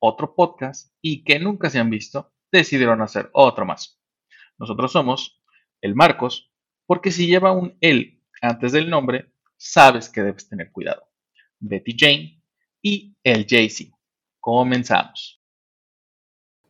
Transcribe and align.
otro 0.00 0.34
podcast 0.34 0.92
y 1.00 1.22
que 1.22 1.38
nunca 1.38 1.70
se 1.70 1.78
han 1.78 1.90
visto, 1.90 2.32
decidieron 2.50 3.00
hacer 3.02 3.30
otro 3.32 3.64
más. 3.64 4.00
Nosotros 4.58 4.92
somos 4.92 5.40
el 5.80 5.94
Marcos, 5.94 6.52
porque 6.86 7.12
si 7.12 7.26
lleva 7.26 7.52
un 7.52 7.76
él 7.80 8.20
antes 8.42 8.72
del 8.72 8.90
nombre, 8.90 9.32
sabes 9.56 10.08
que 10.08 10.22
debes 10.22 10.48
tener 10.48 10.72
cuidado. 10.72 11.02
Betty 11.58 11.94
Jane 11.96 12.42
y 12.82 13.16
el 13.22 13.46
Jay-Z. 13.48 13.96
Comenzamos. 14.40 15.42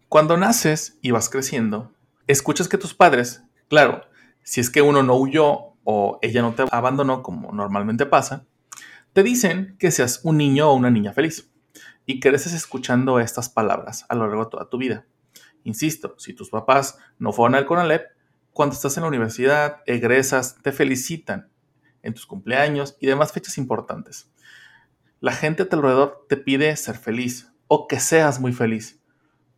Cuando 0.09 0.37
naces 0.37 0.99
y 1.03 1.13
vas 1.13 1.29
creciendo, 1.29 1.95
escuchas 2.27 2.69
que 2.69 2.79
tus 2.79 2.95
padres, 2.95 3.45
claro, 3.69 4.05
si 4.43 4.61
es 4.61 4.69
que 4.69 4.83
uno 4.83 5.03
no 5.03 5.17
huyó 5.17 5.77
o 5.85 6.19
ella 6.21 6.43
no 6.43 6.55
te 6.55 6.65
abandonó 6.71 7.23
como 7.23 7.53
normalmente 7.53 8.07
pasa, 8.07 8.47
te 9.13 9.23
dicen 9.23 9.77
que 9.79 9.91
seas 9.91 10.21
un 10.25 10.37
niño 10.37 10.71
o 10.71 10.75
una 10.75 10.91
niña 10.91 11.13
feliz 11.13 11.51
y 12.07 12.21
creces 12.21 12.53
escuchando 12.53 13.21
estas 13.21 13.49
palabras 13.49 14.05
a 14.09 14.15
lo 14.15 14.27
largo 14.27 14.45
de 14.45 14.51
toda 14.51 14.69
tu 14.69 14.79
vida. 14.79 15.07
Insisto, 15.65 16.15
si 16.19 16.33
tus 16.33 16.51
papás 16.51 16.99
no 17.19 17.33
fueron 17.33 17.55
al 17.55 17.67
CONALEP, 17.67 18.07
cuando 18.53 18.75
estás 18.75 18.97
en 18.97 19.03
la 19.03 19.09
universidad, 19.09 19.83
egresas, 19.87 20.57
te 20.63 20.73
felicitan 20.73 21.51
en 22.03 22.15
tus 22.15 22.27
cumpleaños 22.27 22.97
y 23.01 23.07
demás 23.07 23.33
fechas 23.33 23.59
importantes. 23.59 24.31
La 25.21 25.33
gente 25.33 25.63
a 25.63 25.69
tu 25.69 25.77
alrededor 25.77 26.27
te 26.29 26.37
pide 26.37 26.75
ser 26.77 26.97
feliz 26.97 27.53
o 27.69 27.87
que 27.87 28.01
seas 28.01 28.41
muy 28.41 28.53
feliz. 28.53 29.01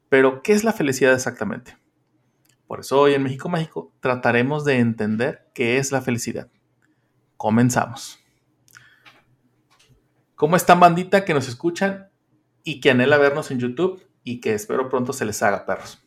Pero, 0.09 0.43
¿qué 0.43 0.53
es 0.53 0.65
la 0.65 0.73
felicidad 0.73 1.15
exactamente? 1.15 1.79
Por 2.67 2.81
eso 2.81 3.01
hoy 3.01 3.15
en 3.15 3.23
México 3.23 3.49
Mágico 3.49 3.95
trataremos 4.01 4.65
de 4.65 4.79
entender 4.79 5.51
qué 5.55 5.79
es 5.79 5.93
la 5.93 6.03
felicidad. 6.03 6.51
Comenzamos. 7.37 8.22
¿Cómo 10.43 10.57
están 10.57 10.81
bandita 10.81 11.25
que 11.25 11.35
nos 11.35 11.47
escuchan 11.47 12.11
y 12.65 12.81
que 12.81 12.91
anhela 12.91 13.17
vernos 13.17 13.53
en 13.53 13.61
YouTube 13.61 14.05
y 14.25 14.41
que 14.41 14.55
espero 14.55 14.89
pronto 14.89 15.13
se 15.13 15.25
les 15.25 15.41
haga 15.41 15.67
perros? 15.67 16.05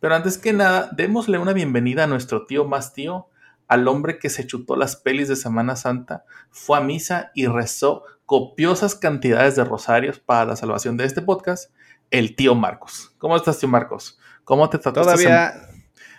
Pero 0.00 0.16
antes 0.16 0.36
que 0.36 0.52
nada, 0.52 0.90
démosle 0.90 1.38
una 1.38 1.52
bienvenida 1.52 2.02
a 2.02 2.06
nuestro 2.08 2.44
tío 2.44 2.64
más 2.64 2.92
tío, 2.92 3.28
al 3.68 3.86
hombre 3.86 4.18
que 4.18 4.30
se 4.30 4.48
chutó 4.48 4.74
las 4.74 4.96
pelis 4.96 5.28
de 5.28 5.36
Semana 5.36 5.76
Santa, 5.76 6.24
fue 6.50 6.76
a 6.76 6.80
misa 6.80 7.30
y 7.36 7.46
rezó 7.46 8.02
copiosas 8.26 8.96
cantidades 8.96 9.54
de 9.54 9.62
rosarios 9.62 10.18
para 10.18 10.44
la 10.44 10.56
salvación 10.56 10.96
de 10.96 11.04
este 11.04 11.22
podcast, 11.22 11.72
el 12.10 12.34
tío 12.34 12.56
Marcos. 12.56 13.14
¿Cómo 13.18 13.36
estás, 13.36 13.60
tío 13.60 13.68
Marcos? 13.68 14.18
¿Cómo 14.42 14.68
te 14.70 14.78
trató 14.78 15.02
Todavía, 15.02 15.52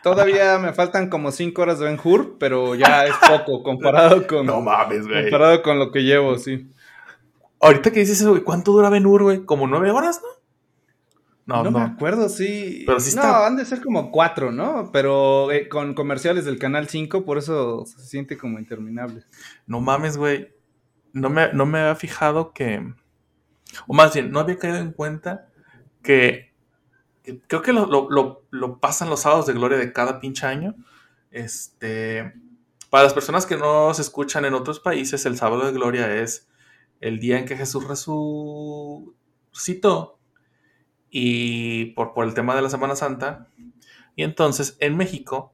todavía 0.02 0.60
me 0.60 0.72
faltan 0.72 1.10
como 1.10 1.30
5 1.30 1.62
horas 1.62 1.80
de 1.80 1.88
Ben 1.88 2.00
Hur, 2.02 2.38
pero 2.40 2.74
ya 2.76 3.06
es 3.06 3.16
poco 3.28 3.64
comparado 3.64 4.26
con, 4.28 4.46
No 4.46 4.62
mames, 4.62 5.06
güey. 5.06 5.24
comparado 5.24 5.62
con 5.62 5.78
lo 5.78 5.92
que 5.92 6.04
llevo, 6.04 6.38
sí. 6.38 6.70
Ahorita 7.64 7.92
que 7.92 8.00
dices 8.02 8.20
eso, 8.22 8.32
güey, 8.32 8.44
¿cuánto 8.44 8.72
dura 8.72 8.90
Ben 8.90 9.06
Hur, 9.06 9.24
güey? 9.24 9.46
¿Como 9.46 9.68
nueve 9.68 9.92
horas, 9.92 10.22
no? 10.22 10.28
No, 11.46 11.64
No, 11.64 11.72
no. 11.72 11.80
me 11.80 11.86
acuerdo, 11.86 12.30
sí. 12.30 12.84
Pero 12.86 13.00
sí 13.02 13.16
no, 13.16 13.22
está- 13.22 13.46
han 13.48 13.58
de 13.58 13.66
ser 13.66 13.82
como 13.82 14.12
4, 14.12 14.52
¿no? 14.52 14.90
Pero 14.94 15.52
eh, 15.52 15.68
con 15.68 15.94
comerciales 15.94 16.46
del 16.46 16.58
Canal 16.58 16.88
5, 16.88 17.26
por 17.26 17.38
eso 17.38 17.86
se 17.86 18.00
siente 18.02 18.38
como 18.38 18.60
interminable. 18.60 19.26
No 19.68 19.82
mames, 19.82 20.16
güey. 20.18 20.54
No 21.12 21.30
me, 21.30 21.52
no 21.54 21.66
me 21.66 21.80
había 21.80 21.96
fijado 21.96 22.54
que. 22.54 22.94
O 23.88 23.94
más 23.94 24.14
bien, 24.14 24.32
no 24.32 24.40
había 24.40 24.58
caído 24.58 24.78
en 24.78 24.94
cuenta 24.94 25.50
que. 26.02 26.54
que 27.24 27.42
creo 27.48 27.62
que 27.62 27.74
lo, 27.74 27.88
lo- 27.88 28.10
lo- 28.10 28.44
lo 28.50 28.80
pasan 28.80 29.10
los 29.10 29.20
sábados 29.22 29.46
de 29.46 29.54
gloria 29.54 29.78
de 29.78 29.92
cada 29.92 30.22
pinche 30.22 30.46
año. 30.48 30.76
Este. 31.30 32.34
Para 32.90 33.04
las 33.04 33.14
personas 33.14 33.46
que 33.46 33.58
no 33.58 33.94
se 33.94 34.02
escuchan 34.02 34.46
en 34.46 34.54
otros 34.54 34.80
países, 34.80 35.26
el 35.26 35.36
sábado 35.36 35.66
de 35.66 35.74
gloria 35.74 36.16
es 36.22 36.48
el 37.04 37.20
día 37.20 37.38
en 37.38 37.46
que 37.46 37.58
Jesús 37.58 37.88
resucitó. 37.88 39.12
Y 41.10 41.88
por, 41.94 42.14
por 42.14 42.26
el 42.26 42.34
tema 42.34 42.56
de 42.56 42.62
la 42.62 42.70
Semana 42.70 42.96
Santa. 42.96 43.48
Y 44.16 44.24
entonces 44.24 44.78
en 44.80 44.98
México 44.98 45.54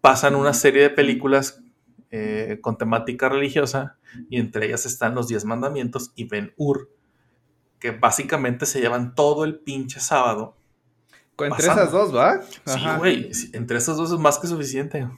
pasan 0.00 0.34
una 0.34 0.52
serie 0.52 0.82
de 0.82 0.90
películas 0.90 1.62
eh, 2.10 2.58
con 2.60 2.76
temática 2.76 3.28
religiosa 3.28 3.96
y 4.28 4.38
entre 4.38 4.66
ellas 4.66 4.84
están 4.84 5.14
los 5.14 5.28
Diez 5.28 5.46
Mandamientos 5.46 6.12
y 6.14 6.24
Ben 6.24 6.52
Hur, 6.56 6.90
que 7.78 7.92
básicamente 7.92 8.66
se 8.66 8.80
llevan 8.80 9.14
todo 9.14 9.44
el 9.44 9.58
pinche 9.60 10.00
sábado. 10.00 10.56
Entre 11.38 11.48
Pasando. 11.48 11.80
esas 11.80 11.92
dos, 11.92 12.14
¿va? 12.14 12.42
Sí, 12.66 12.80
güey, 12.98 13.30
entre 13.54 13.78
esas 13.78 13.96
dos 13.96 14.12
es 14.12 14.18
más 14.18 14.38
que 14.38 14.46
suficiente. 14.46 15.08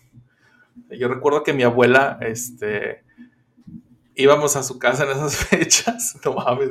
Yo 0.91 1.09
recuerdo 1.09 1.43
que 1.43 1.53
mi 1.53 1.65
abuela, 1.65 2.19
este, 2.21 3.04
íbamos 4.15 4.57
a 4.57 4.63
su 4.63 4.79
casa 4.79 5.05
en 5.05 5.11
esas 5.11 5.37
fechas, 5.49 6.19
no 6.25 6.35
mames, 6.35 6.71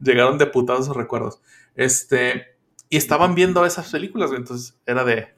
llegaron 0.00 0.38
de 0.38 0.46
putados 0.46 0.84
esos 0.84 0.96
recuerdos, 0.96 1.40
este, 1.74 2.56
y 2.88 2.96
estaban 2.96 3.34
viendo 3.34 3.64
esas 3.66 3.90
películas, 3.90 4.30
entonces 4.32 4.78
era 4.86 5.04
de, 5.04 5.34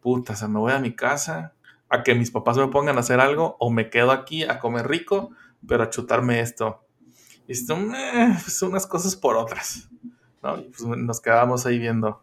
puta, 0.00 0.32
o 0.32 0.36
sea, 0.36 0.48
me 0.48 0.58
voy 0.58 0.72
a 0.72 0.78
mi 0.78 0.94
casa 0.94 1.54
a 1.88 2.02
que 2.02 2.14
mis 2.14 2.30
papás 2.30 2.56
me 2.56 2.68
pongan 2.68 2.96
a 2.96 3.00
hacer 3.00 3.20
algo 3.20 3.56
o 3.60 3.70
me 3.70 3.90
quedo 3.90 4.10
aquí 4.10 4.44
a 4.44 4.58
comer 4.58 4.88
rico, 4.88 5.30
pero 5.66 5.84
a 5.84 5.90
chutarme 5.90 6.40
esto. 6.40 6.84
Y 7.46 7.52
esto, 7.52 7.76
pues 7.76 8.62
unas 8.62 8.86
cosas 8.86 9.14
por 9.14 9.36
otras, 9.36 9.90
¿no? 10.42 10.58
Y 10.58 10.70
pues 10.70 10.82
nos 10.84 11.20
quedábamos 11.20 11.66
ahí 11.66 11.78
viendo 11.78 12.22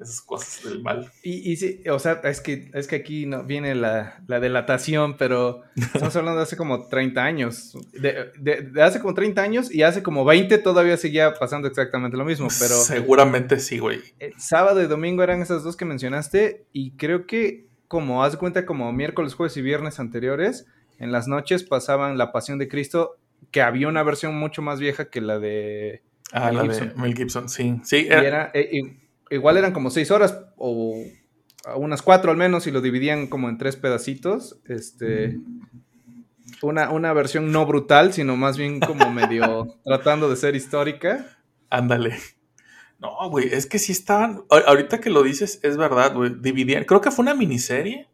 esas 0.00 0.20
cosas 0.20 0.64
del 0.64 0.82
mal. 0.82 1.10
Y, 1.22 1.50
y 1.52 1.56
sí, 1.56 1.82
o 1.90 1.98
sea, 1.98 2.20
es 2.24 2.40
que, 2.40 2.70
es 2.74 2.86
que 2.86 2.96
aquí 2.96 3.26
no 3.26 3.44
viene 3.44 3.74
la, 3.74 4.22
la 4.26 4.40
delatación, 4.40 5.16
pero 5.16 5.62
estamos 5.76 6.14
hablando 6.16 6.38
de 6.38 6.42
hace 6.44 6.56
como 6.56 6.88
30 6.88 7.22
años. 7.24 7.76
De, 7.92 8.32
de- 8.38 8.62
de 8.62 8.82
hace 8.82 9.00
como 9.00 9.14
30 9.14 9.42
años 9.42 9.72
y 9.74 9.82
hace 9.82 10.02
como 10.02 10.24
20 10.24 10.58
todavía 10.58 10.96
seguía 10.96 11.34
pasando 11.34 11.68
exactamente 11.68 12.16
lo 12.16 12.24
mismo, 12.24 12.48
pero 12.58 12.74
Seguramente 12.74 13.58
sí, 13.60 13.78
güey. 13.78 14.00
el 14.18 14.34
sábado 14.38 14.82
y 14.82 14.86
domingo 14.86 15.22
eran 15.22 15.40
esas 15.42 15.62
dos 15.62 15.76
que 15.76 15.84
mencionaste 15.84 16.64
y 16.72 16.92
creo 16.96 17.26
que 17.26 17.66
como 17.88 18.24
haz 18.24 18.32
de 18.32 18.38
cuenta 18.38 18.66
como 18.66 18.92
miércoles, 18.92 19.34
jueves 19.34 19.56
y 19.56 19.62
viernes 19.62 20.00
anteriores, 20.00 20.66
en 20.98 21.12
las 21.12 21.28
noches 21.28 21.62
pasaban 21.64 22.18
La 22.18 22.32
Pasión 22.32 22.58
de 22.58 22.66
Cristo, 22.68 23.16
que 23.50 23.62
había 23.62 23.88
una 23.88 24.02
versión 24.02 24.34
mucho 24.34 24.62
más 24.62 24.80
vieja 24.80 25.10
que 25.10 25.20
la 25.20 25.38
de... 25.38 26.02
Ah, 26.32 26.46
Mel 26.46 26.56
la 26.56 26.62
Gibson. 26.62 26.88
de 26.88 26.94
Mel 26.96 27.14
Gibson, 27.14 27.48
sí. 27.48 27.80
Sí, 27.84 27.96
y 27.98 28.06
era- 28.06 28.22
era, 28.22 28.50
eh, 28.54 28.68
i- 28.72 28.98
igual 29.30 29.56
eran 29.56 29.72
como 29.72 29.90
seis 29.90 30.10
horas 30.10 30.44
o 30.56 31.02
unas 31.76 32.02
cuatro 32.02 32.30
al 32.30 32.36
menos 32.36 32.66
y 32.66 32.70
lo 32.70 32.80
dividían 32.80 33.26
como 33.26 33.48
en 33.48 33.58
tres 33.58 33.76
pedacitos. 33.76 34.60
Este, 34.66 35.38
una, 36.62 36.90
una 36.90 37.12
versión 37.12 37.52
no 37.52 37.66
brutal, 37.66 38.12
sino 38.12 38.36
más 38.36 38.56
bien 38.56 38.80
como 38.80 39.10
medio 39.12 39.76
tratando 39.84 40.28
de 40.28 40.36
ser 40.36 40.56
histórica. 40.56 41.38
ándale. 41.70 42.16
No, 43.00 43.28
güey, 43.28 43.52
es 43.52 43.66
que 43.66 43.78
sí 43.78 43.92
estaban. 43.92 44.44
Ahorita 44.48 45.00
que 45.00 45.10
lo 45.10 45.22
dices, 45.22 45.60
es 45.62 45.76
verdad, 45.76 46.14
güey. 46.14 46.32
Dividían. 46.40 46.84
Creo 46.84 47.00
que 47.00 47.10
fue 47.10 47.24
una 47.24 47.34
miniserie 47.34 48.08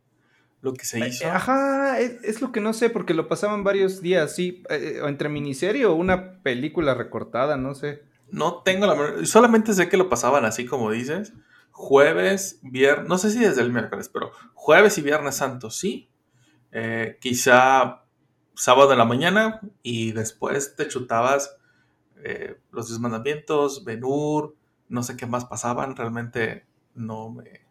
lo 0.62 0.74
que 0.74 0.84
se 0.84 1.06
hizo. 1.06 1.24
Eh, 1.24 1.30
Ajá, 1.30 2.00
es, 2.00 2.16
es 2.24 2.40
lo 2.40 2.52
que 2.52 2.60
no 2.60 2.72
sé, 2.72 2.90
porque 2.90 3.14
lo 3.14 3.28
pasaban 3.28 3.64
varios 3.64 4.00
días, 4.02 4.34
sí, 4.34 4.62
eh, 4.68 5.00
o 5.02 5.08
entre 5.08 5.28
miniserie 5.28 5.86
o 5.86 5.94
una 5.94 6.42
película 6.42 6.94
recortada, 6.94 7.56
no 7.56 7.74
sé. 7.74 8.02
No 8.32 8.62
tengo 8.62 8.86
la 8.86 8.94
menor- 8.94 9.26
Solamente 9.26 9.74
sé 9.74 9.88
que 9.88 9.96
lo 9.96 10.08
pasaban 10.08 10.44
así 10.44 10.66
como 10.66 10.90
dices. 10.90 11.32
Jueves, 11.72 12.58
viernes. 12.62 13.08
No 13.08 13.18
sé 13.18 13.30
si 13.30 13.38
desde 13.40 13.62
el 13.62 13.72
miércoles, 13.72 14.08
pero 14.08 14.32
jueves 14.54 14.98
y 14.98 15.02
viernes 15.02 15.36
santo, 15.36 15.70
sí. 15.70 16.10
Eh, 16.72 17.18
quizá 17.20 18.04
sábado 18.54 18.92
en 18.92 18.98
la 18.98 19.04
mañana 19.04 19.60
y 19.82 20.12
después 20.12 20.76
te 20.76 20.86
chutabas 20.88 21.56
eh, 22.22 22.60
los 22.70 22.88
diez 22.88 23.00
mandamientos, 23.00 23.84
Benur, 23.84 24.54
no 24.88 25.02
sé 25.02 25.16
qué 25.16 25.26
más 25.26 25.46
pasaban, 25.46 25.96
realmente 25.96 26.66
no 26.94 27.30
me 27.30 27.62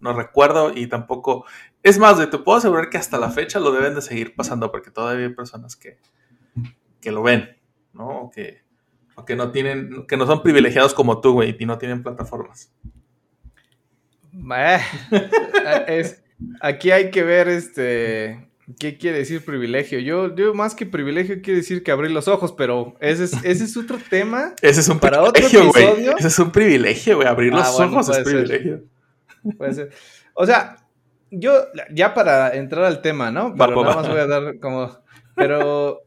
no 0.00 0.12
recuerdo 0.12 0.72
y 0.72 0.86
tampoco 0.86 1.44
es 1.82 1.98
más, 1.98 2.18
te 2.30 2.38
puedo 2.38 2.58
asegurar 2.58 2.88
que 2.88 2.98
hasta 2.98 3.18
la 3.18 3.30
fecha 3.30 3.58
lo 3.58 3.72
deben 3.72 3.96
de 3.96 4.00
seguir 4.02 4.36
pasando 4.36 4.70
porque 4.70 4.92
todavía 4.92 5.26
hay 5.26 5.34
personas 5.34 5.74
que, 5.74 5.98
que 7.00 7.10
lo 7.10 7.22
ven, 7.24 7.58
¿no? 7.92 8.30
Que, 8.32 8.62
o 9.18 9.24
que 9.24 9.36
no 9.36 9.50
tienen, 9.50 10.06
que 10.06 10.16
no 10.16 10.26
son 10.26 10.42
privilegiados 10.42 10.94
como 10.94 11.20
tú, 11.20 11.32
güey, 11.32 11.56
y 11.58 11.66
no 11.66 11.76
tienen 11.78 12.02
plataformas. 12.02 12.72
Eh, 14.56 14.78
es, 15.88 16.22
aquí 16.60 16.90
hay 16.90 17.10
que 17.10 17.24
ver 17.24 17.48
este 17.48 18.48
¿Qué 18.78 18.98
quiere 18.98 19.18
decir 19.18 19.42
privilegio? 19.44 19.98
Yo, 19.98 20.34
yo 20.34 20.52
más 20.52 20.74
que 20.74 20.84
privilegio 20.84 21.40
quiere 21.40 21.60
decir 21.60 21.82
que 21.82 21.90
abrir 21.90 22.10
los 22.10 22.28
ojos, 22.28 22.52
pero 22.52 22.96
ese 23.00 23.24
es, 23.24 23.32
ese 23.42 23.64
es 23.64 23.76
otro 23.78 23.98
tema. 24.10 24.52
Ese 24.60 24.80
es 24.80 24.88
un 24.88 24.98
para 24.98 25.22
otro 25.22 25.42
episodio. 25.42 26.16
Ese 26.18 26.28
es 26.28 26.38
un 26.38 26.52
privilegio, 26.52 27.16
güey. 27.16 27.26
Abrir 27.26 27.54
Ah, 27.54 27.60
los 27.60 27.76
bueno, 27.76 27.92
ojos 27.92 28.10
es 28.10 28.16
ser. 28.16 28.24
privilegio. 28.24 28.82
Puede 29.56 29.72
ser. 29.72 29.90
O 30.34 30.44
sea, 30.44 30.76
yo, 31.30 31.52
ya 31.94 32.12
para 32.12 32.54
entrar 32.54 32.84
al 32.84 33.00
tema, 33.00 33.30
¿no? 33.30 33.54
Pero 33.56 33.74
va, 33.74 33.82
nada 33.84 33.96
va. 33.96 34.02
más 34.02 34.08
voy 34.10 34.20
a 34.20 34.26
dar 34.26 34.58
como. 34.60 34.98
Pero. 35.34 36.02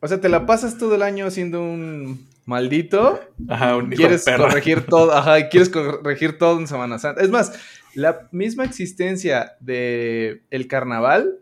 O 0.00 0.08
sea, 0.08 0.20
te 0.20 0.28
la 0.28 0.46
pasas 0.46 0.76
todo 0.76 0.96
el 0.96 1.02
año 1.02 1.30
siendo 1.30 1.62
un 1.62 2.26
maldito. 2.44 3.20
Ajá, 3.48 3.76
un 3.76 3.86
hijo 3.92 3.96
Quieres 3.96 4.24
de 4.24 4.32
perra. 4.32 4.48
corregir 4.48 4.86
todo, 4.86 5.12
ajá, 5.12 5.48
quieres 5.48 5.68
corregir 5.70 6.38
todo 6.38 6.58
en 6.58 6.66
Semana 6.66 6.98
Santa. 6.98 7.22
Es 7.22 7.30
más, 7.30 7.52
la 7.94 8.28
misma 8.32 8.64
existencia 8.64 9.52
de 9.60 10.42
el 10.50 10.66
carnaval 10.68 11.38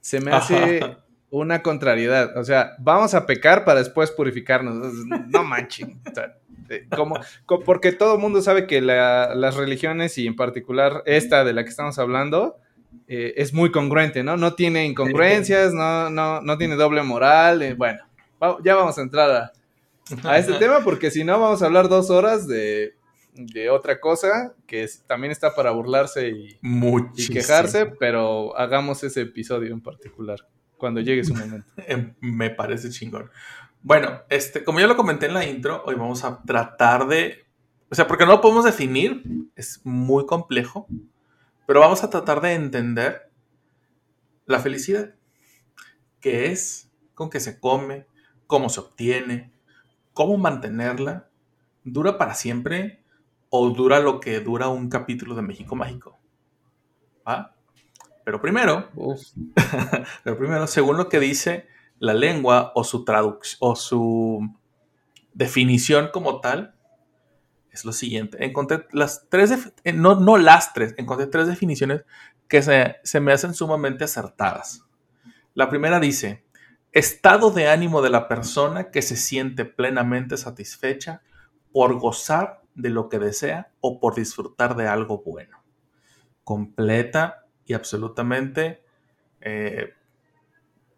se 0.00 0.20
me 0.20 0.32
hace 0.32 0.80
Ajá. 0.82 0.98
una 1.30 1.62
contrariedad. 1.62 2.36
O 2.36 2.44
sea, 2.44 2.72
vamos 2.78 3.14
a 3.14 3.26
pecar 3.26 3.64
para 3.64 3.80
después 3.80 4.10
purificarnos. 4.10 4.94
No 5.28 5.44
manchen. 5.44 6.00
O 6.10 6.14
sea, 6.14 6.36
eh, 6.70 6.86
como, 6.94 7.18
co- 7.46 7.60
porque 7.60 7.92
todo 7.92 8.14
el 8.14 8.20
mundo 8.20 8.42
sabe 8.42 8.66
que 8.66 8.80
la- 8.80 9.34
las 9.34 9.56
religiones 9.56 10.16
y 10.18 10.26
en 10.26 10.36
particular 10.36 11.02
esta 11.06 11.42
de 11.44 11.52
la 11.54 11.64
que 11.64 11.70
estamos 11.70 11.98
hablando 11.98 12.56
eh, 13.06 13.34
es 13.38 13.54
muy 13.54 13.70
congruente, 13.70 14.22
¿no? 14.22 14.36
No 14.36 14.54
tiene 14.54 14.84
incongruencias, 14.86 15.72
no, 15.72 16.10
no, 16.10 16.42
no 16.42 16.58
tiene 16.58 16.74
doble 16.76 17.02
moral. 17.02 17.62
eh, 17.62 17.72
bueno, 17.74 18.00
ya 18.62 18.74
vamos 18.74 18.98
a 18.98 19.02
entrar 19.02 19.30
a, 19.30 19.52
a 20.24 20.38
este 20.38 20.54
tema 20.54 20.80
porque 20.84 21.10
si 21.10 21.24
no 21.24 21.38
vamos 21.38 21.62
a 21.62 21.66
hablar 21.66 21.88
dos 21.88 22.10
horas 22.10 22.46
de, 22.46 22.96
de 23.34 23.70
otra 23.70 24.00
cosa 24.00 24.54
que 24.66 24.82
es- 24.84 25.02
también 25.06 25.30
está 25.30 25.54
para 25.54 25.70
burlarse 25.70 26.28
y, 26.30 26.58
y 27.16 27.28
quejarse, 27.28 27.86
pero 27.86 28.56
hagamos 28.56 29.02
ese 29.04 29.22
episodio 29.22 29.72
en 29.72 29.80
particular 29.80 30.38
cuando 30.76 31.00
llegue 31.00 31.24
su 31.24 31.34
momento. 31.34 31.66
Eh, 31.88 32.14
Me 32.20 32.50
parece 32.50 32.90
chingón. 32.90 33.30
Bueno, 33.82 34.22
este, 34.28 34.64
como 34.64 34.80
ya 34.80 34.86
lo 34.86 34.96
comenté 34.96 35.26
en 35.26 35.34
la 35.34 35.44
intro, 35.46 35.82
hoy 35.86 35.94
vamos 35.94 36.24
a 36.24 36.42
tratar 36.42 37.06
de. 37.06 37.44
O 37.90 37.94
sea, 37.94 38.06
porque 38.06 38.26
no 38.26 38.32
lo 38.32 38.40
podemos 38.40 38.64
definir, 38.64 39.22
es 39.56 39.80
muy 39.84 40.26
complejo, 40.26 40.86
pero 41.66 41.80
vamos 41.80 42.02
a 42.04 42.10
tratar 42.10 42.40
de 42.40 42.52
entender 42.54 43.30
la 44.46 44.58
felicidad. 44.58 45.14
¿Qué 46.20 46.46
es? 46.46 46.90
¿Con 47.14 47.30
qué 47.30 47.40
se 47.40 47.60
come? 47.60 48.06
¿Cómo 48.46 48.68
se 48.68 48.80
obtiene? 48.80 49.52
¿Cómo 50.18 50.36
mantenerla? 50.36 51.28
¿Dura 51.84 52.18
para 52.18 52.34
siempre? 52.34 53.04
¿O 53.50 53.70
dura 53.70 54.00
lo 54.00 54.18
que 54.18 54.40
dura 54.40 54.66
un 54.66 54.88
capítulo 54.88 55.36
de 55.36 55.42
México 55.42 55.76
Mágico? 55.76 56.18
Pero 58.24 58.40
primero, 58.40 58.88
pero 60.24 60.36
primero, 60.36 60.66
según 60.66 60.96
lo 60.96 61.08
que 61.08 61.20
dice 61.20 61.68
la 62.00 62.14
lengua 62.14 62.72
o 62.74 62.82
su 62.82 63.04
traducción 63.04 63.58
o 63.60 63.76
su 63.76 64.40
definición 65.34 66.10
como 66.12 66.40
tal, 66.40 66.74
es 67.70 67.84
lo 67.84 67.92
siguiente. 67.92 68.44
Encontré 68.44 68.88
las 68.90 69.28
tres, 69.28 69.72
eh, 69.84 69.92
no, 69.92 70.16
no 70.16 70.36
las 70.36 70.72
tres, 70.72 70.96
encontré 70.98 71.28
tres 71.28 71.46
definiciones 71.46 72.02
que 72.48 72.60
se, 72.60 72.96
se 73.04 73.20
me 73.20 73.30
hacen 73.30 73.54
sumamente 73.54 74.02
acertadas. 74.02 74.84
La 75.54 75.70
primera 75.70 76.00
dice, 76.00 76.42
estado 76.92 77.50
de 77.50 77.68
ánimo 77.68 78.02
de 78.02 78.10
la 78.10 78.28
persona 78.28 78.90
que 78.90 79.02
se 79.02 79.16
siente 79.16 79.64
plenamente 79.64 80.36
satisfecha 80.36 81.22
por 81.72 81.98
gozar 81.98 82.62
de 82.74 82.90
lo 82.90 83.08
que 83.08 83.18
desea 83.18 83.72
o 83.80 84.00
por 84.00 84.14
disfrutar 84.14 84.76
de 84.76 84.88
algo 84.88 85.22
bueno. 85.24 85.62
Completa 86.44 87.46
y 87.64 87.74
absolutamente 87.74 88.82
eh, 89.40 89.92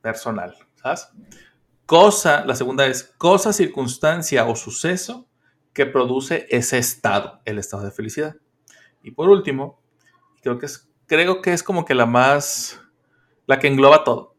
personal, 0.00 0.56
¿sabes? 0.76 1.08
Cosa, 1.86 2.44
la 2.44 2.54
segunda 2.54 2.86
es 2.86 3.02
cosa, 3.02 3.52
circunstancia 3.52 4.46
o 4.46 4.54
suceso 4.54 5.28
que 5.72 5.86
produce 5.86 6.46
ese 6.50 6.78
estado, 6.78 7.40
el 7.44 7.58
estado 7.58 7.84
de 7.84 7.90
felicidad. 7.90 8.36
Y 9.02 9.10
por 9.12 9.28
último, 9.28 9.80
creo 10.42 10.58
que 10.58 10.68
creo 11.06 11.42
que 11.42 11.52
es 11.52 11.62
como 11.64 11.84
que 11.84 11.94
la 11.94 12.06
más, 12.06 12.80
la 13.46 13.58
que 13.58 13.66
engloba 13.66 14.04
todo. 14.04 14.29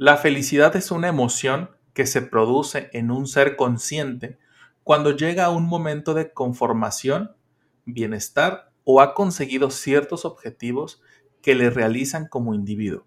La 0.00 0.16
felicidad 0.16 0.74
es 0.76 0.90
una 0.92 1.08
emoción 1.08 1.76
que 1.92 2.06
se 2.06 2.22
produce 2.22 2.88
en 2.94 3.10
un 3.10 3.26
ser 3.26 3.54
consciente 3.54 4.38
cuando 4.82 5.14
llega 5.14 5.44
a 5.44 5.50
un 5.50 5.66
momento 5.66 6.14
de 6.14 6.32
conformación, 6.32 7.36
bienestar 7.84 8.72
o 8.84 9.02
ha 9.02 9.12
conseguido 9.12 9.68
ciertos 9.68 10.24
objetivos 10.24 11.02
que 11.42 11.54
le 11.54 11.68
realizan 11.68 12.28
como 12.28 12.54
individuo, 12.54 13.04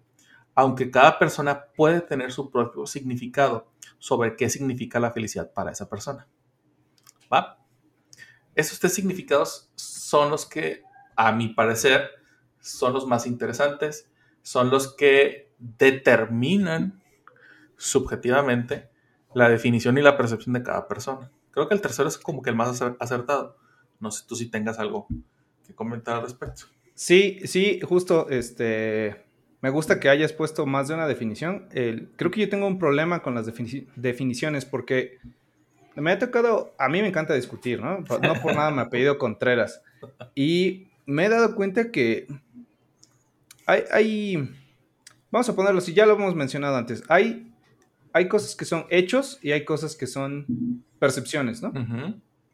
aunque 0.54 0.92
cada 0.92 1.18
persona 1.18 1.64
puede 1.76 2.00
tener 2.00 2.30
su 2.30 2.48
propio 2.52 2.86
significado 2.86 3.72
sobre 3.98 4.36
qué 4.36 4.48
significa 4.48 5.00
la 5.00 5.10
felicidad 5.10 5.52
para 5.52 5.72
esa 5.72 5.88
persona. 5.88 6.28
Esos 8.54 8.78
tres 8.78 8.94
significados 8.94 9.68
son 9.74 10.30
los 10.30 10.46
que, 10.46 10.84
a 11.16 11.32
mi 11.32 11.48
parecer, 11.48 12.08
son 12.60 12.92
los 12.92 13.04
más 13.04 13.26
interesantes, 13.26 14.08
son 14.42 14.70
los 14.70 14.94
que 14.94 15.52
determinan 15.78 17.02
subjetivamente 17.76 18.88
la 19.34 19.48
definición 19.48 19.98
y 19.98 20.02
la 20.02 20.16
percepción 20.16 20.52
de 20.54 20.62
cada 20.62 20.86
persona. 20.88 21.30
Creo 21.50 21.68
que 21.68 21.74
el 21.74 21.80
tercero 21.80 22.08
es 22.08 22.18
como 22.18 22.42
que 22.42 22.50
el 22.50 22.56
más 22.56 22.68
acer- 22.80 22.96
acertado. 23.00 23.56
No 24.00 24.10
sé 24.10 24.24
tú 24.26 24.36
si 24.36 24.46
tengas 24.50 24.78
algo 24.78 25.06
que 25.66 25.74
comentar 25.74 26.16
al 26.16 26.22
respecto. 26.22 26.64
Sí, 26.94 27.40
sí, 27.44 27.80
justo, 27.82 28.28
este, 28.30 29.24
me 29.60 29.70
gusta 29.70 29.98
que 29.98 30.08
hayas 30.08 30.32
puesto 30.32 30.66
más 30.66 30.88
de 30.88 30.94
una 30.94 31.06
definición. 31.08 31.68
Creo 32.16 32.30
que 32.30 32.40
yo 32.40 32.48
tengo 32.48 32.66
un 32.66 32.78
problema 32.78 33.22
con 33.22 33.34
las 33.34 33.46
defini- 33.46 33.86
definiciones 33.96 34.64
porque 34.64 35.18
me 35.96 36.12
ha 36.12 36.18
tocado, 36.18 36.74
a 36.78 36.88
mí 36.88 37.00
me 37.02 37.08
encanta 37.08 37.34
discutir, 37.34 37.80
¿no? 37.80 37.98
No 38.00 38.34
por 38.42 38.54
nada 38.54 38.70
me 38.70 38.82
apellido 38.82 39.18
Contreras. 39.18 39.80
Y 40.34 40.88
me 41.06 41.26
he 41.26 41.28
dado 41.28 41.54
cuenta 41.56 41.90
que 41.90 42.26
hay, 43.66 43.82
hay- 43.90 44.50
vamos 45.34 45.48
a 45.48 45.54
ponerlo 45.56 45.78
así, 45.78 45.92
ya 45.92 46.06
lo 46.06 46.14
hemos 46.14 46.34
mencionado 46.34 46.76
antes, 46.76 47.02
hay, 47.08 47.52
hay 48.12 48.28
cosas 48.28 48.54
que 48.56 48.64
son 48.64 48.86
hechos 48.88 49.38
y 49.42 49.50
hay 49.52 49.64
cosas 49.64 49.96
que 49.96 50.06
son 50.06 50.46
percepciones, 51.00 51.60
¿no? 51.60 51.72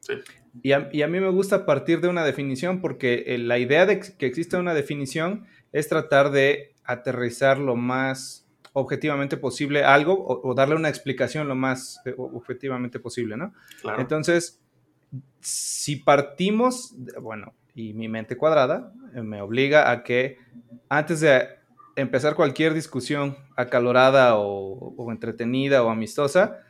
Sí. 0.01 0.15
Y 0.63 0.73
a, 0.73 0.89
y 0.91 1.03
a 1.03 1.07
mí 1.09 1.21
me 1.21 1.29
gusta 1.29 1.67
partir 1.67 2.01
de 2.01 2.09
una 2.09 2.25
definición 2.25 2.81
porque 2.81 3.25
eh, 3.27 3.39
la 3.39 3.59
idea 3.59 3.85
de 3.87 4.01
que 4.01 4.27
exista 4.27 4.59
una 4.59 4.73
definición 4.75 5.45
es 5.73 5.89
tratar 5.89 6.31
de 6.31 6.75
aterrizar 6.85 7.59
lo 7.59 7.77
más 7.77 8.47
objetivamente 8.73 9.37
posible 9.37 9.85
algo 9.85 10.15
o, 10.15 10.49
o 10.49 10.55
darle 10.55 10.75
una 10.77 10.89
explicación 10.89 11.47
lo 11.49 11.55
más 11.55 12.01
eh, 12.07 12.15
objetivamente 12.17 12.99
posible, 12.99 13.37
¿no? 13.37 13.53
Claro. 13.83 14.01
Entonces, 14.01 14.59
si 15.41 15.97
partimos, 15.97 16.95
de- 16.97 17.19
bueno, 17.21 17.53
y 17.75 17.93
mi 17.93 18.09
mente 18.09 18.37
cuadrada 18.37 18.93
eh, 19.15 19.23
me 19.23 19.41
obliga 19.43 19.91
a 19.91 20.03
que 20.03 20.39
antes 20.89 21.21
de 21.21 21.60
empezar 22.01 22.35
cualquier 22.35 22.75
discusión 22.75 23.37
acalorada 23.57 24.37
o, 24.37 24.95
o 24.97 25.11
entretenida 25.13 25.83
o 25.83 25.91
amistosa, 25.91 26.61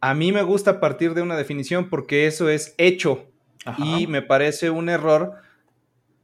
a 0.00 0.14
mí 0.14 0.32
me 0.32 0.42
gusta 0.42 0.80
partir 0.80 1.14
de 1.14 1.22
una 1.22 1.36
definición 1.36 1.88
porque 1.88 2.26
eso 2.26 2.48
es 2.48 2.74
hecho 2.78 3.26
Ajá. 3.64 3.82
y 3.84 4.06
me 4.06 4.22
parece 4.22 4.70
un 4.70 4.88
error 4.88 5.34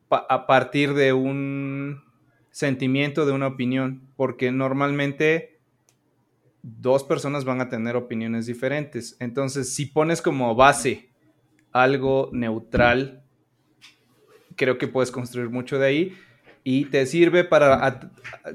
pa- 0.08 0.26
a 0.28 0.46
partir 0.46 0.94
de 0.94 1.12
un 1.12 2.02
sentimiento, 2.50 3.26
de 3.26 3.32
una 3.32 3.48
opinión, 3.48 4.08
porque 4.16 4.52
normalmente 4.52 5.58
dos 6.62 7.02
personas 7.04 7.44
van 7.44 7.60
a 7.60 7.68
tener 7.68 7.96
opiniones 7.96 8.46
diferentes. 8.46 9.16
Entonces, 9.20 9.74
si 9.74 9.86
pones 9.86 10.22
como 10.22 10.54
base 10.54 11.10
algo 11.72 12.30
neutral, 12.32 13.24
creo 14.56 14.78
que 14.78 14.86
puedes 14.86 15.10
construir 15.10 15.50
mucho 15.50 15.78
de 15.78 15.86
ahí 15.86 16.16
y 16.66 16.86
te 16.86 17.04
sirve 17.04 17.44
para 17.44 18.00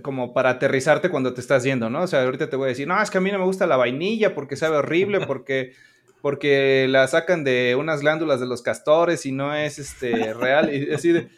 como 0.02 0.34
para 0.34 0.50
aterrizarte 0.50 1.10
cuando 1.10 1.34
te 1.34 1.42
estás 1.42 1.64
yendo, 1.64 1.90
¿no? 1.92 2.02
O 2.02 2.08
sea, 2.08 2.24
ahorita 2.24 2.50
te 2.50 2.56
voy 2.56 2.66
a 2.66 2.70
decir, 2.70 2.88
no, 2.88 3.00
es 3.00 3.12
que 3.12 3.20
a 3.20 3.22
mí 3.22 3.32
no 3.32 3.38
me 3.38 3.46
gusta 3.46 3.68
la 3.68 3.78
vainilla 3.78 4.34
porque 4.34 4.56
sabe 4.56 4.78
horrible, 4.78 5.20
porque 5.28 5.74
porque 6.22 6.88
la 6.90 7.08
sacan 7.08 7.46
de 7.46 7.78
unas 7.80 8.02
glándulas 8.02 8.42
de 8.42 8.46
los 8.46 8.62
castores 8.62 9.26
y 9.26 9.32
no 9.32 9.56
es 9.56 9.80
este 9.80 10.34
real 10.34 10.74
y 10.74 10.92
así 10.94 11.14
de 11.14 11.30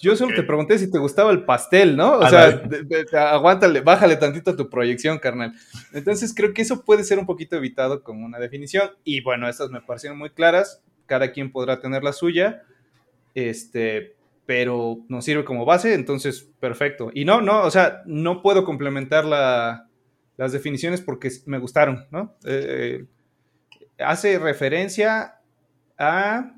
yo 0.00 0.16
solo 0.16 0.34
te 0.34 0.42
pregunté 0.44 0.78
si 0.78 0.90
te 0.90 0.98
gustaba 0.98 1.30
el 1.30 1.44
pastel, 1.44 1.94
¿no? 1.94 2.12
O 2.14 2.26
sea, 2.26 2.50
de- 2.50 3.06
aguántale, 3.18 3.82
bájale 3.82 4.16
tantito 4.16 4.56
tu 4.56 4.70
proyección, 4.70 5.18
carnal. 5.18 5.52
Entonces 5.92 6.32
creo 6.34 6.54
que 6.54 6.62
eso 6.62 6.84
puede 6.86 7.04
ser 7.04 7.18
un 7.18 7.26
poquito 7.26 7.56
evitado 7.56 8.02
con 8.02 8.22
una 8.22 8.38
definición 8.38 8.92
y 9.04 9.20
bueno, 9.20 9.46
estas 9.46 9.68
me 9.70 9.82
parecieron 9.82 10.16
muy 10.16 10.30
claras, 10.30 10.80
cada 11.04 11.32
quien 11.32 11.52
podrá 11.52 11.80
tener 11.80 12.02
la 12.02 12.14
suya. 12.14 12.62
Este, 13.34 14.14
pero 14.50 14.98
nos 15.08 15.24
sirve 15.24 15.44
como 15.44 15.64
base, 15.64 15.94
entonces 15.94 16.50
perfecto. 16.58 17.12
Y 17.14 17.24
no, 17.24 17.40
no, 17.40 17.62
o 17.62 17.70
sea, 17.70 18.02
no 18.04 18.42
puedo 18.42 18.64
complementar 18.64 19.24
la- 19.24 19.86
las 20.36 20.50
definiciones 20.50 21.00
porque 21.00 21.30
me 21.46 21.58
gustaron, 21.58 22.08
¿no? 22.10 22.34
Eh, 22.44 23.04
hace 24.00 24.40
referencia 24.40 25.36
a 25.96 26.56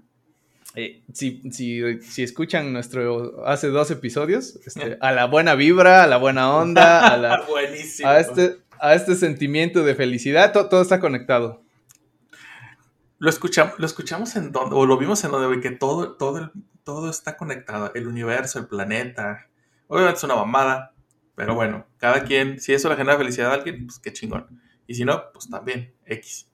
eh, 0.75 1.03
si, 1.13 1.43
si, 1.51 2.01
si, 2.01 2.23
escuchan 2.23 2.73
nuestro 2.73 3.47
hace 3.47 3.69
dos 3.69 3.91
episodios, 3.91 4.59
este, 4.65 4.97
a 5.03 5.13
la 5.13 5.27
buena 5.27 5.55
vibra, 5.55 6.03
a 6.03 6.07
la 6.07 6.17
buena 6.17 6.51
onda, 6.51 7.07
a, 7.13 7.19
la, 7.19 7.35
a, 8.05 8.21
este, 8.21 8.57
a 8.81 8.95
este 8.95 9.17
sentimiento 9.17 9.85
de 9.85 9.95
felicidad, 9.95 10.55
todo, 10.55 10.81
está 10.81 10.99
conectado. 10.99 11.63
Lo 13.19 13.29
escuchamos, 13.29 13.75
lo 13.77 13.85
escuchamos 13.85 14.35
en 14.37 14.51
donde, 14.51 14.77
o 14.77 14.87
lo 14.87 14.97
vimos 14.97 15.23
en 15.25 15.31
donde, 15.31 15.61
que 15.61 15.73
todo, 15.73 16.17
todo, 16.17 16.51
todo 16.85 17.11
está 17.11 17.37
conectado, 17.37 17.93
el 17.95 18.07
universo, 18.07 18.59
el 18.59 18.67
planeta. 18.67 19.49
Obviamente 19.89 20.19
es 20.19 20.25
una 20.25 20.37
mamada, 20.37 20.95
pero 21.35 21.55
bueno, 21.55 21.87
cada 21.99 22.25
quien, 22.25 22.61
si 22.61 22.73
eso 22.73 22.89
le 22.89 22.97
genera 22.97 23.19
felicidad 23.19 23.51
a 23.51 23.55
alguien, 23.55 23.87
pues 23.87 23.99
qué 23.99 24.13
chingón. 24.13 24.61
Y 24.87 24.95
si 24.95 25.05
no, 25.05 25.33
pues 25.33 25.49
también, 25.49 25.95
X. 26.07 26.51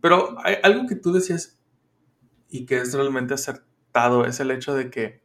Pero 0.00 0.36
hay 0.44 0.56
algo 0.62 0.86
que 0.86 0.96
tú 0.96 1.12
decías 1.12 1.58
y 2.48 2.66
que 2.66 2.78
es 2.78 2.94
realmente 2.94 3.34
acertado, 3.34 4.24
es 4.24 4.40
el 4.40 4.50
hecho 4.50 4.74
de 4.74 4.90
que 4.90 5.22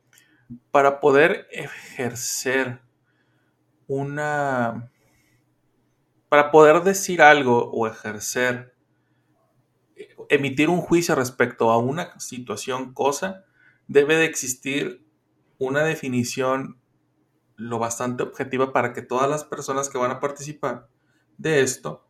para 0.72 1.00
poder 1.00 1.48
ejercer 1.52 2.82
una... 3.88 4.92
Para 6.30 6.52
poder 6.52 6.84
decir 6.84 7.22
algo 7.22 7.72
o 7.72 7.88
ejercer, 7.88 8.76
emitir 10.30 10.70
un 10.70 10.82
juicio 10.82 11.16
respecto 11.16 11.72
a 11.72 11.78
una 11.78 12.20
situación, 12.20 12.94
cosa, 12.94 13.46
debe 13.88 14.16
de 14.16 14.26
existir 14.26 15.06
una 15.58 15.84
definición 15.84 16.80
lo 17.56 17.80
bastante 17.80 18.24
objetiva 18.24 18.74
para 18.74 18.94
que 18.94 19.02
todas 19.02 19.30
las 19.30 19.44
personas 19.44 19.90
que 19.90 19.98
van 19.98 20.12
a 20.12 20.20
participar 20.20 20.90
de 21.38 21.62
esto 21.62 22.06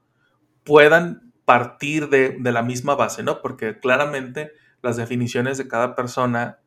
puedan 0.63 1.33
partir 1.45 2.09
de, 2.09 2.37
la 2.41 2.63
misma 2.63 2.95
base, 2.95 3.21
¿no? 3.21 3.41
Porque 3.41 3.79
claramente 3.79 4.51
las 4.81 4.97
definiciones 4.97 5.57
de 5.57 5.67
cada 5.67 5.95
persona 5.95 6.59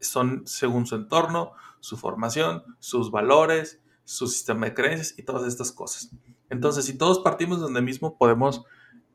son 0.00 0.42
según 0.46 0.86
su 0.86 0.96
entorno, 0.96 1.52
su 1.78 1.96
formación, 1.96 2.64
sus 2.80 3.12
valores, 3.12 3.80
su 4.04 4.26
sistema 4.26 4.66
de 4.66 4.74
creencias 4.74 5.14
y 5.16 5.22
todas 5.22 5.46
estas 5.46 5.70
cosas. 5.70 6.10
Entonces, 6.50 6.84
si 6.84 6.98
todos 6.98 7.20
partimos 7.20 7.58
de 7.58 7.64
donde 7.64 7.80
mismo, 7.80 8.18
podemos 8.18 8.64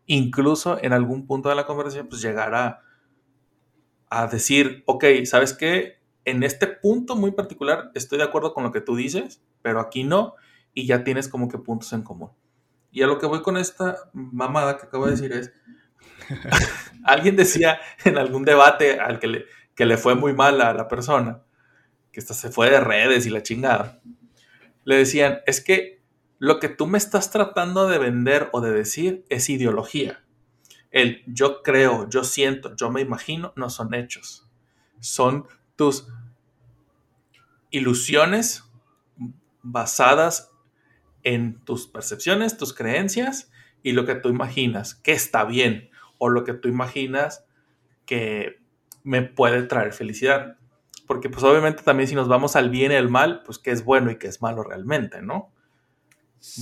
incluso 0.05 0.81
en 0.81 0.93
algún 0.93 1.27
punto 1.27 1.49
de 1.49 1.55
la 1.55 1.65
conversación, 1.65 2.07
pues 2.07 2.21
llegar 2.21 2.55
a, 2.55 2.81
a 4.09 4.27
decir, 4.27 4.83
ok, 4.85 5.05
¿sabes 5.25 5.53
qué? 5.53 5.99
En 6.25 6.43
este 6.43 6.67
punto 6.67 7.15
muy 7.15 7.31
particular 7.31 7.91
estoy 7.95 8.17
de 8.17 8.25
acuerdo 8.25 8.53
con 8.53 8.63
lo 8.63 8.71
que 8.71 8.81
tú 8.81 8.95
dices, 8.95 9.41
pero 9.61 9.79
aquí 9.79 10.03
no, 10.03 10.35
y 10.73 10.85
ya 10.85 11.03
tienes 11.03 11.27
como 11.27 11.47
que 11.49 11.57
puntos 11.57 11.93
en 11.93 12.03
común. 12.03 12.31
Y 12.91 13.03
a 13.03 13.07
lo 13.07 13.19
que 13.19 13.25
voy 13.25 13.41
con 13.41 13.57
esta 13.57 13.97
mamada 14.13 14.77
que 14.77 14.87
acabo 14.87 15.05
de 15.05 15.11
decir 15.11 15.31
es, 15.31 15.51
alguien 17.03 17.35
decía 17.35 17.79
en 18.05 18.17
algún 18.17 18.43
debate 18.43 18.99
al 18.99 19.19
que 19.19 19.27
le, 19.27 19.45
que 19.75 19.85
le 19.85 19.97
fue 19.97 20.15
muy 20.15 20.33
mal 20.33 20.61
a 20.61 20.73
la 20.73 20.87
persona, 20.87 21.43
que 22.11 22.19
esta 22.19 22.33
se 22.33 22.49
fue 22.49 22.69
de 22.69 22.79
redes 22.79 23.25
y 23.25 23.29
la 23.29 23.43
chingada, 23.43 24.01
le 24.83 24.95
decían, 24.95 25.39
es 25.45 25.61
que 25.61 26.01
lo 26.39 26.59
que 26.59 26.69
tú 26.69 26.87
me 26.87 26.97
estás 26.97 27.31
tratando 27.31 27.87
de 27.87 27.97
vender 27.97 28.49
o 28.51 28.61
de 28.61 28.71
decir 28.71 29.25
es 29.29 29.49
ideología. 29.49 30.23
El 30.91 31.23
yo 31.27 31.61
creo, 31.63 32.09
yo 32.09 32.23
siento, 32.23 32.75
yo 32.75 32.89
me 32.89 33.01
imagino, 33.01 33.53
no 33.55 33.69
son 33.69 33.93
hechos. 33.93 34.49
Son 34.99 35.45
tus 35.75 36.07
ilusiones 37.69 38.63
basadas 39.61 40.51
en 41.23 41.59
tus 41.65 41.87
percepciones, 41.87 42.57
tus 42.57 42.73
creencias 42.73 43.51
y 43.83 43.91
lo 43.91 44.05
que 44.05 44.15
tú 44.15 44.29
imaginas 44.29 44.95
que 44.95 45.11
está 45.11 45.43
bien 45.43 45.89
o 46.17 46.29
lo 46.29 46.43
que 46.43 46.53
tú 46.53 46.67
imaginas 46.67 47.45
que 48.05 48.61
me 49.03 49.21
puede 49.21 49.63
traer 49.63 49.93
felicidad. 49.93 50.57
Porque 51.05 51.29
pues 51.29 51.43
obviamente 51.43 51.83
también 51.83 52.07
si 52.07 52.15
nos 52.15 52.27
vamos 52.27 52.55
al 52.55 52.69
bien 52.69 52.91
y 52.91 52.95
al 52.95 53.09
mal, 53.09 53.43
pues 53.43 53.59
qué 53.59 53.71
es 53.71 53.83
bueno 53.83 54.11
y 54.11 54.17
qué 54.17 54.27
es 54.27 54.41
malo 54.41 54.63
realmente, 54.63 55.21
¿no? 55.21 55.51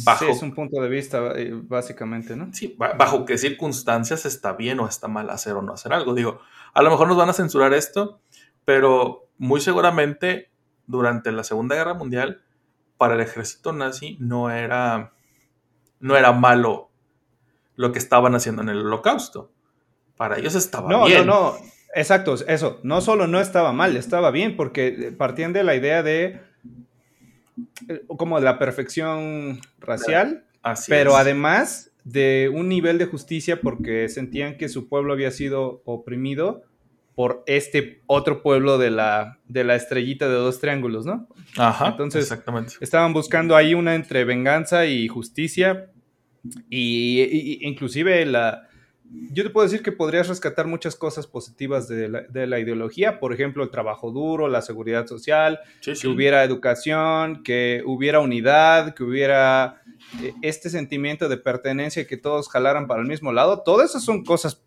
Bajo, 0.03 0.25
sí, 0.25 0.31
es 0.31 0.41
un 0.41 0.53
punto 0.53 0.81
de 0.81 0.89
vista 0.89 1.33
eh, 1.35 1.51
básicamente, 1.53 2.35
¿no? 2.35 2.53
Sí, 2.53 2.75
bajo 2.77 3.25
qué 3.25 3.37
circunstancias 3.37 4.25
está 4.25 4.53
bien 4.53 4.79
o 4.79 4.87
está 4.87 5.07
mal 5.07 5.29
hacer 5.29 5.53
o 5.53 5.61
no 5.61 5.73
hacer 5.73 5.93
algo. 5.93 6.13
Digo, 6.13 6.39
a 6.73 6.81
lo 6.81 6.89
mejor 6.89 7.07
nos 7.07 7.17
van 7.17 7.29
a 7.29 7.33
censurar 7.33 7.73
esto, 7.73 8.21
pero 8.63 9.27
muy 9.37 9.59
seguramente 9.61 10.49
durante 10.87 11.31
la 11.31 11.43
Segunda 11.43 11.75
Guerra 11.75 11.93
Mundial 11.93 12.41
para 12.97 13.15
el 13.15 13.21
ejército 13.21 13.73
nazi 13.73 14.17
no 14.19 14.49
era, 14.49 15.13
no 15.99 16.15
era 16.15 16.31
malo 16.31 16.89
lo 17.75 17.91
que 17.91 17.99
estaban 17.99 18.35
haciendo 18.35 18.61
en 18.61 18.69
el 18.69 18.85
holocausto. 18.85 19.51
Para 20.15 20.37
ellos 20.37 20.55
estaba 20.55 21.05
bien. 21.05 21.25
No, 21.27 21.33
no, 21.33 21.51
no. 21.51 21.75
Exacto, 21.93 22.35
eso. 22.47 22.79
No 22.83 23.01
solo 23.01 23.27
no 23.27 23.39
estaba 23.39 23.71
mal, 23.71 23.95
estaba 23.95 24.31
bien, 24.31 24.55
porque 24.55 25.13
partían 25.17 25.53
de 25.53 25.63
la 25.63 25.75
idea 25.75 26.03
de 26.03 26.41
eh, 27.87 28.03
como 28.17 28.39
la 28.39 28.59
perfección 28.59 29.59
racial, 29.79 30.45
pero 30.87 31.15
además 31.15 31.91
de 32.03 32.51
un 32.53 32.69
nivel 32.69 32.97
de 32.97 33.05
justicia 33.05 33.61
porque 33.61 34.09
sentían 34.09 34.57
que 34.57 34.69
su 34.69 34.87
pueblo 34.87 35.13
había 35.13 35.31
sido 35.31 35.81
oprimido 35.85 36.63
por 37.15 37.43
este 37.47 38.03
otro 38.07 38.43
pueblo 38.43 38.77
de 38.77 38.91
la, 38.91 39.39
de 39.47 39.63
la 39.63 39.75
estrellita 39.75 40.27
de 40.27 40.35
dos 40.35 40.59
triángulos, 40.59 41.05
¿no? 41.05 41.27
Ajá. 41.57 41.87
Entonces, 41.87 42.23
exactamente. 42.23 42.73
estaban 42.81 43.13
buscando 43.13 43.55
ahí 43.55 43.73
una 43.73 43.95
entre 43.95 44.25
venganza 44.25 44.85
y 44.85 45.07
justicia 45.07 45.89
y, 46.69 47.59
inclusive 47.67 48.25
la... 48.25 48.67
Yo 49.31 49.43
te 49.43 49.49
puedo 49.49 49.65
decir 49.65 49.83
que 49.83 49.91
podrías 49.91 50.27
rescatar 50.27 50.67
muchas 50.67 50.95
cosas 50.95 51.27
positivas 51.27 51.87
de 51.87 52.07
la, 52.47 52.59
ideología, 52.59 53.19
por 53.19 53.33
ejemplo, 53.33 53.63
el 53.63 53.69
trabajo 53.69 54.11
duro, 54.11 54.47
la 54.47 54.61
seguridad 54.61 55.07
social, 55.07 55.59
que 55.81 56.07
hubiera 56.07 56.43
educación, 56.43 57.43
que 57.43 57.83
hubiera 57.85 58.19
unidad, 58.19 58.93
que 58.93 59.03
hubiera 59.03 59.81
eh, 60.21 60.33
este 60.41 60.69
sentimiento 60.69 61.27
de 61.29 61.37
pertenencia, 61.37 62.07
que 62.07 62.17
todos 62.17 62.49
jalaran 62.49 62.87
para 62.87 63.01
el 63.01 63.07
mismo 63.07 63.33
lado. 63.33 63.61
Todas 63.63 63.89
esas 63.89 64.03
son 64.03 64.23
cosas 64.23 64.63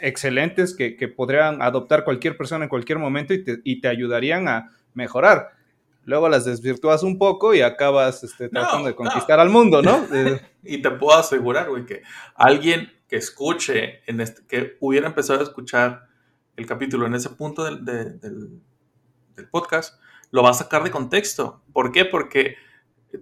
excelentes 0.00 0.74
que, 0.74 1.08
podrían 1.08 1.62
adoptar 1.62 2.04
cualquier 2.04 2.36
persona 2.36 2.64
en 2.64 2.68
cualquier 2.68 2.98
momento 2.98 3.34
y 3.34 3.80
te, 3.80 3.88
ayudarían 3.88 4.48
a 4.48 4.70
mejorar. 4.94 5.59
Luego 6.04 6.28
las 6.28 6.44
desvirtúas 6.44 7.02
un 7.02 7.18
poco 7.18 7.54
y 7.54 7.60
acabas 7.60 8.24
este, 8.24 8.48
tratando 8.48 8.88
de 8.88 8.94
conquistar 8.94 9.38
al 9.38 9.50
mundo, 9.50 9.82
¿no? 9.82 10.06
y 10.64 10.80
te 10.80 10.90
puedo 10.90 11.18
asegurar, 11.18 11.68
güey, 11.68 11.86
que 11.86 12.02
alguien 12.34 12.92
que 13.08 13.16
escuche, 13.16 14.00
en 14.06 14.20
este, 14.20 14.46
que 14.46 14.76
hubiera 14.80 15.06
empezado 15.06 15.40
a 15.40 15.42
escuchar 15.42 16.08
el 16.56 16.66
capítulo 16.66 17.06
en 17.06 17.14
ese 17.14 17.30
punto 17.30 17.64
del, 17.64 17.84
del 17.84 19.48
podcast, 19.50 20.00
lo 20.30 20.42
va 20.42 20.50
a 20.50 20.54
sacar 20.54 20.84
de 20.84 20.90
contexto. 20.90 21.62
¿Por 21.72 21.92
qué? 21.92 22.04
Porque 22.04 22.56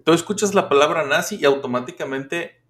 tú 0.03 0.13
escuchas 0.13 0.53
la 0.53 0.69
palabra 0.69 1.05
nazi 1.05 1.37
y 1.37 1.45
automáticamente 1.45 2.61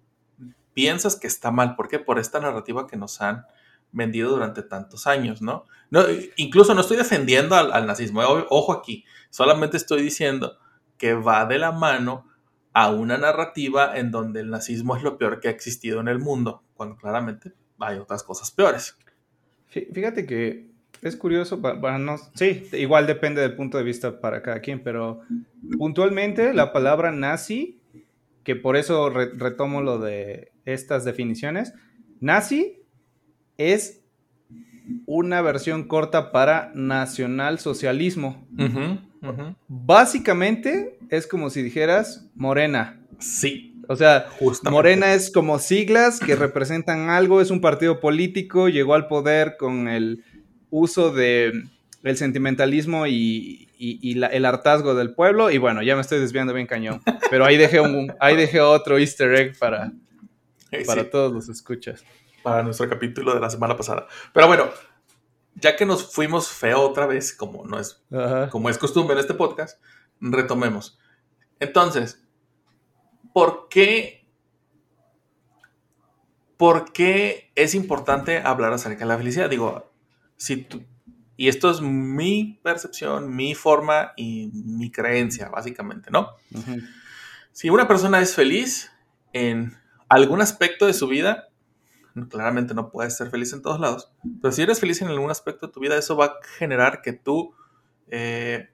piensas 0.72 1.16
que 1.16 1.26
está 1.26 1.50
mal. 1.50 1.76
¿Por 1.76 1.88
qué? 1.88 1.98
Por 1.98 2.18
esta 2.18 2.40
narrativa 2.40 2.86
que 2.86 2.96
nos 2.96 3.20
han 3.20 3.44
vendido 3.92 4.30
durante 4.30 4.62
tantos 4.62 5.06
años, 5.06 5.42
¿no? 5.42 5.66
no 5.90 6.04
incluso 6.36 6.74
no 6.74 6.80
estoy 6.80 6.96
defendiendo 6.96 7.56
al, 7.56 7.86
nazismo, 7.86 8.22
eh, 8.22 8.46
ojo 8.48 8.72
aquí, 8.72 9.04
solamente 9.30 9.76
estoy 9.76 10.02
diciendo 10.02 10.58
que 10.98 11.14
va 11.14 11.46
de 11.46 11.58
la 11.58 11.72
mano 11.72 12.26
a 12.72 12.90
una 12.90 13.16
narrativa 13.16 13.96
en 13.96 14.10
donde 14.10 14.40
el 14.40 14.50
nazismo 14.50 14.96
es 14.96 15.02
lo 15.02 15.18
peor 15.18 15.40
que 15.40 15.48
ha 15.48 15.50
existido 15.50 16.00
en 16.00 16.08
el 16.08 16.18
mundo, 16.18 16.62
cuando 16.74 16.96
claramente 16.96 17.52
hay 17.78 17.98
otras 17.98 18.22
cosas 18.22 18.50
peores. 18.50 18.96
Fíjate 19.68 20.26
que 20.26 20.70
es 21.02 21.16
curioso, 21.16 21.58
bueno, 21.58 22.16
sí, 22.34 22.68
igual 22.72 23.06
depende 23.06 23.40
del 23.40 23.56
punto 23.56 23.78
de 23.78 23.84
vista 23.84 24.20
para 24.20 24.42
cada 24.42 24.60
quien, 24.60 24.82
pero 24.82 25.22
puntualmente 25.78 26.52
la 26.52 26.72
palabra 26.72 27.10
nazi, 27.10 27.80
que 28.44 28.56
por 28.56 28.76
eso 28.76 29.08
retomo 29.10 29.80
lo 29.80 29.98
de 29.98 30.52
estas 30.64 31.04
definiciones, 31.04 31.72
nazi 32.20 32.82
es 33.56 34.04
una 35.06 35.40
versión 35.40 35.84
corta 35.88 36.32
para 36.32 36.72
nacionalsocialismo. 36.74 38.46
Básicamente 39.68 40.98
es 41.10 41.26
como 41.26 41.50
si 41.50 41.62
dijeras 41.62 42.26
morena. 42.34 43.00
Sí. 43.18 43.66
O 43.88 43.96
sea, 43.96 44.26
Morena 44.70 45.14
es 45.14 45.32
como 45.32 45.58
siglas 45.58 46.20
que 46.20 46.36
representan 46.36 47.10
algo, 47.10 47.40
es 47.40 47.50
un 47.50 47.60
partido 47.60 47.98
político, 47.98 48.68
llegó 48.68 48.94
al 48.94 49.08
poder 49.08 49.56
con 49.58 49.88
el 49.88 50.22
uso 50.70 51.12
de 51.12 51.64
el 52.04 52.16
sentimentalismo 52.16 53.08
y, 53.08 53.66
el 53.80 54.44
hartazgo 54.44 54.94
del 54.94 55.12
pueblo. 55.14 55.50
Y 55.50 55.58
bueno, 55.58 55.82
ya 55.82 55.96
me 55.96 56.02
estoy 56.02 56.20
desviando 56.20 56.54
bien 56.54 56.68
cañón. 56.68 57.02
Pero 57.30 57.44
ahí 57.44 57.56
dejé, 57.56 57.80
un, 57.80 58.14
ahí 58.20 58.36
dejé 58.36 58.60
otro 58.60 58.96
easter 58.96 59.34
egg 59.34 59.58
para, 59.58 59.90
para 60.86 61.10
todos 61.10 61.32
los 61.32 61.48
escuchas 61.48 62.04
para 62.42 62.62
nuestro 62.62 62.88
capítulo 62.88 63.34
de 63.34 63.40
la 63.40 63.50
semana 63.50 63.76
pasada. 63.76 64.06
Pero 64.32 64.46
bueno, 64.46 64.70
ya 65.54 65.76
que 65.76 65.86
nos 65.86 66.12
fuimos 66.12 66.48
feo 66.48 66.80
otra 66.80 67.06
vez, 67.06 67.32
como 67.32 67.64
no 67.66 67.78
es, 67.78 68.02
como 68.50 68.70
es 68.70 68.78
costumbre 68.78 69.14
en 69.14 69.20
este 69.20 69.34
podcast, 69.34 69.82
retomemos. 70.20 70.98
Entonces, 71.58 72.22
¿por 73.32 73.68
qué, 73.68 74.28
¿por 76.56 76.92
qué 76.92 77.52
es 77.54 77.74
importante 77.74 78.38
hablar 78.38 78.72
acerca 78.72 79.00
de 79.00 79.06
la 79.06 79.18
felicidad? 79.18 79.50
Digo, 79.50 79.92
si 80.36 80.56
tú, 80.58 80.82
Y 81.36 81.48
esto 81.48 81.70
es 81.70 81.80
mi 81.80 82.60
percepción, 82.62 83.34
mi 83.34 83.54
forma 83.54 84.12
y 84.14 84.50
mi 84.52 84.90
creencia, 84.90 85.48
básicamente, 85.48 86.10
¿no? 86.10 86.28
Si 87.52 87.70
una 87.70 87.88
persona 87.88 88.20
es 88.20 88.34
feliz 88.34 88.92
en 89.32 89.74
algún 90.10 90.42
aspecto 90.42 90.86
de 90.86 90.92
su 90.92 91.08
vida, 91.08 91.48
claramente 92.28 92.74
no 92.74 92.90
puedes 92.90 93.16
ser 93.16 93.30
feliz 93.30 93.52
en 93.52 93.62
todos 93.62 93.80
lados, 93.80 94.12
pero 94.40 94.52
si 94.52 94.62
eres 94.62 94.80
feliz 94.80 95.00
en 95.02 95.08
algún 95.08 95.30
aspecto 95.30 95.66
de 95.66 95.72
tu 95.72 95.80
vida, 95.80 95.96
eso 95.96 96.16
va 96.16 96.26
a 96.26 96.34
generar 96.58 97.02
que 97.02 97.12
tú 97.12 97.54
eh, 98.08 98.68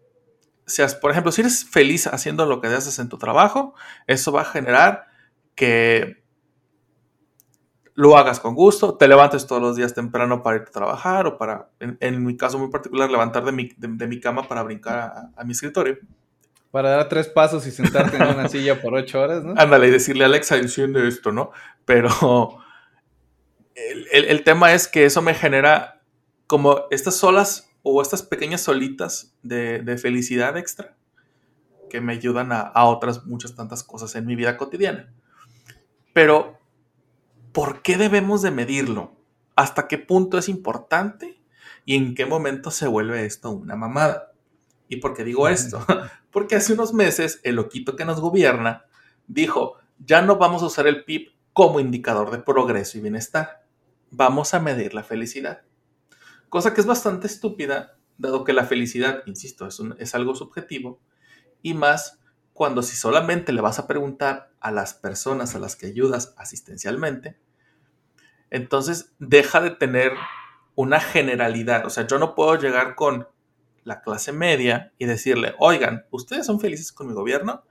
seas, 0.66 0.94
por 0.94 1.10
ejemplo, 1.10 1.32
si 1.32 1.42
eres 1.42 1.64
feliz 1.64 2.06
haciendo 2.06 2.44
lo 2.46 2.60
que 2.60 2.66
haces 2.68 2.98
en 2.98 3.08
tu 3.08 3.18
trabajo, 3.18 3.74
eso 4.06 4.32
va 4.32 4.42
a 4.42 4.44
generar 4.44 5.06
que 5.54 6.24
lo 7.94 8.16
hagas 8.18 8.40
con 8.40 8.54
gusto, 8.54 8.96
te 8.96 9.08
levantes 9.08 9.46
todos 9.46 9.62
los 9.62 9.76
días 9.76 9.94
temprano 9.94 10.42
para 10.42 10.56
ir 10.56 10.62
a 10.62 10.70
trabajar 10.70 11.26
o 11.26 11.38
para, 11.38 11.70
en, 11.80 12.24
mi 12.24 12.36
caso 12.36 12.58
muy 12.58 12.68
particular, 12.68 13.10
levantar 13.10 13.44
de 13.44 13.52
mi, 13.52 13.70
de, 13.76 14.06
mi 14.06 14.20
cama 14.20 14.46
para 14.46 14.62
brincar 14.62 15.30
a, 15.34 15.44
mi 15.44 15.52
escritorio. 15.52 15.96
Para 16.70 16.90
dar 16.90 17.08
tres 17.08 17.26
pasos 17.28 17.66
y 17.66 17.70
sentarte 17.70 18.16
en 18.16 18.24
una 18.24 18.48
silla 18.48 18.82
por 18.82 18.92
ocho 18.92 19.22
horas, 19.22 19.44
¿no? 19.44 19.54
Ándale, 19.56 19.88
y 19.88 19.90
decirle 19.90 20.24
a 20.24 20.26
Alexa, 20.26 20.56
enciende 20.56 21.08
esto, 21.08 21.32
¿no? 21.32 21.52
Pero 21.86 22.58
el, 23.76 24.42
tema 24.42 24.72
es 24.72 24.88
que 24.88 25.04
eso 25.04 25.22
me 25.22 25.34
genera 25.34 26.02
como 26.46 26.84
estas 26.90 27.16
solas 27.16 27.70
o 27.82 28.00
estas 28.00 28.22
pequeñas 28.22 28.62
solitas 28.62 29.34
de, 29.42 29.98
felicidad 29.98 30.56
extra 30.56 30.96
que 31.90 32.00
me 32.00 32.14
ayudan 32.14 32.52
a, 32.52 32.60
a 32.60 32.84
otras 32.86 33.26
muchas 33.26 33.54
tantas 33.54 33.84
cosas 33.84 34.14
en 34.16 34.26
mi 34.26 34.34
vida 34.34 34.56
cotidiana. 34.56 35.12
Pero 36.12 36.58
¿por 37.52 37.82
qué 37.82 37.96
debemos 37.96 38.42
de 38.42 38.50
medirlo? 38.50 39.14
¿Hasta 39.54 39.86
qué 39.86 39.98
punto 39.98 40.38
es 40.38 40.48
importante? 40.48 41.40
¿Y 41.84 41.94
en 41.94 42.14
qué 42.14 42.26
momento 42.26 42.70
se 42.70 42.88
vuelve 42.88 43.24
esto 43.24 43.50
una 43.50 43.76
mamada? 43.76 44.32
¿Y 44.88 44.96
por 44.96 45.14
qué 45.14 45.24
digo 45.24 45.48
esto? 45.48 45.84
Porque 46.30 46.56
hace 46.56 46.72
unos 46.72 46.92
meses 46.92 47.40
el 47.44 47.56
loquito 47.56 47.96
que 47.96 48.04
nos 48.04 48.20
gobierna 48.20 48.84
dijo, 49.26 49.76
ya 49.98 50.22
no 50.22 50.36
vamos 50.36 50.62
a 50.62 50.66
usar 50.66 50.86
el 50.86 51.04
PIB 51.04 51.30
como 51.52 51.80
indicador 51.80 52.30
de 52.30 52.38
progreso 52.38 52.98
y 52.98 53.00
bienestar. 53.00 53.65
Vamos 54.10 54.54
a 54.54 54.60
medir 54.60 54.94
la 54.94 55.02
felicidad. 55.02 55.62
Cosa 56.48 56.74
que 56.74 56.80
es 56.80 56.86
bastante 56.86 57.26
estúpida, 57.26 57.98
dado 58.18 58.44
que 58.44 58.52
la 58.52 58.64
felicidad, 58.64 59.22
insisto, 59.26 59.66
es, 59.66 59.80
es 59.98 60.14
algo 60.14 60.34
subjetivo, 60.34 61.00
y 61.62 61.74
más 61.74 62.20
cuando 62.52 62.82
si 62.82 62.96
solamente 62.96 63.52
le 63.52 63.60
vas 63.60 63.78
a 63.78 63.86
preguntar 63.86 64.50
a 64.60 64.70
las 64.70 64.94
personas 64.94 65.54
a 65.54 65.58
las 65.58 65.76
que 65.76 65.86
ayudas 65.86 66.34
asistencialmente, 66.38 67.38
entonces 68.50 69.14
deja 69.18 69.60
de 69.60 69.70
tener 69.70 70.12
una 70.74 71.00
generalidad. 71.00 71.84
O 71.86 71.90
sea, 71.90 72.06
yo 72.06 72.18
no 72.18 72.34
puedo 72.34 72.54
llegar 72.56 72.94
con 72.94 73.28
la 73.84 74.02
clase 74.02 74.32
media 74.32 74.92
y 74.98 75.06
decirle, 75.06 75.54
oigan, 75.58 76.06
¿ustedes 76.10 76.46
son 76.46 76.60
felices 76.60 76.92
con 76.92 77.08
mi 77.08 77.14
gobierno? 77.14 77.64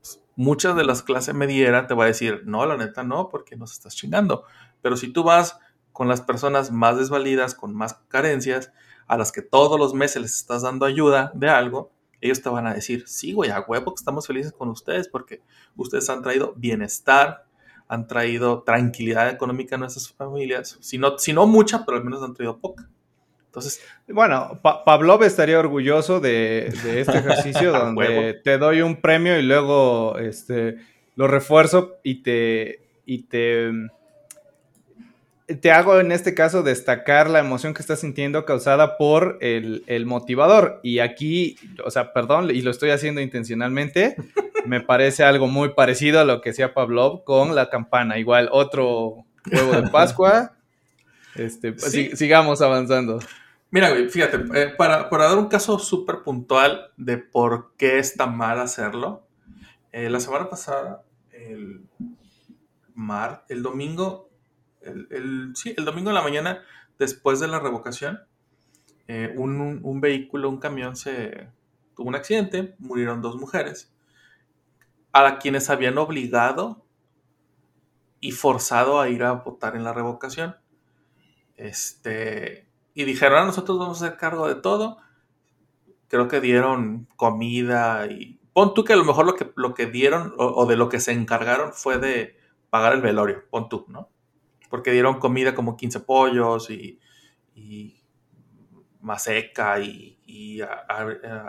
Pues, 0.00 0.22
muchas 0.36 0.76
de 0.76 0.84
las 0.84 1.02
clases 1.02 1.34
mediera 1.34 1.86
te 1.86 1.94
va 1.94 2.04
a 2.04 2.08
decir, 2.08 2.42
no, 2.44 2.64
la 2.66 2.76
neta 2.76 3.02
no, 3.02 3.28
porque 3.28 3.56
nos 3.56 3.72
estás 3.72 3.94
chingando. 3.94 4.44
Pero 4.82 4.96
si 4.96 5.12
tú 5.12 5.22
vas 5.22 5.58
con 6.00 6.08
las 6.08 6.22
personas 6.22 6.70
más 6.70 6.96
desvalidas, 6.96 7.54
con 7.54 7.74
más 7.74 8.00
carencias, 8.08 8.72
a 9.06 9.18
las 9.18 9.32
que 9.32 9.42
todos 9.42 9.78
los 9.78 9.92
meses 9.92 10.22
les 10.22 10.34
estás 10.34 10.62
dando 10.62 10.86
ayuda 10.86 11.30
de 11.34 11.50
algo, 11.50 11.92
ellos 12.22 12.40
te 12.40 12.48
van 12.48 12.66
a 12.66 12.72
decir, 12.72 13.06
sí, 13.06 13.34
güey, 13.34 13.50
a 13.50 13.60
huevo 13.60 13.92
que 13.92 14.00
estamos 14.00 14.26
felices 14.26 14.50
con 14.50 14.70
ustedes 14.70 15.08
porque 15.08 15.42
ustedes 15.76 16.08
han 16.08 16.22
traído 16.22 16.54
bienestar, 16.56 17.44
han 17.86 18.06
traído 18.06 18.62
tranquilidad 18.62 19.28
económica 19.28 19.76
a 19.76 19.78
nuestras 19.78 20.10
familias. 20.10 20.78
Si 20.80 20.96
no, 20.96 21.18
si 21.18 21.34
no 21.34 21.46
mucha, 21.46 21.84
pero 21.84 21.98
al 21.98 22.04
menos 22.04 22.22
han 22.22 22.32
traído 22.32 22.56
poca. 22.56 22.88
Entonces. 23.44 23.82
Bueno, 24.08 24.58
Pavlov 24.62 25.22
estaría 25.24 25.58
orgulloso 25.58 26.18
de, 26.18 26.68
este 26.68 27.02
ejercicio 27.18 27.72
donde 27.72 28.40
te 28.42 28.56
doy 28.56 28.80
un 28.80 29.02
premio 29.02 29.38
y 29.38 29.42
luego 29.42 30.16
este, 30.16 30.78
lo 31.14 31.28
refuerzo 31.28 31.98
y 32.02 32.22
te, 32.22 32.88
y 33.04 33.24
te 33.24 33.70
te 35.56 35.72
hago 35.72 36.00
en 36.00 36.12
este 36.12 36.34
caso 36.34 36.62
destacar 36.62 37.28
la 37.28 37.40
emoción 37.40 37.74
que 37.74 37.82
estás 37.82 38.00
sintiendo 38.00 38.44
causada 38.44 38.96
por 38.96 39.38
el, 39.40 40.04
motivador. 40.06 40.80
Y 40.82 41.00
aquí, 41.00 41.56
o 41.84 41.90
sea, 41.90 42.12
perdón, 42.12 42.50
y 42.50 42.62
lo 42.62 42.70
estoy 42.70 42.90
haciendo 42.90 43.20
intencionalmente, 43.20 44.16
me 44.66 44.80
parece 44.80 45.24
algo 45.24 45.46
muy 45.46 45.70
parecido 45.70 46.20
a 46.20 46.24
lo 46.24 46.40
que 46.40 46.50
hacía 46.50 46.74
Pavlov 46.74 47.24
con 47.24 47.54
la 47.54 47.70
campana. 47.70 48.18
Igual, 48.18 48.48
otro 48.52 49.24
huevo 49.50 49.72
de 49.72 49.88
Pascua. 49.90 50.52
Este, 51.34 51.72
pues, 51.72 51.92
sigamos 52.18 52.60
avanzando. 52.60 53.20
Mira, 53.70 53.94
fíjate, 54.08 54.38
eh, 54.54 54.74
para, 54.76 55.08
dar 55.08 55.38
un 55.38 55.46
caso 55.46 55.78
súper 55.78 56.22
puntual 56.24 56.90
de 56.96 57.18
por 57.18 57.72
qué 57.76 57.98
está 57.98 58.26
mal 58.26 58.58
hacerlo, 58.58 59.22
eh, 59.92 60.10
la 60.10 60.18
semana 60.18 60.48
pasada, 60.48 61.04
el, 61.32 61.82
mar, 62.94 63.44
el 63.48 63.62
domingo, 63.62 64.29
el, 64.82 65.52
sí, 65.54 65.74
el 65.76 65.84
domingo 65.84 66.10
en 66.10 66.14
la 66.14 66.22
mañana, 66.22 66.62
después 66.98 67.40
de 67.40 67.48
la 67.48 67.60
revocación, 67.60 68.20
eh, 69.12 69.34
un, 69.36 70.00
vehículo, 70.00 70.48
un 70.48 70.58
camión, 70.58 70.94
se 70.94 71.48
tuvo 71.96 72.08
un 72.08 72.14
accidente, 72.14 72.76
murieron 72.78 73.20
dos 73.20 73.34
mujeres, 73.34 73.92
a 75.12 75.38
quienes 75.38 75.68
habían 75.68 75.98
obligado 75.98 76.84
y 78.20 78.30
forzado 78.30 79.00
a 79.00 79.08
ir 79.08 79.24
a 79.24 79.32
votar 79.32 79.74
en 79.74 79.82
la 79.82 79.92
revocación. 79.92 80.56
Este, 81.56 82.68
y 82.94 83.04
dijeron, 83.04 83.38
ah, 83.38 83.44
nosotros 83.46 83.80
vamos 83.80 84.00
a 84.00 84.06
hacer 84.06 84.16
cargo 84.16 84.46
de 84.46 84.54
todo. 84.54 84.98
Creo 86.06 86.28
que 86.28 86.40
dieron 86.40 87.08
comida 87.16 88.06
y... 88.06 88.38
Pon 88.52 88.74
tú 88.74 88.84
que 88.84 88.92
a 88.92 88.96
lo 88.96 89.04
mejor 89.04 89.26
lo 89.26 89.34
que, 89.34 89.50
lo 89.56 89.74
que 89.74 89.86
dieron 89.86 90.34
o, 90.36 90.46
o 90.46 90.66
de 90.66 90.76
lo 90.76 90.88
que 90.88 91.00
se 91.00 91.10
encargaron 91.12 91.72
fue 91.72 91.98
de 91.98 92.36
pagar 92.68 92.92
el 92.92 93.00
velorio, 93.00 93.42
pon 93.50 93.68
tú, 93.68 93.86
¿no? 93.88 94.08
Porque 94.70 94.92
dieron 94.92 95.18
comida 95.18 95.54
como 95.54 95.76
15 95.76 96.00
pollos 96.00 96.70
y, 96.70 96.98
y 97.54 98.02
maseca 99.00 99.80
y, 99.80 100.18
y 100.24 100.60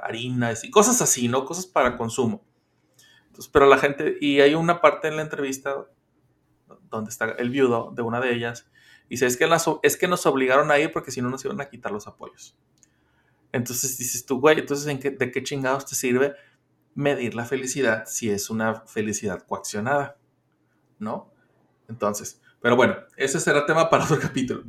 harinas 0.01 0.63
y 0.63 0.71
cosas 0.71 1.01
así, 1.01 1.27
¿no? 1.27 1.45
Cosas 1.45 1.67
para 1.67 1.95
consumo. 1.95 2.43
Entonces, 3.27 3.49
pero 3.53 3.67
la 3.67 3.77
gente, 3.77 4.17
y 4.19 4.41
hay 4.41 4.55
una 4.55 4.81
parte 4.81 5.07
en 5.07 5.15
la 5.15 5.21
entrevista 5.21 5.87
donde 6.89 7.09
está 7.09 7.31
el 7.31 7.49
viudo 7.49 7.93
de 7.95 8.01
una 8.01 8.19
de 8.19 8.33
ellas, 8.33 8.69
y 9.07 9.15
dice, 9.15 9.25
es 9.27 9.37
que, 9.37 9.47
es 9.83 9.97
que 9.97 10.07
nos 10.07 10.25
obligaron 10.25 10.71
a 10.71 10.79
ir 10.79 10.91
porque 10.91 11.11
si 11.11 11.21
no 11.21 11.29
nos 11.29 11.45
iban 11.45 11.61
a 11.61 11.69
quitar 11.69 11.91
los 11.91 12.07
apoyos. 12.07 12.57
Entonces 13.51 13.97
dices 13.97 14.25
tú, 14.25 14.39
güey, 14.39 14.59
entonces 14.59 14.87
¿en 14.87 14.99
qué, 14.99 15.11
¿de 15.11 15.31
qué 15.31 15.43
chingados 15.43 15.85
te 15.85 15.95
sirve 15.95 16.35
medir 16.95 17.35
la 17.35 17.45
felicidad 17.45 18.05
si 18.05 18.29
es 18.29 18.49
una 18.49 18.81
felicidad 18.81 19.45
coaccionada? 19.45 20.17
¿No? 20.99 21.31
Entonces, 21.87 22.40
pero 22.61 22.75
bueno, 22.75 22.95
ese 23.17 23.39
será 23.39 23.65
tema 23.65 23.89
para 23.89 24.03
otro 24.05 24.19
capítulo. 24.19 24.63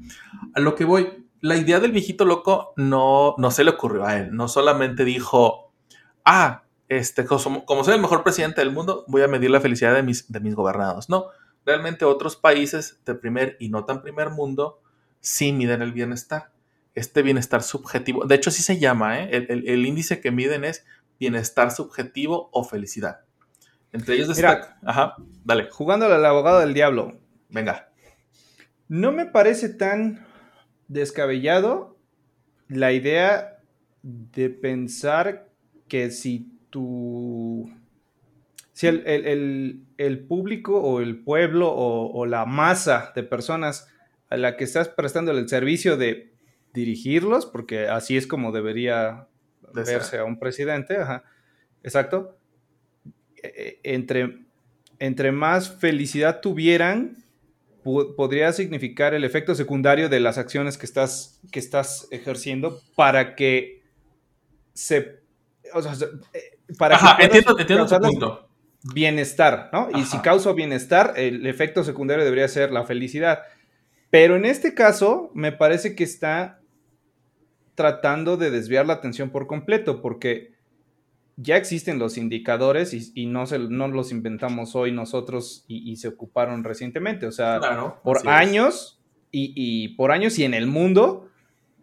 A 0.54 0.60
lo 0.60 0.74
que 0.74 0.84
voy, 0.84 1.26
la 1.40 1.56
idea 1.56 1.80
del 1.80 1.92
viejito 1.92 2.24
loco 2.24 2.72
no, 2.76 3.34
no 3.38 3.50
se 3.50 3.64
le 3.64 3.70
ocurrió 3.70 4.06
a 4.06 4.16
él. 4.16 4.34
No 4.34 4.48
solamente 4.48 5.04
dijo, 5.04 5.72
ah, 6.24 6.62
este, 6.88 7.24
como, 7.24 7.84
soy 7.84 7.94
el 7.94 8.00
mejor 8.00 8.22
presidente 8.22 8.60
del 8.60 8.70
mundo, 8.70 9.04
voy 9.08 9.22
a 9.22 9.28
medir 9.28 9.50
la 9.50 9.60
felicidad 9.60 9.94
de 9.94 10.02
mis, 10.02 10.30
de 10.30 10.40
mis 10.40 10.54
gobernados. 10.54 11.08
No, 11.08 11.26
realmente 11.64 12.04
otros 12.04 12.36
países 12.36 13.00
de 13.04 13.14
primer 13.14 13.56
y 13.60 13.68
no 13.68 13.84
tan 13.84 14.02
primer 14.02 14.30
mundo 14.30 14.80
sí 15.20 15.52
miden 15.52 15.82
el 15.82 15.92
bienestar. 15.92 16.50
Este 16.94 17.22
bienestar 17.22 17.62
subjetivo, 17.62 18.26
de 18.26 18.34
hecho 18.34 18.50
sí 18.50 18.62
se 18.62 18.78
llama, 18.78 19.20
¿eh? 19.20 19.46
el, 19.48 19.86
índice 19.86 20.20
que 20.20 20.30
miden 20.30 20.64
es 20.64 20.84
bienestar 21.18 21.70
subjetivo 21.70 22.50
o 22.52 22.64
felicidad. 22.64 23.20
Entre 23.92 24.14
ellos 24.14 24.28
destaca, 24.28 24.78
ajá, 24.84 25.16
dale. 25.44 25.70
Jugando 25.70 26.04
al 26.04 26.24
abogado 26.26 26.60
del 26.60 26.74
diablo, 26.74 27.18
Venga. 27.52 27.92
No 28.88 29.12
me 29.12 29.26
parece 29.26 29.68
tan 29.68 30.26
descabellado 30.88 31.98
la 32.68 32.92
idea 32.92 33.58
de 34.02 34.50
pensar 34.50 35.48
que 35.88 36.10
si 36.10 36.50
tu. 36.70 37.70
Si 38.72 38.86
el, 38.86 40.26
público 40.26 40.80
o 40.80 41.00
el 41.00 41.22
pueblo 41.22 41.72
o, 41.72 42.26
la 42.26 42.46
masa 42.46 43.12
de 43.14 43.22
personas 43.22 43.88
a 44.28 44.36
la 44.36 44.56
que 44.56 44.64
estás 44.64 44.88
prestando 44.88 45.30
el 45.30 45.48
servicio 45.48 45.96
de 45.96 46.32
dirigirlos, 46.72 47.44
porque 47.44 47.86
así 47.86 48.16
es 48.16 48.26
como 48.26 48.50
debería 48.50 49.28
verse 49.74 50.18
a 50.18 50.24
un 50.24 50.38
presidente, 50.38 50.96
ajá, 50.96 51.22
exacto, 51.82 52.38
e, 53.36 53.80
e, 53.84 53.94
entre, 53.94 54.46
entre 54.98 55.32
más 55.32 55.78
felicidad 55.78 56.40
tuvieran, 56.40 57.22
podría 57.82 58.52
significar 58.52 59.14
el 59.14 59.24
efecto 59.24 59.54
secundario 59.54 60.08
de 60.08 60.20
las 60.20 60.38
acciones 60.38 60.78
que 60.78 60.86
estás, 60.86 61.40
que 61.50 61.58
estás 61.58 62.08
ejerciendo 62.10 62.80
para 62.94 63.34
que 63.34 63.82
se... 64.72 65.20
O 65.74 65.82
sea, 65.82 65.92
eh, 66.32 66.58
para 66.78 66.98
que 66.98 67.24
entiendo, 67.24 67.58
entiendo 67.58 67.86
tu 67.86 67.98
punto. 67.98 68.48
Bienestar, 68.94 69.70
¿no? 69.72 69.88
Y 69.96 70.04
si 70.04 70.18
causa 70.18 70.52
bienestar, 70.52 71.14
el 71.16 71.46
efecto 71.46 71.84
secundario 71.84 72.24
debería 72.24 72.48
ser 72.48 72.72
la 72.72 72.84
felicidad. 72.84 73.42
Pero 74.10 74.36
en 74.36 74.44
este 74.44 74.74
caso, 74.74 75.30
me 75.34 75.52
parece 75.52 75.94
que 75.94 76.04
está 76.04 76.60
tratando 77.74 78.36
de 78.36 78.50
desviar 78.50 78.86
la 78.86 78.94
atención 78.94 79.30
por 79.30 79.46
completo, 79.46 80.02
porque 80.02 80.51
ya 81.42 81.56
existen 81.56 81.98
los 81.98 82.16
indicadores 82.16 82.94
y, 83.14 83.26
no, 83.26 83.46
se, 83.46 83.58
no 83.58 83.88
los 83.88 84.12
inventamos 84.12 84.74
hoy 84.74 84.92
nosotros 84.92 85.64
y, 85.66 85.96
se 85.96 86.08
ocuparon 86.08 86.64
recientemente. 86.64 87.26
O 87.26 87.32
sea, 87.32 87.60
por 88.02 88.28
años 88.28 89.00
y, 89.30 89.88
por 89.96 90.12
años 90.12 90.38
y 90.38 90.44
en 90.44 90.54
el 90.54 90.66
mundo 90.66 91.28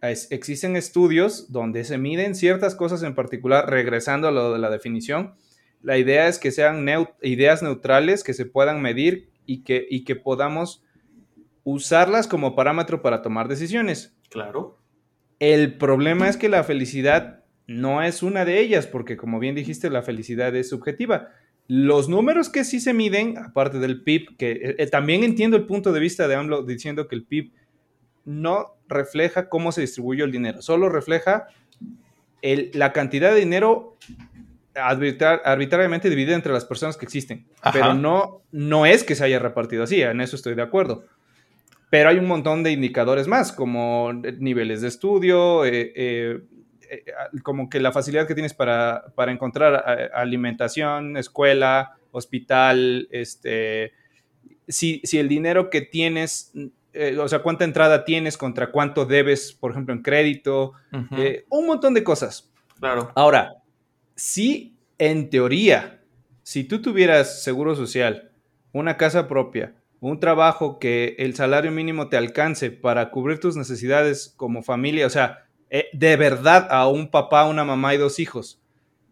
existen 0.02 0.76
estudios 0.76 1.52
donde 1.52 1.84
se 1.84 1.98
miden 1.98 2.36
ciertas 2.36 2.76
cosas 2.76 3.04
en 3.04 3.16
particular, 3.16 3.70
regresando 3.70 4.28
a 4.28 4.32
lo 4.32 4.54
de 4.54 4.60
la 4.60 4.70
definición. 4.70 5.36
La 5.82 5.98
idea 5.98 6.28
es 6.28 6.40
que 6.40 6.52
sean 6.52 6.86
ideas 7.22 7.62
neutrales 7.62 8.24
que 8.24 8.34
se 8.34 8.46
puedan 8.46 8.82
medir 8.82 9.30
y 9.46 9.64
que, 9.64 9.86
y 9.90 10.04
que 10.04 10.16
podamos 10.16 10.84
usarlas 11.64 12.28
como 12.28 12.56
parámetro 12.56 13.02
para 13.02 13.22
tomar 13.22 13.48
decisiones. 13.48 14.16
Claro. 14.30 14.78
El 15.40 15.78
problema 15.78 16.28
es 16.28 16.38
que 16.38 16.50
la 16.50 16.64
felicidad 16.64 17.44
no 17.70 18.02
es 18.02 18.24
una 18.24 18.46
de 18.46 18.60
ellas, 18.60 18.88
porque 18.88 19.16
como 19.16 19.40
bien 19.40 19.56
dijiste, 19.56 19.90
la 19.90 20.02
felicidad 20.02 20.56
es 20.56 20.70
subjetiva. 20.70 21.30
Los 21.68 22.10
números 22.10 22.50
que 22.50 22.64
sí 22.64 22.80
se 22.80 22.94
miden, 22.94 23.38
aparte 23.38 23.78
del 23.78 24.02
PIB, 24.02 24.38
que 24.38 24.52
eh, 24.52 24.76
eh, 24.80 24.88
también 24.88 25.24
entiendo 25.24 25.56
el 25.56 25.68
punto 25.68 25.94
de 25.94 26.00
vista 26.00 26.28
de 26.28 26.36
AMLO 26.36 26.64
diciendo 26.64 27.08
que 27.08 27.16
el 27.16 27.26
PIB 27.26 27.52
no 28.26 28.76
refleja 28.88 29.50
cómo 29.50 29.72
se 29.72 29.82
distribuyó 29.82 30.26
el 30.26 30.32
dinero, 30.32 30.62
solo 30.62 30.90
refleja 30.90 31.48
la 32.42 32.94
cantidad 32.94 33.34
de 33.34 33.40
dinero 33.40 33.98
arbitrariamente 34.74 36.10
dividida 36.10 36.36
entre 36.36 36.54
las 36.54 36.66
personas 36.66 36.98
que 36.98 37.06
existen. 37.06 37.46
Pero 37.72 37.94
no, 37.94 38.42
no 38.52 38.86
es 38.86 39.04
que 39.04 39.16
se 39.16 39.26
haya 39.26 39.40
repartido 39.40 39.84
así, 39.84 40.02
en 40.02 40.22
eso 40.22 40.36
estoy 40.36 40.56
de 40.56 40.62
acuerdo. 40.62 41.06
Pero 41.90 42.10
hay 42.10 42.18
un 42.18 42.28
montón 42.28 42.64
de 42.64 42.72
indicadores 42.72 43.28
más, 43.28 43.52
como 43.52 44.14
niveles 44.14 44.82
de 44.82 44.88
estudio, 44.88 45.66
eh, 45.66 45.92
eh, 45.96 46.40
como 47.44 47.70
que 47.70 47.80
la 47.80 47.92
facilidad 47.92 48.28
que 48.28 48.34
tienes 48.34 48.54
para, 48.54 49.04
encontrar 49.28 49.84
eh, 49.88 50.10
alimentación, 50.14 51.18
escuela, 51.18 51.98
hospital, 52.12 53.08
este, 53.12 53.94
si, 54.68 55.02
el 55.14 55.28
dinero 55.28 55.70
que 55.70 55.82
tienes, 55.82 56.52
eh, 56.94 57.18
o 57.18 57.28
sea, 57.28 57.40
cuánta 57.40 57.64
entrada 57.64 58.06
tienes 58.06 58.38
contra 58.38 58.72
cuánto 58.72 59.06
debes, 59.06 59.54
por 59.54 59.72
ejemplo, 59.72 59.94
en 59.94 60.02
crédito, 60.02 60.74
un 61.50 61.68
montón 61.68 61.94
de 61.94 62.04
cosas. 62.04 62.52
Claro. 62.80 63.12
Ahora, 63.16 63.56
si 64.16 64.78
en 64.98 65.30
teoría, 65.30 66.02
si 66.44 66.64
tú 66.64 66.82
tuvieras 66.82 67.44
seguro 67.44 67.76
social, 67.76 68.32
una 68.72 68.98
casa 68.98 69.28
propia, 69.28 69.76
un 70.02 70.20
trabajo 70.20 70.80
que 70.80 71.16
el 71.20 71.36
salario 71.36 71.72
mínimo 71.72 72.10
te 72.10 72.18
alcance 72.18 72.72
para 72.72 73.12
cubrir 73.12 73.40
tus 73.40 73.56
necesidades 73.56 74.34
como 74.38 74.64
familia, 74.64 75.06
o 75.06 75.10
sea, 75.10 75.49
eh, 75.70 75.88
de 75.94 76.16
verdad 76.16 76.68
a 76.70 76.88
un 76.88 77.12
papá, 77.12 77.46
una 77.46 77.64
mamá 77.64 77.94
y 77.94 77.98
dos 77.98 78.20
hijos, 78.20 78.62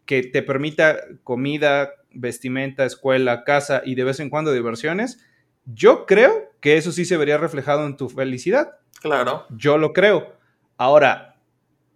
que 0.06 0.24
te 0.24 0.42
permita 0.42 0.98
comida, 1.24 1.92
vestimenta, 2.12 2.86
escuela, 2.86 3.44
casa 3.44 3.82
y 3.86 3.96
de 3.96 4.04
vez 4.04 4.20
en 4.20 4.30
cuando 4.30 4.54
diversiones, 4.54 5.24
yo 5.66 6.06
creo 6.06 6.52
que 6.60 6.78
eso 6.78 6.92
sí 6.92 7.06
se 7.06 7.18
vería 7.18 7.38
reflejado 7.38 7.86
en 7.86 7.98
tu 7.98 8.10
felicidad. 8.10 8.78
Claro. 9.02 9.46
Yo 9.50 9.78
lo 9.78 9.94
creo. 9.94 10.34
Ahora, 10.78 11.36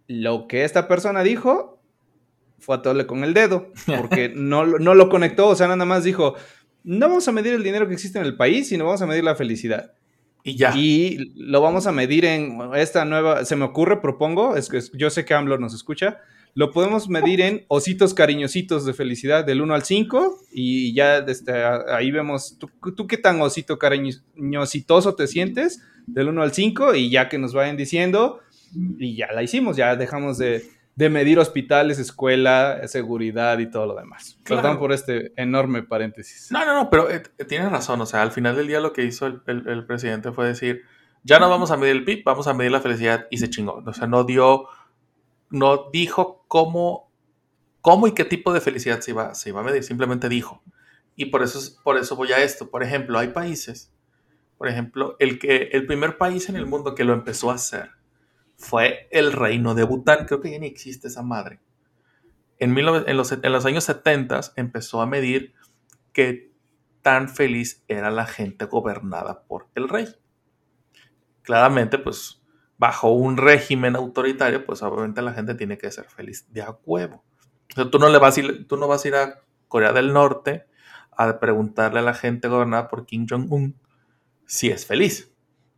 lo 0.06 0.46
que 0.46 0.64
esta 0.64 0.88
persona 0.88 1.22
dijo 1.22 1.80
fue 2.58 2.76
a 2.76 2.82
todarle 2.82 3.06
con 3.06 3.24
el 3.24 3.34
dedo, 3.34 3.72
porque 3.98 4.28
no, 4.34 4.64
no 4.66 4.94
lo 4.94 5.08
conectó, 5.08 5.48
o 5.48 5.56
sea, 5.56 5.66
nada 5.66 5.84
más 5.84 6.04
dijo, 6.04 6.36
no 6.84 7.08
vamos 7.08 7.26
a 7.26 7.32
medir 7.32 7.54
el 7.54 7.62
dinero 7.62 7.88
que 7.88 7.94
existe 7.94 8.18
en 8.18 8.24
el 8.24 8.36
país, 8.36 8.68
sino 8.68 8.84
vamos 8.84 9.02
a 9.02 9.06
medir 9.06 9.24
la 9.24 9.34
felicidad. 9.34 9.94
Y 10.44 10.56
ya. 10.56 10.76
Y 10.76 11.32
lo 11.36 11.60
vamos 11.60 11.86
a 11.86 11.92
medir 11.92 12.24
en 12.24 12.58
esta 12.74 13.04
nueva, 13.04 13.44
se 13.44 13.56
me 13.56 13.64
ocurre, 13.64 14.00
propongo, 14.00 14.56
es 14.56 14.68
que 14.68 14.80
yo 14.94 15.10
sé 15.10 15.24
que 15.24 15.34
AMLO 15.34 15.58
nos 15.58 15.74
escucha, 15.74 16.18
lo 16.54 16.70
podemos 16.70 17.08
medir 17.08 17.40
en 17.40 17.64
ositos 17.68 18.12
cariñositos 18.12 18.84
de 18.84 18.92
felicidad 18.92 19.44
del 19.44 19.62
1 19.62 19.74
al 19.74 19.84
5 19.84 20.38
y 20.52 20.92
ya 20.94 21.22
desde 21.22 21.64
ahí 21.64 22.10
vemos, 22.10 22.58
¿tú, 22.58 23.06
qué 23.06 23.16
tan 23.16 23.40
osito 23.40 23.78
cariñositoso 23.78 25.14
te 25.14 25.26
sientes 25.26 25.82
del 26.06 26.28
1 26.28 26.42
al 26.42 26.52
5 26.52 26.94
y 26.94 27.08
ya 27.08 27.28
que 27.28 27.38
nos 27.38 27.54
vayan 27.54 27.76
diciendo 27.76 28.40
y 28.98 29.16
ya 29.16 29.32
la 29.32 29.42
hicimos, 29.42 29.76
ya 29.76 29.96
dejamos 29.96 30.36
de, 30.36 30.62
de 30.94 31.08
medir 31.08 31.38
hospitales, 31.38 31.98
escuela, 31.98 32.86
seguridad 32.86 33.58
y 33.58 33.70
todo 33.70 33.86
lo 33.86 33.94
demás. 33.94 34.38
Perdón 34.44 34.78
por 34.78 34.92
este 34.92 35.32
enorme 35.36 35.82
paréntesis. 35.82 36.50
No, 36.50 36.64
no, 36.66 36.74
no, 36.74 36.90
pero 36.90 37.10
eh, 37.10 37.22
tienes 37.48 37.70
razón. 37.70 38.00
O 38.00 38.06
sea, 38.06 38.22
al 38.22 38.32
final 38.32 38.56
del 38.56 38.66
día 38.66 38.80
lo 38.80 38.92
que 38.92 39.04
hizo 39.04 39.26
el, 39.26 39.86
presidente 39.86 40.32
fue 40.32 40.46
decir, 40.46 40.82
ya 41.22 41.38
no 41.38 41.48
vamos 41.48 41.70
a 41.70 41.76
medir 41.76 41.96
el 41.96 42.04
PIB, 42.04 42.24
vamos 42.24 42.46
a 42.46 42.54
medir 42.54 42.72
la 42.72 42.80
felicidad 42.80 43.26
y 43.30 43.38
se 43.38 43.48
chingó. 43.48 43.82
O 43.86 43.92
sea, 43.94 44.06
no 44.06 44.24
dio, 44.24 44.66
no 45.48 45.88
dijo 45.90 46.44
cómo, 46.46 47.10
cómo 47.80 48.06
y 48.06 48.12
qué 48.12 48.24
tipo 48.24 48.52
de 48.52 48.60
felicidad 48.60 49.00
se 49.00 49.12
iba, 49.12 49.34
se 49.34 49.48
iba 49.48 49.60
a 49.60 49.64
medir, 49.64 49.82
simplemente 49.84 50.28
dijo. 50.28 50.62
Y 51.16 51.26
por 51.26 51.42
eso, 51.42 51.58
por 51.82 51.96
eso 51.96 52.16
voy 52.16 52.32
a 52.32 52.42
esto. 52.42 52.70
Por 52.70 52.82
ejemplo, 52.82 53.18
hay 53.18 53.28
países, 53.28 53.94
por 54.58 54.68
ejemplo, 54.68 55.16
el, 55.20 55.38
que, 55.38 55.70
el 55.72 55.86
primer 55.86 56.18
país 56.18 56.50
en 56.50 56.56
el 56.56 56.66
mundo 56.66 56.94
que 56.94 57.04
lo 57.04 57.14
empezó 57.14 57.50
a 57.50 57.54
hacer 57.54 58.01
fue 58.56 59.08
el 59.10 59.32
reino 59.32 59.74
de 59.74 59.84
Bután. 59.84 60.26
Creo 60.26 60.40
que 60.40 60.50
ya 60.50 60.58
ni 60.58 60.66
existe 60.66 61.08
esa 61.08 61.22
madre. 61.22 61.60
En, 62.58 62.74
los, 63.16 63.66
años 63.66 63.84
70 63.84 64.40
empezó 64.54 65.02
a 65.02 65.06
medir 65.06 65.52
qué 66.12 66.52
tan 67.02 67.28
feliz 67.28 67.82
era 67.88 68.10
la 68.12 68.24
gente 68.24 68.66
gobernada 68.66 69.42
por 69.42 69.66
el 69.74 69.88
rey. 69.88 70.06
Claramente, 71.42 71.98
pues 71.98 72.40
bajo 72.78 73.10
un 73.10 73.36
régimen 73.36 73.96
autoritario, 73.96 74.64
pues 74.64 74.80
obviamente 74.82 75.22
la 75.22 75.32
gente 75.32 75.56
tiene 75.56 75.76
que 75.76 75.90
ser 75.90 76.04
feliz 76.04 76.46
de 76.52 76.62
a 76.62 76.78
huevo. 76.84 77.24
tú, 77.90 77.98
no 77.98 78.08
le 78.08 78.18
vas 78.18 78.38
a 78.38 78.42
tú 78.68 78.76
no 78.76 78.86
vas 78.86 79.04
a 79.04 79.08
ir 79.08 79.14
a 79.16 79.40
Corea 79.66 79.92
del 79.92 80.12
Norte 80.12 80.66
a 81.16 81.40
preguntarle 81.40 81.98
a 81.98 82.02
la 82.02 82.14
gente 82.14 82.46
gobernada 82.46 82.88
por 82.88 83.06
Kim 83.06 83.26
Jong-un 83.28 83.76
si 84.46 84.68
es 84.70 84.86
feliz. 84.86 85.31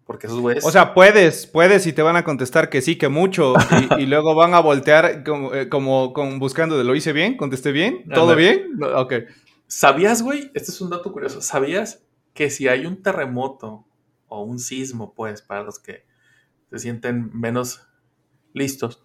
Porque 0.06 0.26
esos 0.26 0.40
güeyes. 0.40 0.64
O 0.64 0.70
sea, 0.70 0.92
puedes, 0.92 1.46
puedes 1.46 1.86
y 1.86 1.92
te 1.92 2.02
van 2.02 2.16
a 2.16 2.24
contestar 2.24 2.68
que 2.68 2.82
sí, 2.82 2.96
que 2.96 3.08
mucho. 3.08 3.54
Y, 3.98 4.06
luego 4.06 4.34
van 4.34 4.54
a 4.54 4.60
voltear 4.60 5.24
como, 5.24 5.54
eh, 5.54 5.68
como, 5.68 6.12
buscando 6.38 6.76
de 6.76 6.84
lo 6.84 6.94
hice 6.94 7.12
bien, 7.12 7.36
contesté 7.36 7.72
bien, 7.72 8.04
todo 8.12 8.36
bien. 8.36 8.78
ok. 8.94 9.14
¿Sabías, 9.66 10.22
güey? 10.22 10.50
Este 10.54 10.70
es 10.70 10.80
un 10.80 10.90
dato 10.90 11.10
curioso. 11.12 11.40
¿Sabías 11.40 12.04
que 12.34 12.50
si 12.50 12.68
hay 12.68 12.84
un 12.84 13.02
terremoto 13.02 13.86
o 14.28 14.42
un 14.42 14.58
sismo, 14.58 15.14
pues, 15.14 15.40
para 15.40 15.62
los 15.62 15.78
que 15.78 16.04
se 16.70 16.78
sienten 16.78 17.30
menos 17.32 17.86
listos, 18.52 19.02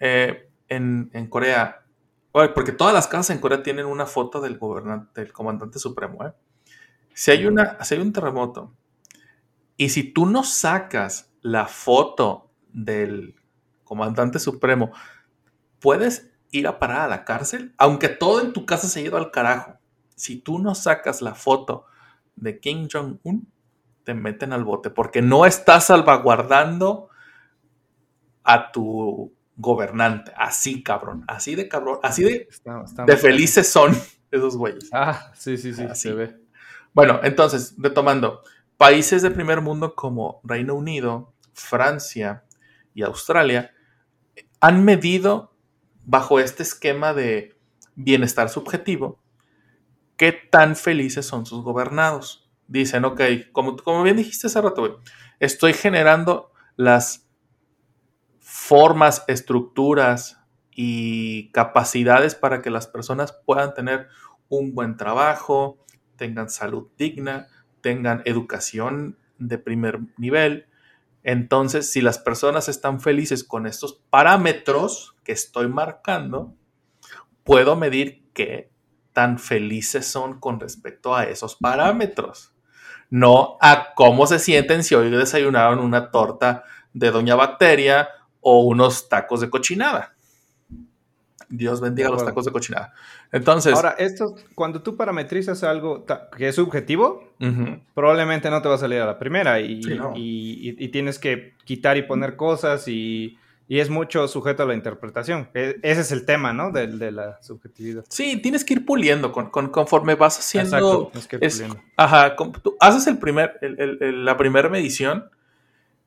eh, 0.00 0.48
en, 0.68 1.10
Corea, 1.28 1.84
porque 2.32 2.72
todas 2.72 2.94
las 2.94 3.06
casas 3.06 3.30
en 3.30 3.40
Corea 3.40 3.62
tienen 3.62 3.86
una 3.86 4.06
foto 4.06 4.40
del 4.40 4.58
gobernante, 4.58 5.20
del 5.20 5.32
comandante 5.32 5.78
supremo, 5.78 6.24
¿eh? 6.26 6.32
Si 7.14 7.30
hay, 7.30 7.44
una, 7.44 7.82
si 7.84 7.94
hay 7.94 8.00
un 8.00 8.12
terremoto 8.12 8.72
y 9.82 9.88
si 9.88 10.04
tú 10.04 10.26
no 10.26 10.44
sacas 10.44 11.32
la 11.40 11.66
foto 11.66 12.52
del 12.72 13.34
comandante 13.82 14.38
supremo, 14.38 14.92
puedes 15.80 16.30
ir 16.52 16.68
a 16.68 16.78
parar 16.78 17.00
a 17.00 17.08
la 17.08 17.24
cárcel, 17.24 17.74
aunque 17.78 18.08
todo 18.08 18.40
en 18.40 18.52
tu 18.52 18.64
casa 18.64 18.86
se 18.86 19.00
ha 19.00 19.02
ido 19.02 19.16
al 19.16 19.32
carajo. 19.32 19.80
Si 20.14 20.36
tú 20.36 20.60
no 20.60 20.76
sacas 20.76 21.20
la 21.20 21.34
foto 21.34 21.86
de 22.36 22.60
Kim 22.60 22.86
Jong-un, 22.92 23.50
te 24.04 24.14
meten 24.14 24.52
al 24.52 24.62
bote 24.62 24.88
porque 24.90 25.20
no 25.20 25.46
estás 25.46 25.86
salvaguardando 25.86 27.08
a 28.44 28.70
tu 28.70 29.34
gobernante. 29.56 30.32
Así, 30.36 30.84
cabrón. 30.84 31.24
Así 31.26 31.56
de 31.56 31.66
cabrón. 31.66 31.98
Así 32.04 32.22
de, 32.22 32.48
de 33.04 33.16
felices 33.16 33.68
son 33.68 33.96
esos 34.30 34.56
güeyes. 34.56 34.90
Ah, 34.92 35.32
sí, 35.34 35.58
sí, 35.58 35.74
sí. 35.74 35.88
Se 35.94 36.12
ve. 36.12 36.40
Bueno, 36.92 37.18
entonces, 37.24 37.74
retomando. 37.78 38.42
Países 38.76 39.22
de 39.22 39.30
primer 39.30 39.60
mundo 39.60 39.94
como 39.94 40.40
Reino 40.44 40.74
Unido, 40.74 41.34
Francia 41.52 42.44
y 42.94 43.02
Australia 43.02 43.72
han 44.60 44.84
medido 44.84 45.54
bajo 46.04 46.40
este 46.40 46.62
esquema 46.62 47.14
de 47.14 47.56
bienestar 47.94 48.48
subjetivo 48.48 49.22
qué 50.22 50.32
tan 50.32 50.76
felices 50.76 51.26
son 51.26 51.46
sus 51.46 51.64
gobernados. 51.64 52.48
Dicen, 52.68 53.04
ok, 53.04 53.20
como, 53.50 53.76
como 53.76 54.04
bien 54.04 54.16
dijiste 54.16 54.46
hace 54.46 54.60
rato, 54.60 55.00
estoy 55.40 55.72
generando 55.72 56.52
las 56.76 57.28
formas, 58.38 59.24
estructuras 59.26 60.38
y 60.70 61.50
capacidades 61.50 62.34
para 62.34 62.62
que 62.62 62.70
las 62.70 62.86
personas 62.86 63.32
puedan 63.44 63.74
tener 63.74 64.08
un 64.48 64.74
buen 64.74 64.96
trabajo, 64.96 65.84
tengan 66.16 66.48
salud 66.48 66.88
digna, 66.96 67.48
tengan 67.82 68.22
educación 68.24 69.18
de 69.38 69.58
primer 69.58 70.00
nivel. 70.16 70.66
Entonces, 71.22 71.90
si 71.90 72.00
las 72.00 72.18
personas 72.18 72.68
están 72.68 73.00
felices 73.00 73.44
con 73.44 73.66
estos 73.66 74.00
parámetros 74.10 75.16
que 75.24 75.32
estoy 75.32 75.68
marcando, 75.68 76.54
puedo 77.44 77.76
medir 77.76 78.24
qué 78.32 78.70
tan 79.12 79.38
felices 79.38 80.06
son 80.06 80.40
con 80.40 80.58
respecto 80.58 81.14
a 81.14 81.24
esos 81.24 81.56
parámetros. 81.56 82.54
No 83.10 83.58
a 83.60 83.94
cómo 83.94 84.26
se 84.26 84.38
sienten 84.38 84.82
si 84.82 84.94
hoy 84.94 85.10
desayunaron 85.10 85.80
una 85.80 86.10
torta 86.10 86.64
de 86.94 87.10
Doña 87.10 87.34
Bacteria 87.34 88.08
o 88.40 88.62
unos 88.62 89.08
tacos 89.08 89.40
de 89.40 89.50
cochinada. 89.50 90.11
Dios 91.54 91.82
bendiga 91.82 92.08
los 92.08 92.24
tacos 92.24 92.46
de 92.46 92.50
cochinada. 92.52 92.94
Entonces, 93.30 93.74
Ahora, 93.74 93.94
esto, 93.98 94.34
cuando 94.54 94.80
tú 94.82 94.96
parametrizas 94.96 95.62
algo 95.64 96.04
que 96.36 96.48
es 96.48 96.54
subjetivo, 96.54 97.34
probablemente 97.94 98.48
no 98.50 98.62
te 98.62 98.68
va 98.68 98.76
a 98.76 98.78
salir 98.78 99.00
a 99.00 99.06
la 99.06 99.18
primera 99.18 99.60
y, 99.60 99.82
Sí, 99.82 99.94
no. 99.94 100.12
y- 100.16 100.70
y- 100.70 100.84
y 100.84 100.88
tienes 100.88 101.18
que 101.18 101.54
quitar 101.64 101.96
y 101.98 102.02
poner 102.02 102.36
cosas 102.36 102.88
y, 102.88 103.38
es 103.68 103.88
mucho 103.88 104.28
sujeto 104.28 104.64
a 104.64 104.66
la 104.66 104.74
interpretación. 104.74 105.48
E- 105.54 105.76
ese 105.82 106.02
es 106.02 106.12
el 106.12 106.26
tema, 106.26 106.52
¿no? 106.52 106.70
De, 106.72 106.86
de 106.88 107.10
la 107.10 107.38
subjetividad. 107.42 108.04
sí, 108.08 108.36
tienes 108.42 108.64
que 108.66 108.74
ir 108.74 108.84
puliendo 108.84 109.32
con, 109.32 109.48
con- 109.50 109.68
conforme 109.70 110.14
vas 110.14 110.38
haciendo. 110.38 110.76
Exacto, 110.76 111.08
tienes 111.12 111.26
que 111.28 111.36
ir 111.36 111.44
es- 111.44 111.54
puliendo. 111.60 111.80
ajá, 111.96 112.36
tú 112.62 112.76
haces 112.80 113.06
el 113.06 113.18
primer, 113.18 113.58
el- 113.62 113.80
el- 113.80 113.98
el- 114.02 114.24
la 114.26 114.36
primera 114.36 114.68
medición 114.68 115.30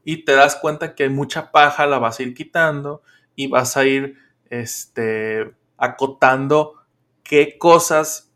y 0.04 0.18
te 0.26 0.34
das 0.34 0.56
cuenta 0.56 0.94
que 0.94 1.04
hay 1.04 1.10
mucha 1.10 1.52
paja, 1.52 1.88
la 1.88 1.98
vas 1.98 2.20
a 2.20 2.24
ir 2.24 2.36
quitando 2.36 3.02
y 3.36 3.48
vas 3.48 3.76
a 3.78 3.86
ir 3.86 4.16
este, 4.50 5.54
acotando 5.78 6.76
qué 7.24 7.58
cosas 7.58 8.32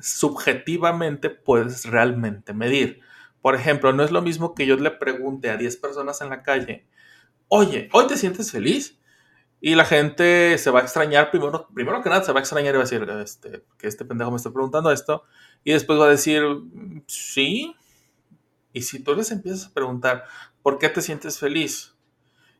subjetivamente 0.00 1.30
puedes 1.30 1.84
realmente 1.86 2.52
medir. 2.52 3.00
Por 3.42 3.54
ejemplo, 3.54 3.92
no 3.92 4.02
es 4.02 4.10
lo 4.10 4.22
mismo 4.22 4.54
que 4.54 4.66
yo 4.66 4.76
le 4.76 4.90
pregunte 4.90 5.50
a 5.50 5.56
10 5.56 5.76
personas 5.76 6.20
en 6.20 6.30
la 6.30 6.42
calle, 6.42 6.86
oye, 7.48 7.88
¿hoy 7.92 8.06
te 8.08 8.16
sientes 8.16 8.52
feliz? 8.52 8.98
Y 9.60 9.74
la 9.76 9.84
gente 9.86 10.58
se 10.58 10.70
va 10.70 10.80
a 10.80 10.82
extrañar, 10.84 11.30
primero, 11.30 11.68
primero 11.74 12.02
que 12.02 12.10
nada 12.10 12.24
se 12.24 12.32
va 12.32 12.40
a 12.40 12.42
extrañar 12.42 12.74
y 12.74 12.78
va 12.78 12.84
a 12.84 12.86
decir, 12.86 13.08
este, 13.22 13.64
que 13.78 13.88
este 13.88 14.04
pendejo 14.04 14.30
me 14.30 14.38
está 14.38 14.52
preguntando 14.52 14.90
esto. 14.92 15.24
Y 15.64 15.72
después 15.72 15.98
va 16.00 16.06
a 16.06 16.10
decir, 16.10 16.42
"Mm, 16.44 17.02
sí. 17.08 17.74
Y 18.72 18.82
si 18.82 19.02
tú 19.02 19.14
les 19.14 19.30
empiezas 19.30 19.66
a 19.66 19.74
preguntar, 19.74 20.24
¿por 20.62 20.78
qué 20.78 20.88
te 20.88 21.02
sientes 21.02 21.38
feliz? 21.38 21.93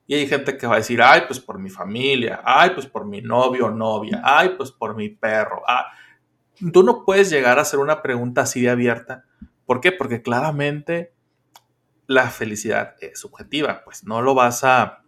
Y 0.07 0.14
hay 0.14 0.27
gente 0.27 0.59
que 0.59 0.67
va 0.67 0.75
a 0.75 0.79
decir, 0.79 1.01
ay, 1.01 1.23
pues 1.27 1.40
por 1.40 1.59
mi 1.59 1.71
familia, 1.71 2.43
ay, 2.45 2.71
pues 2.71 2.87
por 2.87 3.07
mi 3.07 3.23
novio 3.23 3.67
o 3.67 3.71
novia, 3.71 4.21
ay, 4.23 4.51
pues 4.57 4.71
por 4.71 4.95
mi 4.95 5.09
perro. 5.09 5.62
Ah, 5.67 5.87
tú 6.73 6.83
no 6.83 7.05
puedes 7.05 7.31
llegar 7.31 7.59
a 7.59 7.62
hacer 7.62 7.81
una 7.81 8.03
pregunta 8.03 8.43
así 8.43 8.61
de 8.61 8.71
abierta. 8.71 9.25
¿Por 9.64 9.81
qué? 9.81 9.93
Porque 9.93 10.21
claramente 10.21 11.14
la 12.07 12.29
felicidad 12.29 12.97
es 13.01 13.19
subjetiva, 13.19 13.83
pues 13.85 14.05
no 14.05 14.21
lo 14.21 14.35
vas 14.35 14.62
a, 14.62 15.05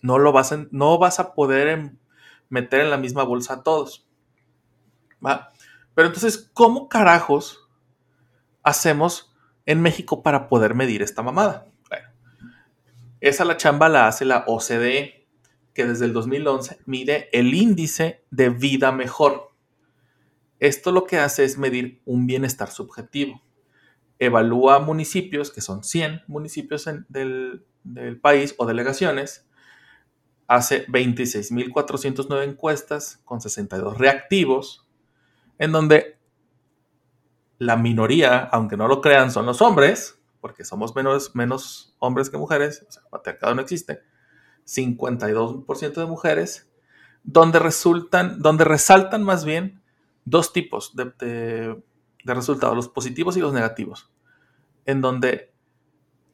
no 0.00 0.18
lo 0.18 0.32
vas 0.32 0.52
a, 0.52 0.66
no 0.70 0.98
vas 0.98 1.20
a 1.20 1.34
poder 1.34 1.92
meter 2.48 2.80
en 2.80 2.90
la 2.90 2.96
misma 2.96 3.22
bolsa 3.22 3.54
a 3.54 3.62
todos. 3.62 4.06
¿va? 5.24 5.50
Pero 5.94 6.08
entonces, 6.08 6.50
¿cómo 6.52 6.88
carajos 6.88 7.68
hacemos 8.62 9.34
en 9.64 9.80
México 9.80 10.22
para 10.22 10.48
poder 10.48 10.74
medir 10.74 11.02
esta 11.02 11.22
mamada? 11.22 11.66
Esa 13.20 13.44
la 13.44 13.56
chamba 13.56 13.88
la 13.88 14.06
hace 14.06 14.24
la 14.24 14.44
OCDE, 14.46 15.26
que 15.72 15.86
desde 15.86 16.06
el 16.06 16.12
2011 16.12 16.78
mide 16.86 17.28
el 17.32 17.54
índice 17.54 18.24
de 18.30 18.50
vida 18.50 18.92
mejor. 18.92 19.52
Esto 20.58 20.92
lo 20.92 21.04
que 21.04 21.18
hace 21.18 21.44
es 21.44 21.58
medir 21.58 22.00
un 22.04 22.26
bienestar 22.26 22.70
subjetivo. 22.70 23.42
Evalúa 24.18 24.78
municipios, 24.78 25.50
que 25.50 25.60
son 25.60 25.84
100 25.84 26.22
municipios 26.26 26.88
del, 27.08 27.66
del 27.84 28.18
país 28.18 28.54
o 28.56 28.66
delegaciones, 28.66 29.46
hace 30.46 30.86
26.409 30.86 32.44
encuestas 32.44 33.20
con 33.24 33.40
62 33.40 33.98
reactivos, 33.98 34.86
en 35.58 35.72
donde 35.72 36.18
la 37.58 37.76
minoría, 37.76 38.38
aunque 38.38 38.76
no 38.76 38.88
lo 38.88 39.00
crean, 39.00 39.30
son 39.30 39.46
los 39.46 39.62
hombres, 39.62 40.15
porque 40.46 40.64
somos 40.64 40.94
menos, 40.94 41.34
menos 41.34 41.96
hombres 41.98 42.30
que 42.30 42.38
mujeres, 42.38 42.86
o 42.88 42.92
sea, 42.92 43.02
el 43.02 43.08
patriarcado 43.08 43.56
no 43.56 43.62
existe, 43.62 44.02
52% 44.64 45.94
de 45.94 46.06
mujeres, 46.06 46.70
donde 47.24 47.58
resultan, 47.58 48.40
donde 48.40 48.62
resaltan 48.62 49.24
más 49.24 49.44
bien 49.44 49.82
dos 50.24 50.52
tipos 50.52 50.94
de, 50.94 51.82
resultados, 52.22 52.76
los 52.76 52.88
positivos 52.88 53.36
y 53.36 53.40
los 53.40 53.52
negativos, 53.52 54.12
en 54.84 55.00
donde 55.00 55.52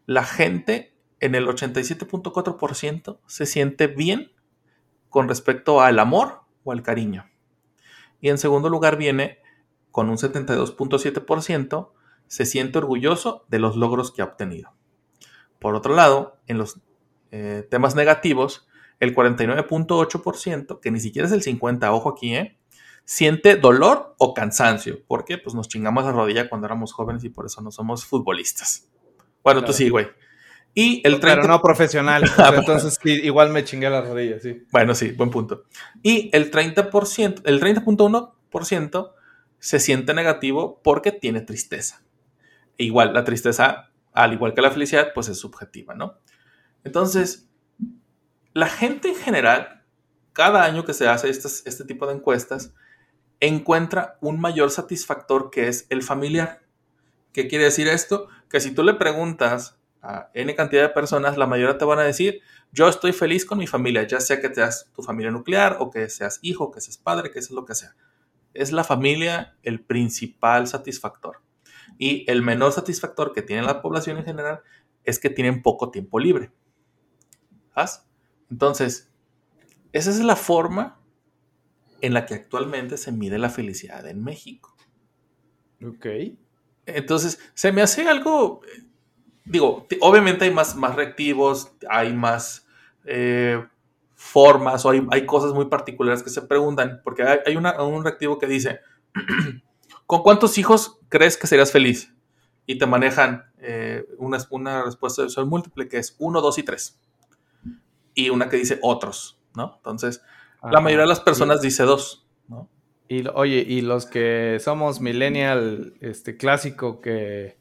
la 0.05 0.25
gente 0.25 0.95
en 1.21 1.35
el 1.35 1.47
87.4% 1.47 3.19
se 3.27 3.47
siente 3.47 3.87
bien 3.87 4.31
con 5.09 5.27
respecto 5.27 5.81
al 5.81 5.99
amor 5.99 6.43
o 6.65 6.73
al 6.73 6.83
cariño. 6.83 7.31
Y 8.21 8.29
en 8.29 8.37
segundo 8.37 8.69
lugar 8.69 8.99
viene 8.99 9.39
con 9.91 10.11
un 10.11 10.19
72.7%, 10.19 11.93
se 12.33 12.47
siente 12.47 12.79
orgulloso 12.79 13.45
de 13.49 13.59
los 13.59 13.77
logros 13.77 14.11
que 14.11 14.23
ha 14.23 14.25
obtenido. 14.25 14.73
Por 15.59 15.75
otro 15.75 15.95
lado, 15.95 16.39
en 16.47 16.57
los 16.57 16.81
eh, 17.31 17.69
temas 17.71 17.95
negativos, 17.95 18.67
el 19.01 19.15
49.8%, 19.15 20.81
que 20.81 20.91
ni 20.91 20.99
siquiera 20.99 21.29
es 21.29 21.33
el 21.35 21.43
50%, 21.43 21.93
ojo 21.93 22.09
aquí, 22.09 22.35
¿eh? 22.35 22.59
siente 23.05 23.57
dolor 23.57 24.15
o 24.17 24.33
cansancio. 24.33 25.05
¿Por 25.07 25.27
qué? 25.27 25.37
Pues 25.37 25.55
nos 25.55 25.69
chingamos 25.69 26.05
la 26.05 26.13
rodilla 26.13 26.49
cuando 26.49 26.67
éramos 26.67 26.95
jóvenes 26.95 27.23
y 27.23 27.29
por 27.29 27.45
eso 27.45 27.61
no 27.61 27.71
somos 27.71 28.07
futbolistas. 28.07 28.89
Bueno, 29.45 29.63
tú 29.63 29.75
sí, 29.75 29.91
güey. 29.91 30.07
Y 30.73 31.07
el 31.07 31.21
30%... 31.21 31.21
Pero 31.21 31.49
no 31.49 31.61
profesional. 31.61 32.25
entonces 32.57 32.99
sí, 33.03 33.11
igual 33.25 33.51
me 33.51 33.63
chingué 33.63 33.91
las 33.91 34.09
rodillas, 34.09 34.41
sí. 34.41 34.63
Bueno, 34.73 34.95
sí, 34.95 35.11
buen 35.13 35.29
punto. 35.29 35.65
Y 36.03 36.31
el 36.33 36.51
30%, 36.51 37.43
el 37.45 37.61
30.1% 37.61 39.13
se 39.59 39.81
siente 39.81 40.15
negativo 40.15 40.81
porque 40.83 41.13
tiene 41.13 41.43
tristeza. 41.43 42.03
Igual, 42.83 43.15
la 43.15 43.23
tristeza, 43.23 43.91
al 44.13 44.33
igual 44.33 44.55
que 44.55 44.61
la 44.61 44.73
felicidad, 44.73 45.13
pues 45.15 45.29
es 45.29 45.39
subjetiva, 45.39 45.95
¿no? 45.95 46.19
Entonces, 46.83 47.49
la 48.55 48.69
gente 48.69 49.09
en 49.09 49.15
general, 49.15 49.85
cada 50.33 50.65
año 50.65 50.85
que 50.85 50.93
se 50.93 51.07
hace 51.07 51.31
estas- 51.31 51.63
este 51.65 51.85
tipo 51.85 52.07
de 52.09 52.15
encuestas, 52.15 52.75
encuentra 53.39 54.19
un 54.21 54.41
mayor 54.41 54.71
satisfactor 54.71 55.51
que 55.51 55.69
es 55.69 55.87
el 55.91 56.03
familiar. 56.03 56.63
¿Qué 57.33 57.47
quiere 57.47 57.65
decir 57.67 57.87
esto? 57.87 58.29
Que 58.51 58.61
si 58.61 58.75
tú 58.75 58.83
le 58.83 58.95
preguntas 58.95 59.79
a 60.01 60.31
N 60.35 60.53
cantidad 60.57 60.83
de 60.83 60.89
personas, 60.89 61.37
la 61.37 61.47
mayoría 61.47 61.79
te 61.79 61.85
van 61.85 62.01
a 62.01 62.03
decir, 62.03 62.41
yo 62.73 62.89
estoy 62.89 63.13
feliz 63.13 63.45
con 63.45 63.59
mi 63.59 63.69
familia, 63.69 64.03
ya 64.03 64.19
sea 64.19 64.41
que 64.41 64.53
seas 64.53 64.91
tu 64.93 65.03
familia 65.03 65.31
nuclear 65.31 65.77
o 65.79 65.91
que 65.91 66.09
seas 66.09 66.41
hijo, 66.43 66.73
que 66.73 66.81
seas 66.81 66.99
padre, 66.99 67.31
que 67.31 67.41
sea 67.41 67.55
lo 67.55 67.65
que 67.65 67.77
sea. 67.77 67.95
Es 68.55 68.73
la 68.73 68.83
familia 68.83 69.57
el 69.63 69.81
principal 69.81 70.67
satisfactor. 70.67 71.41
Y 71.99 72.31
el 72.31 72.43
menor 72.43 72.73
satisfactor 72.73 73.33
que 73.33 73.43
tiene 73.43 73.63
la 73.63 73.83
población 73.83 74.19
en 74.19 74.25
general 74.25 74.61
es 75.05 75.19
que 75.19 75.31
tienen 75.31 75.63
poco 75.63 75.91
tiempo 75.91 76.19
libre. 76.19 76.53
¿Sabes? 77.75 78.05
Entonces, 78.51 79.11
esa 79.93 80.11
es 80.11 80.21
la 80.21 80.37
forma 80.37 81.01
en 82.03 82.13
la 82.13 82.27
que 82.27 82.35
actualmente 82.35 82.99
se 82.99 83.13
mide 83.13 83.39
la 83.39 83.49
felicidad 83.49 84.07
en 84.07 84.23
México. 84.23 84.77
Ok. 85.85 86.07
Entonces, 86.87 87.39
se 87.55 87.73
me 87.73 87.83
hace 87.83 88.09
algo, 88.09 88.61
digo, 89.45 89.87
obviamente 90.01 90.47
hay 90.47 90.53
más, 90.53 90.77
más 90.77 90.97
reactivos, 90.97 91.73
hay 91.91 92.15
más 92.15 92.67
eh, 93.07 93.65
formas 94.15 94.85
o 94.87 94.91
hay, 94.91 95.07
hay 95.11 95.27
cosas 95.27 95.55
muy 95.55 95.67
particulares 95.67 96.23
que 96.23 96.31
se 96.31 96.43
preguntan, 96.43 97.01
porque 97.05 97.25
hay, 97.25 97.41
hay 97.47 97.57
una- 97.57 97.83
un 97.83 98.05
reactivo 98.05 98.39
que 98.39 98.47
dice, 98.49 98.81
¿con 100.07 100.23
cuántos 100.23 100.59
hijos 100.59 100.99
crees 101.09 101.37
que 101.37 101.47
serías 101.47 101.73
feliz? 101.73 102.13
Y 102.67 102.79
te 102.79 102.87
manejan 102.87 103.51
eh, 103.59 104.07
una, 104.19 104.39
una 104.51 104.85
respuesta 104.85 105.23
de 105.23 105.31
sol 105.31 105.47
múltiple 105.47 105.89
que 105.89 105.99
es 105.99 106.17
1, 106.19 106.41
2 106.41 106.59
y 106.59 106.63
3. 106.63 107.01
Y 108.15 108.31
una 108.31 108.49
que 108.49 108.57
dice 108.57 108.79
otros, 108.83 109.39
¿no? 109.55 109.75
Entonces, 109.77 110.23
la 110.71 110.81
mayoría 110.81 111.03
de 111.03 111.09
las 111.09 111.21
personas 111.21 111.61
dice 111.61 111.83
2, 111.83 112.27
¿no? 112.49 112.69
Y, 113.09 113.27
oye, 113.35 113.65
y 113.67 113.81
los 113.81 114.07
que 114.07 114.59
somos 114.61 115.01
millennial 115.01 115.95
este, 116.01 116.37
clásico 116.37 117.01
que, 117.01 117.59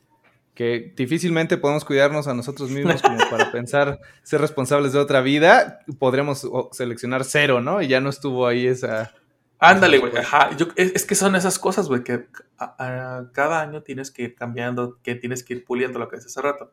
que 0.54 0.94
difícilmente 0.96 1.58
podemos 1.58 1.84
cuidarnos 1.84 2.28
a 2.28 2.34
nosotros 2.34 2.70
mismos 2.70 3.02
como 3.02 3.18
para 3.30 3.52
pensar 3.52 4.00
ser 4.24 4.42
responsables 4.42 4.94
de 4.94 5.00
otra 5.00 5.22
vida, 5.22 5.80
podremos 6.00 6.48
seleccionar 6.72 7.24
cero, 7.24 7.62
¿no? 7.62 7.82
Y 7.82 7.88
ya 7.88 8.00
no 8.00 8.10
estuvo 8.10 8.48
ahí 8.48 8.68
esa... 8.68 9.14
Ándale, 9.62 10.00
güey. 10.00 10.12
respuesta. 10.12 10.38
Ajá. 10.48 10.58
Yo- 10.58 10.68
es, 10.76 10.94
es 10.96 11.06
que 11.06 11.16
son 11.16 11.36
esas 11.36 11.60
cosas, 11.60 11.88
güey, 11.88 12.04
que 12.04 12.28
a- 12.58 12.76
a- 13.20 13.32
cada 13.32 13.62
año 13.62 13.84
tienes 13.84 14.12
que 14.12 14.24
ir 14.24 14.36
cambiando, 14.36 15.00
que 15.04 15.16
tienes 15.16 15.44
que 15.44 15.54
ir 15.54 15.64
puliendo 15.66 16.00
lo 16.00 16.10
que 16.10 16.18
decía 16.18 16.30
hace 16.30 16.42
rato. 16.42 16.72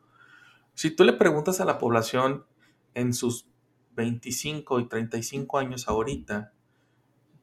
Si 0.73 0.91
tú 0.91 1.03
le 1.03 1.13
preguntas 1.13 1.61
a 1.61 1.65
la 1.65 1.77
población 1.77 2.45
en 2.95 3.13
sus 3.13 3.47
25 3.95 4.79
y 4.79 4.87
35 4.87 5.57
años 5.59 5.87
ahorita, 5.87 6.53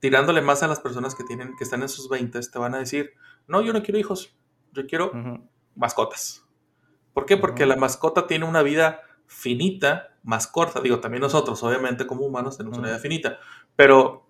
tirándole 0.01 0.43
más 0.43 0.63
a 0.63 0.69
las 0.69 0.81
personas 0.81 1.15
que 1.15 1.25
tienen, 1.25 1.55
que 1.57 1.65
están 1.65 1.83
en 1.83 1.89
sus 1.89 2.09
20, 2.09 2.41
te 2.41 2.59
van 2.59 2.75
a 2.75 2.79
decir, 2.79 3.11
no, 3.47 3.63
yo 3.63 3.73
no 3.73 3.83
quiero 3.83 3.99
hijos, 3.99 4.35
yo 4.73 4.87
quiero 4.87 5.11
Ujú. 5.13 5.49
mascotas. 5.75 6.45
¿Por 7.15 7.25
qué? 7.25 7.37
Porque 7.37 7.63
Ujú. 7.63 7.71
la 7.71 7.77
mascota 7.77 8.27
tiene 8.27 8.45
una 8.45 8.63
vida 8.63 9.01
finita, 9.27 10.17
más 10.23 10.47
corta. 10.47 10.81
Digo, 10.81 11.01
también 11.01 11.21
nosotros, 11.23 11.63
obviamente, 11.63 12.07
como 12.07 12.25
humanos, 12.27 12.57
tenemos 12.57 12.79
una 12.79 12.89
Ujú. 12.89 12.95
vida 12.95 13.03
finita, 13.03 13.39
pero 13.75 14.26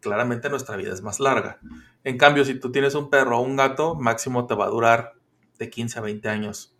claramente 0.00 0.48
nuestra 0.48 0.76
vida 0.76 0.92
es 0.92 1.02
más 1.02 1.20
larga. 1.20 1.58
En 2.04 2.18
cambio, 2.18 2.44
si 2.44 2.54
tú 2.58 2.70
tienes 2.70 2.94
un 2.94 3.10
perro 3.10 3.38
o 3.38 3.42
un 3.42 3.56
gato, 3.56 3.94
máximo 3.94 4.46
te 4.46 4.54
va 4.54 4.66
a 4.66 4.70
durar 4.70 5.14
de 5.58 5.70
15 5.70 5.98
a 5.98 6.02
20 6.02 6.28
años. 6.28 6.74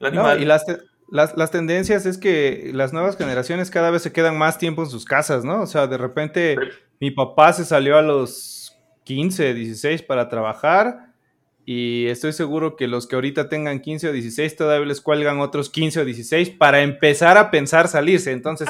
El 0.00 0.14
No, 0.14 0.20
animal, 0.22 0.42
y 0.42 0.44
las, 0.46 0.66
te- 0.66 0.78
las, 1.10 1.36
las, 1.36 1.50
tendencias 1.50 2.06
es 2.06 2.18
que 2.18 2.70
las 2.74 2.92
nuevas 2.92 3.16
generaciones 3.16 3.70
cada 3.70 3.90
vez 3.90 4.02
se 4.02 4.12
quedan 4.12 4.36
más 4.38 4.58
tiempo 4.58 4.82
en 4.82 4.90
sus 4.90 5.04
casas, 5.04 5.44
¿no? 5.44 5.62
O 5.62 5.66
sea, 5.66 5.86
de 5.86 5.98
repente 5.98 6.56
mi 7.00 7.10
papá 7.10 7.52
se 7.52 7.64
salió 7.64 7.96
a 7.98 8.02
los 8.02 8.76
15, 9.04 9.54
16 9.54 10.02
para 10.02 10.28
trabajar 10.28 11.12
y 11.66 12.06
estoy 12.08 12.32
seguro 12.32 12.76
que 12.76 12.88
los 12.88 13.06
que 13.06 13.14
ahorita 13.14 13.48
tengan 13.48 13.80
15 13.80 14.08
o 14.08 14.12
16 14.12 14.56
todavía 14.56 14.86
les 14.86 15.00
cuelgan 15.00 15.40
otros 15.40 15.70
15 15.70 16.00
o 16.00 16.04
16 16.04 16.50
para 16.50 16.82
empezar 16.82 17.38
a 17.38 17.50
pensar 17.50 17.88
salirse. 17.88 18.32
Entonces 18.32 18.68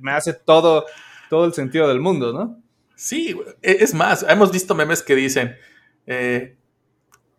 me 0.00 0.12
hace 0.12 0.32
todo, 0.32 0.84
todo 1.30 1.44
el 1.44 1.52
sentido 1.52 1.86
del 1.88 2.00
mundo, 2.00 2.32
¿no? 2.32 2.60
Sí, 2.94 3.36
e, 3.62 3.78
es 3.80 3.94
más, 3.94 4.24
hemos 4.28 4.52
visto 4.52 4.74
memes 4.74 5.02
que 5.02 5.14
dicen, 5.14 5.56
eh, 6.06 6.56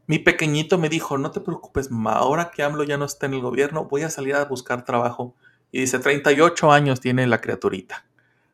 mi 0.08 0.20
pequeñito 0.20 0.78
me 0.78 0.90
dijo, 0.90 1.18
no 1.18 1.32
te 1.32 1.42
preocupes, 1.42 1.90
ahora 2.06 2.52
que 2.52 2.64
AMLO 2.64 2.84
ya 2.84 2.98
no 2.98 3.06
está 3.06 3.26
en 3.26 3.36
el 3.36 3.42
gobierno, 3.42 3.86
voy 3.86 4.04
a 4.04 4.10
salir 4.10 4.36
a 4.36 4.46
buscar 4.46 4.86
trabajo. 4.86 5.36
Y 5.72 5.82
dice, 5.82 6.00
38 6.00 6.72
años 6.72 7.02
tiene 7.02 7.26
la 7.28 7.42
criaturita. 7.42 8.06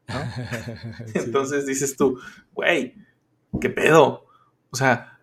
Entonces 1.14 1.66
dices 1.66 1.96
tú, 1.96 2.20
güey, 2.54 2.96
¿qué 3.60 3.70
pedo? 3.70 4.26
O 4.72 4.76
sea, 4.76 5.20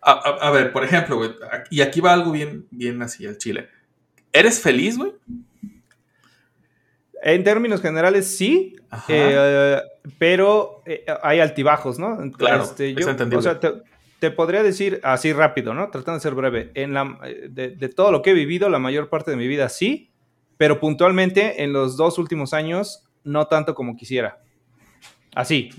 a, 0.00 0.50
ver, 0.50 0.70
por 0.72 0.84
ejemplo, 0.84 1.18
y 1.70 1.80
aquí 1.80 2.00
va 2.00 2.12
algo 2.12 2.30
bien, 2.30 2.66
bien 2.70 3.00
así 3.02 3.26
al 3.26 3.38
chile. 3.38 3.68
¿Eres 4.32 4.60
feliz, 4.60 4.98
güey? 4.98 5.12
En 7.26 7.42
términos 7.42 7.80
generales, 7.80 8.36
sí, 8.36 8.76
eh, 9.08 9.80
pero 10.18 10.82
eh, 10.84 11.06
hay 11.22 11.40
altibajos, 11.40 11.98
¿no? 11.98 12.18
Claro, 12.32 12.64
este, 12.64 12.92
yo, 12.92 13.06
o 13.34 13.40
sea, 13.40 13.58
te, 14.18 14.30
podría 14.30 14.62
decir 14.62 15.00
así 15.02 15.32
rápido, 15.32 15.72
¿no? 15.72 15.88
Tratando 15.88 16.18
de 16.18 16.20
ser 16.20 16.34
breve. 16.34 16.70
En 16.74 16.92
la, 16.92 17.18
de, 17.48 17.70
de, 17.70 17.88
todo 17.88 18.12
lo 18.12 18.20
que 18.20 18.32
he 18.32 18.34
vivido, 18.34 18.68
la 18.68 18.78
mayor 18.78 19.08
parte 19.08 19.30
de 19.30 19.38
mi 19.38 19.48
vida 19.48 19.70
sí, 19.70 20.10
pero 20.58 20.80
puntualmente 20.80 21.62
en 21.62 21.72
los 21.72 21.96
dos 21.96 22.18
últimos 22.18 22.52
años, 22.52 23.08
no 23.24 23.46
tanto 23.46 23.74
como 23.74 23.96
quisiera. 23.96 24.42
Así, 25.34 25.70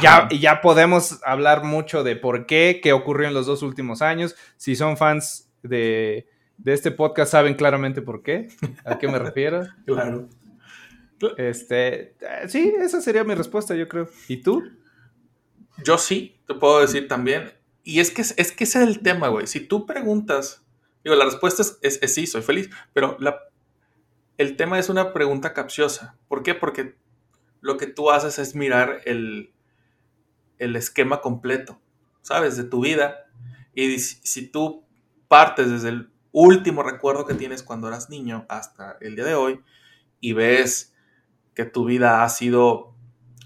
ya, 0.00 0.30
ya 0.30 0.62
podemos 0.62 1.20
hablar 1.26 1.62
mucho 1.62 2.04
de 2.04 2.16
por 2.16 2.46
qué, 2.46 2.80
qué 2.82 2.94
ocurrió 2.94 3.28
en 3.28 3.34
los 3.34 3.44
dos 3.44 3.62
últimos 3.62 4.00
años. 4.00 4.34
Si 4.56 4.76
son 4.76 4.96
fans 4.96 5.52
de, 5.62 6.26
este 6.64 6.90
podcast, 6.90 7.32
saben 7.32 7.52
claramente 7.52 8.00
por 8.00 8.22
qué, 8.22 8.48
a 8.86 8.98
qué 8.98 9.08
me 9.08 9.18
refiero. 9.18 9.60
claro. 9.84 10.26
Este, 11.36 12.16
eh, 12.20 12.48
sí, 12.48 12.74
esa 12.78 13.00
sería 13.00 13.24
mi 13.24 13.34
respuesta, 13.34 13.74
yo 13.74 13.88
creo. 13.88 14.08
¿Y 14.28 14.38
tú? 14.38 14.62
Yo 15.84 15.98
sí, 15.98 16.40
te 16.46 16.54
puedo 16.54 16.80
decir 16.80 17.08
también. 17.08 17.52
Y 17.82 18.00
es 18.00 18.10
que, 18.10 18.22
es 18.22 18.52
que 18.52 18.64
ese 18.64 18.82
es 18.82 18.88
el 18.88 19.00
tema, 19.00 19.28
güey. 19.28 19.46
Si 19.46 19.60
tú 19.60 19.86
preguntas, 19.86 20.64
digo, 21.04 21.16
la 21.16 21.24
respuesta 21.24 21.62
es, 21.62 21.78
es, 22.02 22.14
sí, 22.14 22.26
soy 22.26 22.42
feliz, 22.42 22.70
pero 22.92 23.16
la, 23.20 23.38
el 24.38 24.56
tema 24.56 24.78
es 24.78 24.88
una 24.88 25.12
pregunta 25.12 25.54
capciosa. 25.54 26.16
¿Por 26.28 26.42
qué? 26.42 26.54
Porque 26.54 26.96
lo 27.60 27.76
que 27.76 27.86
tú 27.86 28.10
haces 28.10 28.38
es 28.38 28.54
mirar 28.54 29.00
el, 29.04 29.52
el 30.58 30.76
esquema 30.76 31.20
completo, 31.20 31.80
¿sabes? 32.22 32.56
De 32.56 32.64
tu 32.64 32.80
vida. 32.80 33.26
Y 33.74 33.98
si, 33.98 34.46
tú 34.48 34.84
partes 35.28 35.70
desde 35.70 35.90
el 35.90 36.10
último 36.32 36.82
recuerdo 36.82 37.26
que 37.26 37.34
tienes 37.34 37.62
cuando 37.62 37.88
eras 37.88 38.10
niño 38.10 38.46
hasta 38.48 38.96
el 39.00 39.16
día 39.16 39.24
de 39.24 39.34
hoy 39.34 39.60
y 40.20 40.32
ves 40.32 40.94
que 41.56 41.64
tu 41.64 41.86
vida 41.86 42.22
ha 42.22 42.28
sido 42.28 42.94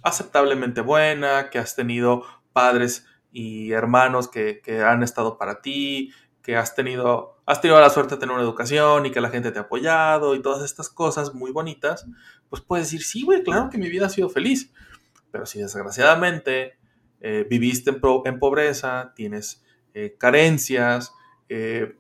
aceptablemente 0.03 0.81
buena, 0.81 1.49
que 1.49 1.59
has 1.59 1.77
tenido 1.77 2.25
padres 2.53 3.07
y 3.31 3.71
hermanos 3.71 4.29
que, 4.29 4.61
han 4.85 5.05
estado 5.05 5.39
para 5.39 5.63
ti, 5.63 6.13
que 6.43 6.57
has 6.57 6.75
tenido, 6.75 7.41
has 7.47 7.61
tenido 7.61 7.81
la 7.81 7.89
suerte 7.89 8.17
de 8.17 8.21
tener 8.21 8.35
una 8.35 8.43
educación 8.43 9.07
y 9.07 9.13
que 9.13 9.21
la 9.21 9.31
gente 9.31 9.53
te 9.53 9.61
ha 9.61 9.63
apoyado 9.63 10.35
y 10.35 10.43
todas 10.43 10.65
estas 10.65 10.89
cosas 10.89 11.35
muy 11.35 11.53
bonitas, 11.53 12.05
pues 12.49 12.61
puedes 12.61 12.87
decir, 12.87 13.05
sí, 13.05 13.23
güey, 13.23 13.45
claro 13.45 13.71
que 13.71 13.79
mi 13.79 13.89
vida 13.89 14.07
ha 14.07 14.11
sido 14.11 14.29
feliz. 14.29 14.73
Pero 15.31 15.47
si 15.47 15.61
desgraciadamente 15.61 16.79
eh, 17.21 17.47
viviste 17.49 17.91
en, 18.25 18.39
pobreza, 18.41 19.13
tienes 19.15 19.63
eh, 19.95 20.17
carencias, 20.19 21.13
eh, 21.49 21.97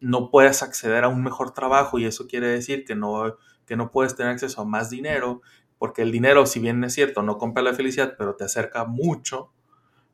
no 0.00 0.32
puedes 0.32 0.64
acceder 0.64 1.04
a 1.04 1.08
un 1.08 1.22
mejor 1.22 1.54
trabajo 1.54 2.00
y 2.00 2.04
eso 2.04 2.26
quiere 2.26 2.48
decir 2.48 2.84
que 2.84 2.96
no, 2.96 3.36
que 3.66 3.76
no 3.76 3.90
puedes 3.90 4.16
tener 4.16 4.32
acceso 4.32 4.62
a 4.62 4.64
más 4.64 4.90
dinero, 4.90 5.42
porque 5.78 6.02
el 6.02 6.12
dinero, 6.12 6.46
si 6.46 6.60
bien 6.60 6.82
es 6.84 6.94
cierto, 6.94 7.22
no 7.22 7.38
compra 7.38 7.62
la 7.62 7.74
felicidad, 7.74 8.14
pero 8.16 8.36
te 8.36 8.44
acerca 8.44 8.84
mucho, 8.84 9.52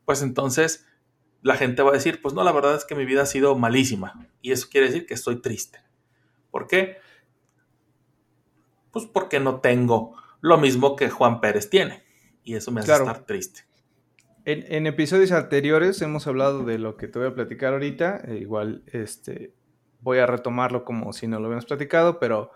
pues 0.05 0.23
entonces 0.23 0.87
la 1.43 1.57
gente 1.57 1.83
va 1.83 1.91
a 1.91 1.95
decir, 1.95 2.21
pues 2.23 2.35
no, 2.35 2.45
la 2.45 2.53
verdad 2.53 2.75
es 2.75 2.85
que 2.85 2.95
mi 2.95 3.05
vida 3.05 3.23
ha 3.23 3.27
sido 3.27 3.57
malísima 3.57 4.29
y 4.41 4.53
eso 4.53 4.69
quiere 4.71 4.87
decir 4.88 5.07
que 5.07 5.15
estoy 5.15 5.41
triste. 5.41 5.81
¿Por 6.51 6.67
qué? 6.67 6.99
Pues 8.91 9.07
porque 9.07 9.41
no 9.41 9.61
tengo 9.61 10.17
lo 10.41 10.59
mismo 10.59 10.97
que 10.97 11.11
Juan 11.11 11.41
Pérez 11.41 11.71
tiene 11.71 12.05
y 12.45 12.55
eso 12.55 12.71
me 12.71 12.81
hace 12.81 12.93
estar 12.93 13.25
triste. 13.25 13.62
En, 14.45 14.88
episodios 14.88 15.31
anteriores 15.31 16.03
hemos 16.03 16.27
hablado 16.27 16.65
de 16.65 16.79
lo 16.79 16.97
que 16.97 17.07
te 17.07 17.19
voy 17.19 17.29
a 17.29 17.35
platicar 17.35 17.75
ahorita. 17.75 18.23
E 18.27 18.38
igual 18.38 18.83
este, 18.87 19.55
voy 20.01 20.19
a 20.19 20.27
retomarlo 20.27 20.85
como 20.85 21.12
si 21.12 21.29
no 21.29 21.38
lo 21.38 21.47
hubiéramos 21.47 21.67
platicado, 21.67 22.19
pero 22.19 22.51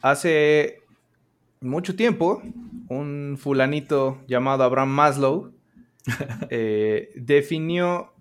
hace 0.00 0.82
mucho 1.60 1.96
tiempo 1.96 2.42
un 2.88 3.36
fulanito 3.38 4.20
llamado 4.26 4.64
Abraham 4.64 4.90
Maslow 4.90 5.52
eh, 6.50 7.10
definió 7.16 8.12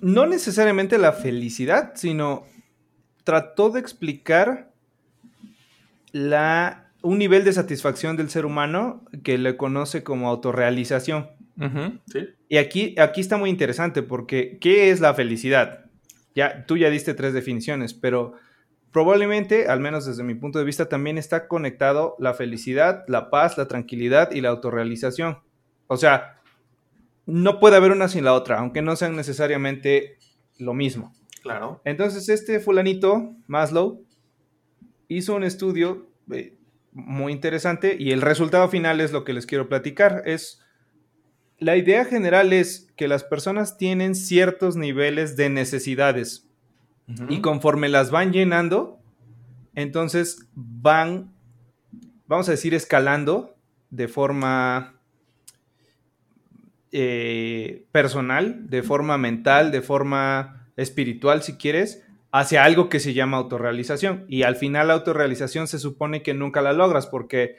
no 0.00 0.26
necesariamente 0.26 0.98
la 0.98 1.12
felicidad, 1.12 1.92
sino 1.94 2.44
trató 3.24 3.70
de 3.70 3.80
explicar 3.80 4.72
la 6.12 6.90
un 7.02 7.18
nivel 7.18 7.44
de 7.44 7.52
satisfacción 7.52 8.16
del 8.16 8.28
ser 8.28 8.44
humano 8.44 9.04
que 9.22 9.38
le 9.38 9.56
conoce 9.56 10.02
como 10.02 10.28
autorrealización. 10.28 11.28
Y 12.48 12.56
aquí, 12.56 12.94
aquí 12.98 13.20
está 13.20 13.36
muy 13.36 13.50
interesante 13.50 14.02
porque 14.02 14.58
¿qué 14.60 14.90
es 14.90 15.00
la 15.00 15.14
felicidad? 15.14 15.86
Ya, 16.34 16.64
tú 16.64 16.76
ya 16.76 16.88
diste 16.90 17.12
tres 17.14 17.34
definiciones, 17.34 17.92
pero 17.92 18.34
probablemente, 18.92 19.68
al 19.68 19.80
menos 19.80 20.06
desde 20.06 20.22
mi 20.22 20.34
punto 20.34 20.58
de 20.58 20.64
vista, 20.64 20.88
también 20.88 21.18
está 21.18 21.48
conectado 21.48 22.16
la 22.18 22.34
felicidad, 22.34 23.04
la 23.08 23.30
paz, 23.30 23.56
la 23.58 23.68
tranquilidad 23.68 24.32
y 24.32 24.40
la 24.40 24.50
autorrealización. 24.50 25.38
O 25.86 25.96
sea, 25.96 26.40
no 27.26 27.60
puede 27.60 27.76
haber 27.76 27.92
una 27.92 28.08
sin 28.08 28.24
la 28.24 28.34
otra, 28.34 28.58
aunque 28.58 28.82
no 28.82 28.96
sean 28.96 29.16
necesariamente 29.16 30.18
lo 30.58 30.74
mismo. 30.74 31.14
Claro. 31.42 31.80
Entonces, 31.84 32.28
este 32.28 32.60
fulanito, 32.60 33.34
Maslow, 33.46 34.04
hizo 35.08 35.34
un 35.34 35.44
estudio 35.44 36.08
eh, 36.32 36.56
muy 36.92 37.32
interesante 37.32 37.96
y 37.98 38.12
el 38.12 38.20
resultado 38.20 38.68
final 38.68 39.00
es 39.00 39.12
lo 39.12 39.24
que 39.24 39.32
les 39.32 39.46
quiero 39.46 39.68
platicar. 39.68 40.22
Es 40.26 40.62
la 41.58 41.76
idea 41.76 42.04
general 42.04 42.52
es 42.52 42.88
que 42.96 43.08
las 43.08 43.24
personas 43.24 43.76
tienen 43.76 44.14
ciertos 44.14 44.76
niveles 44.76 45.36
de 45.36 45.50
necesidades 45.50 46.49
y 47.28 47.40
conforme 47.40 47.88
las 47.88 48.10
van 48.10 48.32
llenando, 48.32 49.00
entonces 49.74 50.48
van, 50.54 51.32
vamos 52.26 52.48
a 52.48 52.52
decir, 52.52 52.74
escalando 52.74 53.56
de 53.90 54.08
forma 54.08 54.94
eh, 56.92 57.86
personal, 57.92 58.68
de 58.68 58.82
forma 58.82 59.18
mental, 59.18 59.70
de 59.70 59.82
forma 59.82 60.66
espiritual, 60.76 61.42
si 61.42 61.54
quieres, 61.54 62.04
hacia 62.32 62.64
algo 62.64 62.88
que 62.88 63.00
se 63.00 63.14
llama 63.14 63.36
autorrealización. 63.36 64.24
Y 64.28 64.42
al 64.42 64.56
final 64.56 64.88
la 64.88 64.94
autorrealización 64.94 65.66
se 65.66 65.78
supone 65.78 66.22
que 66.22 66.34
nunca 66.34 66.62
la 66.62 66.72
logras 66.72 67.06
porque 67.06 67.56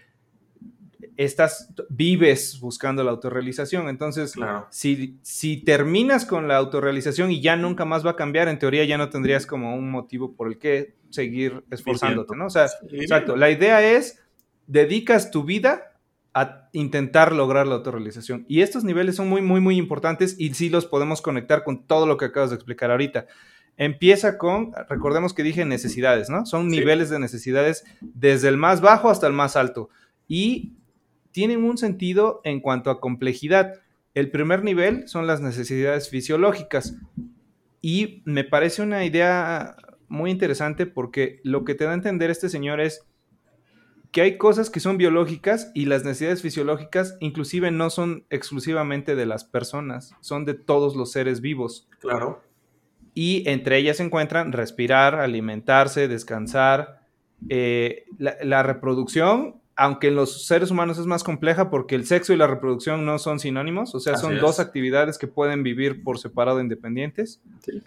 estás, 1.18 1.74
vives 1.90 2.60
buscando 2.60 3.04
la 3.04 3.12
autorrealización. 3.12 3.90
Entonces, 3.90 4.34
si, 4.70 5.20
si 5.22 5.58
terminas 5.58 6.26
con 6.26 6.48
la 6.48 6.58
autorrealización 6.58 7.32
y 7.32 7.42
ya 7.42 7.56
nunca 7.56 7.86
más 7.86 8.06
va 8.06 8.12
a 8.12 8.16
cambiar, 8.16 8.48
en 8.48 8.60
teoría 8.60 8.86
ya 8.86 8.98
no 8.98 9.10
tendrías 9.10 9.46
como 9.46 9.76
un 9.76 9.92
motivo 9.92 10.34
por 10.34 10.48
el 10.48 10.58
que 10.58 10.96
seguir 11.10 11.64
esforzándote, 11.72 12.36
¿no? 12.36 12.48
O 12.48 12.50
sea, 12.50 12.68
exacto. 12.92 13.36
La 13.36 13.50
idea 13.50 13.82
es, 13.84 14.20
dedicas 14.68 15.32
tu 15.32 15.44
vida 15.44 15.92
a 16.34 16.70
intentar 16.72 17.34
lograr 17.34 17.68
la 17.68 17.76
autorrealización. 17.76 18.46
Y 18.48 18.62
estos 18.62 18.84
niveles 18.84 19.16
son 19.16 19.28
muy, 19.28 19.42
muy, 19.42 19.60
muy 19.60 19.78
importantes 19.78 20.36
y 20.40 20.54
sí 20.54 20.70
los 20.70 20.86
podemos 20.86 21.22
conectar 21.22 21.64
con 21.64 21.86
todo 21.86 22.06
lo 22.06 22.18
que 22.18 22.26
acabas 22.26 22.52
de 22.52 22.56
explicar 22.56 22.92
ahorita. 22.92 23.28
Empieza 23.78 24.38
con, 24.38 24.74
recordemos 24.90 25.34
que 25.34 25.44
dije 25.44 25.66
necesidades, 25.66 26.30
¿no? 26.30 26.46
Son 26.46 26.68
niveles 26.68 27.10
de 27.10 27.20
necesidades 27.20 27.84
desde 28.00 28.48
el 28.48 28.58
más 28.58 28.80
bajo 28.80 29.10
hasta 29.10 29.28
el 29.28 29.34
más 29.34 29.56
alto. 29.56 29.90
Y 30.28 30.74
tienen 31.32 31.64
un 31.64 31.78
sentido 31.78 32.42
en 32.44 32.60
cuanto 32.60 32.90
a 32.90 33.00
complejidad. 33.00 33.76
El 34.14 34.32
primer 34.32 34.64
nivel 34.64 35.08
son 35.08 35.28
las 35.28 35.42
necesidades 35.42 36.10
fisiológicas. 36.10 36.96
Y 37.82 38.22
me 38.26 38.44
parece 38.44 38.82
una 38.82 39.06
idea 39.06 39.76
muy 40.08 40.30
interesante 40.30 40.86
porque 40.86 41.40
lo 41.44 41.64
que 41.64 41.74
te 41.74 41.86
da 41.86 41.92
a 41.92 41.96
entender 41.96 42.30
este 42.30 42.50
señor 42.50 42.82
es 42.82 43.06
que 44.12 44.22
hay 44.22 44.38
cosas 44.38 44.70
que 44.70 44.82
son 44.82 44.98
biológicas 44.98 45.72
y 45.74 45.86
las 45.86 46.04
necesidades 46.04 46.42
fisiológicas 46.42 47.16
inclusive 47.22 47.72
no 47.72 47.90
son 47.90 48.26
exclusivamente 48.30 49.16
de 49.16 49.26
las 49.26 49.46
personas, 49.46 50.14
son 50.20 50.44
de 50.44 50.54
todos 50.54 50.96
los 50.98 51.12
seres 51.14 51.42
vivos. 51.42 51.88
Claro. 52.00 52.44
y 53.14 53.48
entre 53.50 53.78
ellas 53.78 53.98
se 53.98 54.04
encuentran 54.04 54.52
respirar, 54.52 55.16
alimentarse, 55.16 56.08
descansar. 56.08 57.02
Eh, 57.50 58.06
la, 58.18 58.36
la 58.44 58.64
reproducción, 58.64 59.61
aunque 59.76 60.08
en 60.10 60.16
los 60.16 60.46
seres 60.46 60.70
humanos 60.72 60.98
es 61.00 61.06
más 61.06 61.24
compleja 61.24 61.70
porque 61.70 61.96
el 61.96 62.06
sexo 62.06 62.34
y 62.34 62.38
la 62.38 62.48
reproducción 62.48 63.06
no 63.06 63.18
son 63.20 63.40
sinónimos, 63.40 63.96
o 63.96 64.00
sea, 64.00 64.14
Así 64.14 64.22
son 64.24 64.36
es. 64.36 64.42
dos 64.42 64.60
actividades 64.60 65.18
que 65.18 65.28
pueden 65.28 65.64
vivir 65.64 66.04
por 66.04 66.20
separado 66.20 66.60
independientes. 66.62 67.42
Sí. 67.64 67.82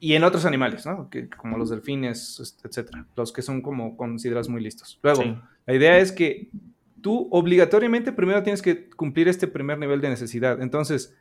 Y 0.00 0.14
en 0.14 0.22
otros 0.24 0.44
animales, 0.44 0.86
¿no? 0.86 1.10
Que, 1.10 1.28
como 1.28 1.58
los 1.58 1.70
delfines, 1.70 2.38
est- 2.40 2.64
etcétera. 2.64 3.04
Los 3.16 3.32
que 3.32 3.42
son 3.42 3.60
como 3.62 3.96
considerados 3.96 4.48
muy 4.48 4.62
listos. 4.62 4.98
Luego, 5.02 5.22
Sí. 5.22 5.36
la 5.66 5.74
idea 5.74 5.98
es 5.98 6.12
que 6.12 6.48
tú 7.00 7.28
obligatoriamente 7.32 8.12
primero 8.12 8.42
tienes 8.42 8.62
que 8.62 8.88
cumplir 8.90 9.28
este 9.28 9.46
primer 9.48 9.78
nivel 9.78 10.00
de 10.00 10.08
necesidad. 10.08 10.62
Entonces, 10.62 11.16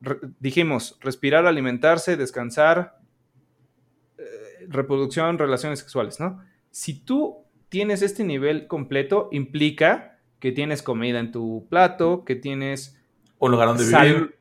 re- 0.00 0.20
dijimos, 0.40 0.98
respirar, 1.00 1.46
alimentarse, 1.46 2.16
descansar, 2.16 2.98
eh, 4.18 4.66
reproducción, 4.68 5.38
relaciones 5.38 5.78
sexuales, 5.80 6.20
¿no? 6.20 6.42
Si 6.70 6.94
tú 7.00 7.38
tienes 7.68 8.02
este 8.02 8.24
nivel 8.24 8.66
completo, 8.66 9.28
implica 9.32 10.18
que 10.38 10.52
tienes 10.52 10.82
comida 10.82 11.18
en 11.18 11.32
tu 11.32 11.66
plato, 11.68 12.24
que 12.24 12.36
tienes 12.36 12.96
Un 13.38 13.50
lugar 13.50 13.68
donde 13.68 13.84
vivir. 13.84 14.36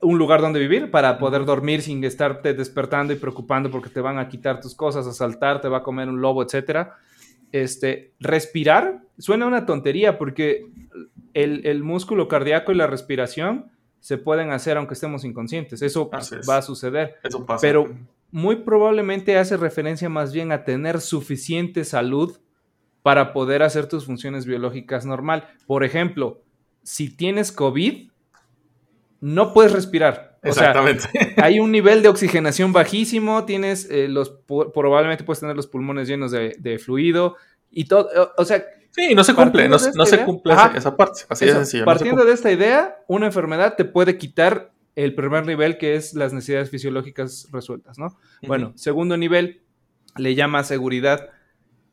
un 0.00 0.18
lugar 0.18 0.40
donde 0.40 0.60
vivir 0.60 0.90
para 0.90 1.18
poder 1.18 1.44
dormir 1.44 1.82
sin 1.82 2.02
estarte 2.04 2.54
despertando 2.54 3.12
y 3.12 3.16
preocupando 3.16 3.70
porque 3.70 3.90
te 3.90 4.00
van 4.00 4.18
a 4.18 4.28
quitar 4.28 4.60
tus 4.60 4.74
cosas, 4.74 5.06
asaltar, 5.06 5.60
te 5.60 5.68
va 5.68 5.78
a 5.78 5.82
comer 5.82 6.08
un 6.08 6.20
lobo, 6.20 6.42
etcétera. 6.42 6.96
Este, 7.52 8.12
respirar 8.20 9.02
suena 9.18 9.46
una 9.46 9.66
tontería 9.66 10.18
porque 10.18 10.66
el, 11.34 11.66
el 11.66 11.82
músculo 11.82 12.28
cardíaco 12.28 12.72
y 12.72 12.76
la 12.76 12.86
respiración 12.86 13.70
se 14.00 14.18
pueden 14.18 14.50
hacer 14.50 14.76
aunque 14.76 14.94
estemos 14.94 15.24
inconscientes. 15.24 15.82
Eso 15.82 16.10
es. 16.18 16.48
va 16.48 16.58
a 16.58 16.62
suceder. 16.62 17.16
Eso 17.22 17.44
pasa. 17.44 17.60
Pero 17.60 17.92
muy 18.30 18.56
probablemente 18.56 19.36
hace 19.36 19.56
referencia 19.56 20.08
más 20.08 20.32
bien 20.32 20.52
a 20.52 20.64
tener 20.64 21.00
suficiente 21.00 21.84
salud 21.84 22.38
para 23.02 23.32
poder 23.32 23.62
hacer 23.62 23.86
tus 23.88 24.04
funciones 24.06 24.46
biológicas 24.46 25.06
normal. 25.06 25.48
Por 25.66 25.84
ejemplo, 25.84 26.42
si 26.82 27.08
tienes 27.14 27.52
COVID, 27.52 28.10
no 29.20 29.52
puedes 29.52 29.72
respirar. 29.72 30.38
O 30.42 30.52
sea, 30.52 30.70
Exactamente. 30.70 31.34
hay 31.42 31.60
un 31.60 31.70
nivel 31.70 32.02
de 32.02 32.08
oxigenación 32.08 32.72
bajísimo, 32.72 33.44
tienes 33.44 33.88
eh, 33.90 34.08
los, 34.08 34.30
probablemente 34.46 35.24
puedes 35.24 35.40
tener 35.40 35.56
los 35.56 35.66
pulmones 35.66 36.08
llenos 36.08 36.30
de, 36.30 36.56
de 36.58 36.78
fluido 36.78 37.36
y 37.70 37.84
todo. 37.84 38.08
O, 38.16 38.42
o 38.42 38.44
sea, 38.44 38.64
sí, 38.90 39.14
no 39.14 39.22
se 39.24 39.34
cumple. 39.34 39.68
No, 39.68 39.78
se 39.78 39.90
idea- 39.90 40.24
cumple 40.24 40.52
Ajá. 40.54 40.72
esa, 40.76 40.96
parte. 40.96 41.22
Así 41.28 41.44
eso, 41.44 41.54
de 41.58 41.64
sencillo. 41.64 41.84
partiendo 41.84 42.24
de 42.24 42.32
esta 42.32 42.50
idea, 42.50 42.96
una 43.06 43.26
enfermedad 43.26 43.74
te 43.76 43.84
puede 43.84 44.16
quitar 44.16 44.72
el 44.96 45.14
primer 45.14 45.46
nivel 45.46 45.78
que 45.78 45.94
es 45.94 46.14
las 46.14 46.32
necesidades 46.32 46.70
fisiológicas 46.70 47.48
resueltas, 47.52 47.98
¿no? 47.98 48.16
Bueno, 48.42 48.72
segundo 48.76 49.16
nivel 49.16 49.62
le 50.16 50.34
llama 50.34 50.64
seguridad 50.64 51.28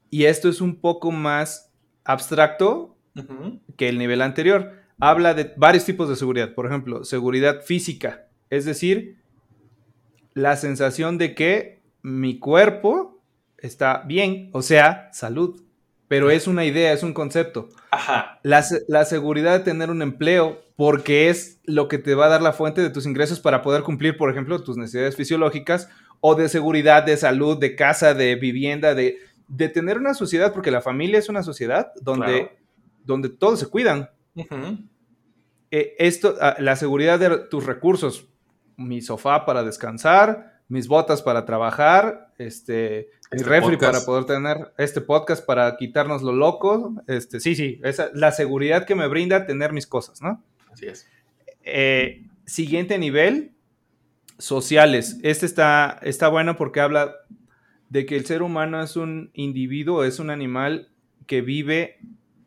y 0.10 0.26
esto 0.26 0.50
es 0.50 0.62
un 0.62 0.76
poco 0.76 1.12
más 1.12 1.72
abstracto 2.04 2.98
que 3.76 3.90
el 3.90 3.98
nivel 3.98 4.22
anterior. 4.22 4.74
Habla 5.00 5.34
de 5.34 5.54
varios 5.58 5.86
tipos 5.86 6.10
de 6.10 6.16
seguridad. 6.16 6.54
Por 6.54 6.66
ejemplo, 6.66 7.04
seguridad 7.04 7.62
física, 7.62 8.28
es 8.50 8.66
decir, 8.66 9.18
la 10.34 10.56
sensación 10.56 11.18
de 11.18 11.36
que 11.36 11.82
mi 12.02 12.40
cuerpo 12.40 13.22
está 13.58 14.04
bien, 14.06 14.50
o 14.54 14.62
sea, 14.62 15.10
salud. 15.12 15.62
Pero 16.08 16.30
es 16.30 16.48
una 16.48 16.64
idea, 16.64 16.94
es 16.94 17.04
un 17.04 17.14
concepto. 17.14 17.68
Ajá. 17.92 18.40
La, 18.44 18.64
la 18.88 19.04
seguridad 19.04 19.58
de 19.58 19.66
tener 19.66 19.90
un 19.90 20.02
empleo, 20.02 20.64
porque 20.78 21.30
es 21.30 21.60
lo 21.66 21.90
que 21.90 21.98
te 21.98 22.16
va 22.16 22.28
a 22.28 22.30
dar 22.30 22.42
la 22.42 22.54
fuente 22.54 22.82
de 22.82 22.90
tus 22.90 23.06
ingresos 23.06 23.42
para 23.42 23.62
poder 23.62 23.84
cumplir, 23.84 24.16
por 24.16 24.32
ejemplo, 24.32 24.64
tus 24.64 24.78
necesidades 24.78 25.18
fisiológicas, 25.18 25.90
o 26.22 26.36
de 26.36 26.48
seguridad, 26.48 27.04
de 27.04 27.18
salud, 27.18 27.58
de 27.58 27.76
casa, 27.76 28.14
de 28.14 28.36
vivienda, 28.36 28.96
de, 28.96 29.18
de 29.48 29.70
tener 29.70 29.98
una 29.98 30.14
sociedad, 30.14 30.54
porque 30.54 30.72
la 30.72 30.82
familia 30.82 31.20
es 31.20 31.30
una 31.30 31.44
sociedad 31.44 31.92
donde, 32.02 32.26
Claro. 32.26 32.52
donde 33.04 33.30
todos 33.30 33.60
se 33.60 33.68
cuidan. 33.68 34.10
Eh, 35.72 35.96
esto, 36.00 36.36
ah, 36.40 36.56
la 36.60 36.76
seguridad 36.76 37.20
de 37.20 37.38
tus 37.50 37.66
recursos, 37.66 38.28
mi 38.78 39.02
sofá 39.02 39.46
para 39.46 39.64
descansar, 39.64 40.62
mis 40.70 40.88
botas 40.88 41.22
para 41.22 41.46
trabajar, 41.46 42.34
este, 42.38 43.10
mi 43.32 43.38
Este 43.38 43.50
refri 43.50 43.76
podcast. 43.78 43.94
para 43.94 44.06
poder 44.06 44.26
tener 44.26 44.74
este 44.78 45.02
podcast 45.02 45.46
para 45.46 45.76
quitarnos 45.78 46.22
lo 46.22 46.34
loco, 46.34 46.94
este, 47.08 47.40
sí, 47.40 47.56
sí, 47.56 47.80
esa, 47.84 48.10
la 48.14 48.32
seguridad 48.32 48.86
que 48.86 48.96
me 48.96 49.08
brinda 49.08 49.46
tener 49.46 49.74
mis 49.74 49.88
cosas, 49.88 50.22
¿no? 50.22 50.44
Así 50.72 50.86
es. 50.88 51.08
Eh, 51.64 52.26
siguiente 52.46 52.98
nivel, 52.98 53.54
sociales. 54.38 55.18
Este 55.24 55.46
está, 55.46 56.00
está 56.04 56.28
bueno 56.28 56.56
porque 56.58 56.80
habla 56.80 57.16
de 57.90 58.06
que 58.06 58.16
el 58.18 58.26
ser 58.26 58.42
humano 58.42 58.82
es 58.82 58.96
un 58.96 59.32
individuo, 59.34 60.04
es 60.04 60.20
un 60.20 60.30
animal 60.30 60.90
que 61.26 61.42
vive 61.42 61.98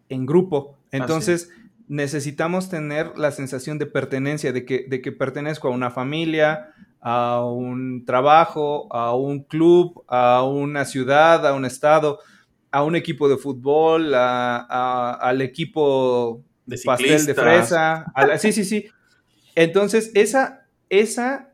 en 0.09 0.27
grupo. 0.27 0.77
Entonces, 0.91 1.51
necesitamos 1.89 2.69
tener 2.69 3.17
la 3.19 3.31
sensación 3.33 3.79
de 3.79 3.87
pertenencia, 3.87 4.53
de 4.53 4.65
que, 4.65 4.87
de 4.89 5.01
que 5.01 5.13
pertenezco 5.13 5.69
a 5.69 5.71
una 5.73 5.91
familia, 5.91 6.69
a 7.01 7.45
un 7.45 8.05
trabajo, 8.05 8.87
a 8.95 9.15
un 9.17 9.43
club, 9.45 10.05
a 10.09 10.45
una 10.45 10.85
ciudad, 10.85 11.47
a 11.47 11.55
un 11.55 11.65
estado, 11.65 12.19
a 12.71 12.85
un 12.85 12.95
equipo 12.95 13.29
de 13.29 13.37
fútbol, 13.37 14.15
a- 14.15 14.59
a- 14.69 15.13
al 15.15 15.41
equipo 15.41 16.45
De 16.67 16.79
pastel 16.85 17.27
de 17.27 17.35
fresa. 17.35 18.05
a 18.15 18.27
la- 18.27 18.39
sí, 18.39 18.53
sí, 18.53 18.65
sí. 18.65 18.87
Entonces, 19.55 20.11
esa, 20.15 20.67
esa, 20.89 21.50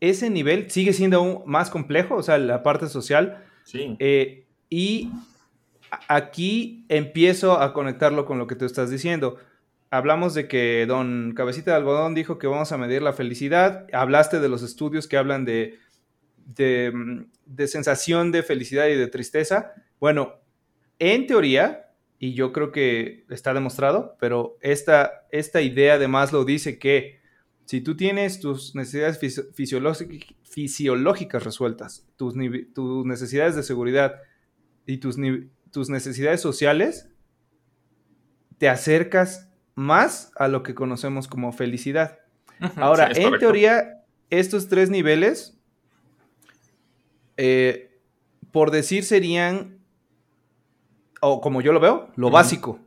ese 0.00 0.30
nivel 0.30 0.70
sigue 0.70 0.92
siendo 0.92 1.18
aún 1.18 1.42
más 1.46 1.70
complejo, 1.70 2.16
o 2.16 2.22
sea, 2.22 2.38
la 2.38 2.62
parte 2.62 2.88
social. 2.88 3.42
Sí. 3.64 3.96
eh, 3.98 4.44
y 4.68 5.10
aquí 6.08 6.84
empiezo 6.88 7.60
a 7.60 7.72
conectarlo 7.72 8.24
con 8.24 8.38
lo 8.38 8.46
que 8.46 8.56
tú 8.56 8.64
estás 8.64 8.90
diciendo. 8.90 9.36
Hablamos 9.90 10.34
de 10.34 10.48
que 10.48 10.84
don 10.86 11.32
Cabecita 11.34 11.70
de 11.70 11.76
Algodón 11.78 12.14
dijo 12.14 12.38
que 12.38 12.46
vamos 12.46 12.72
a 12.72 12.78
medir 12.78 13.02
la 13.02 13.12
felicidad. 13.12 13.86
Hablaste 13.92 14.40
de 14.40 14.48
los 14.48 14.62
estudios 14.62 15.06
que 15.06 15.16
hablan 15.16 15.44
de, 15.44 15.78
de, 16.44 16.92
mm, 16.92 17.26
de 17.46 17.68
sensación 17.68 18.32
de 18.32 18.42
felicidad 18.42 18.88
y 18.88 18.96
de 18.96 19.06
tristeza. 19.06 19.72
Bueno, 20.00 20.34
en 20.98 21.26
teoría, 21.26 21.90
y 22.18 22.34
yo 22.34 22.52
creo 22.52 22.72
que 22.72 23.24
está 23.30 23.54
demostrado, 23.54 24.16
pero 24.18 24.58
esta, 24.60 25.26
esta 25.30 25.60
idea 25.60 25.98
de 25.98 26.08
Maslow 26.08 26.44
dice 26.44 26.78
que 26.78 27.20
si 27.66 27.80
tú 27.80 27.96
tienes 27.96 28.40
tus 28.40 28.74
necesidades 28.74 29.20
fisi- 29.20 29.52
fisiológic- 29.52 30.34
fisiológicas 30.44 31.44
resueltas, 31.44 32.06
tus, 32.16 32.34
necesidades 32.36 33.54
de 33.56 33.62
seguridad 33.62 34.14
y 34.86 34.98
tus, 34.98 35.18
necesidades 35.88 36.40
sociales, 36.40 37.08
te 38.58 38.68
acercas 38.68 39.50
más 39.74 40.32
a 40.36 40.48
lo 40.48 40.62
que 40.62 40.74
conocemos 40.74 41.28
como 41.28 41.52
felicidad. 41.52 42.18
Ahora, 42.76 43.12
sí, 43.12 43.20
en 43.20 43.24
correcto. 43.24 43.38
teoría, 43.46 44.04
estos 44.30 44.68
tres 44.68 44.88
niveles, 44.88 45.58
eh, 47.36 48.00
por 48.52 48.70
decir, 48.70 49.04
serían, 49.04 49.78
o 51.20 51.40
como 51.42 51.60
yo 51.60 51.72
lo 51.72 51.80
veo, 51.80 52.10
lo 52.16 52.30
básico. 52.30 52.80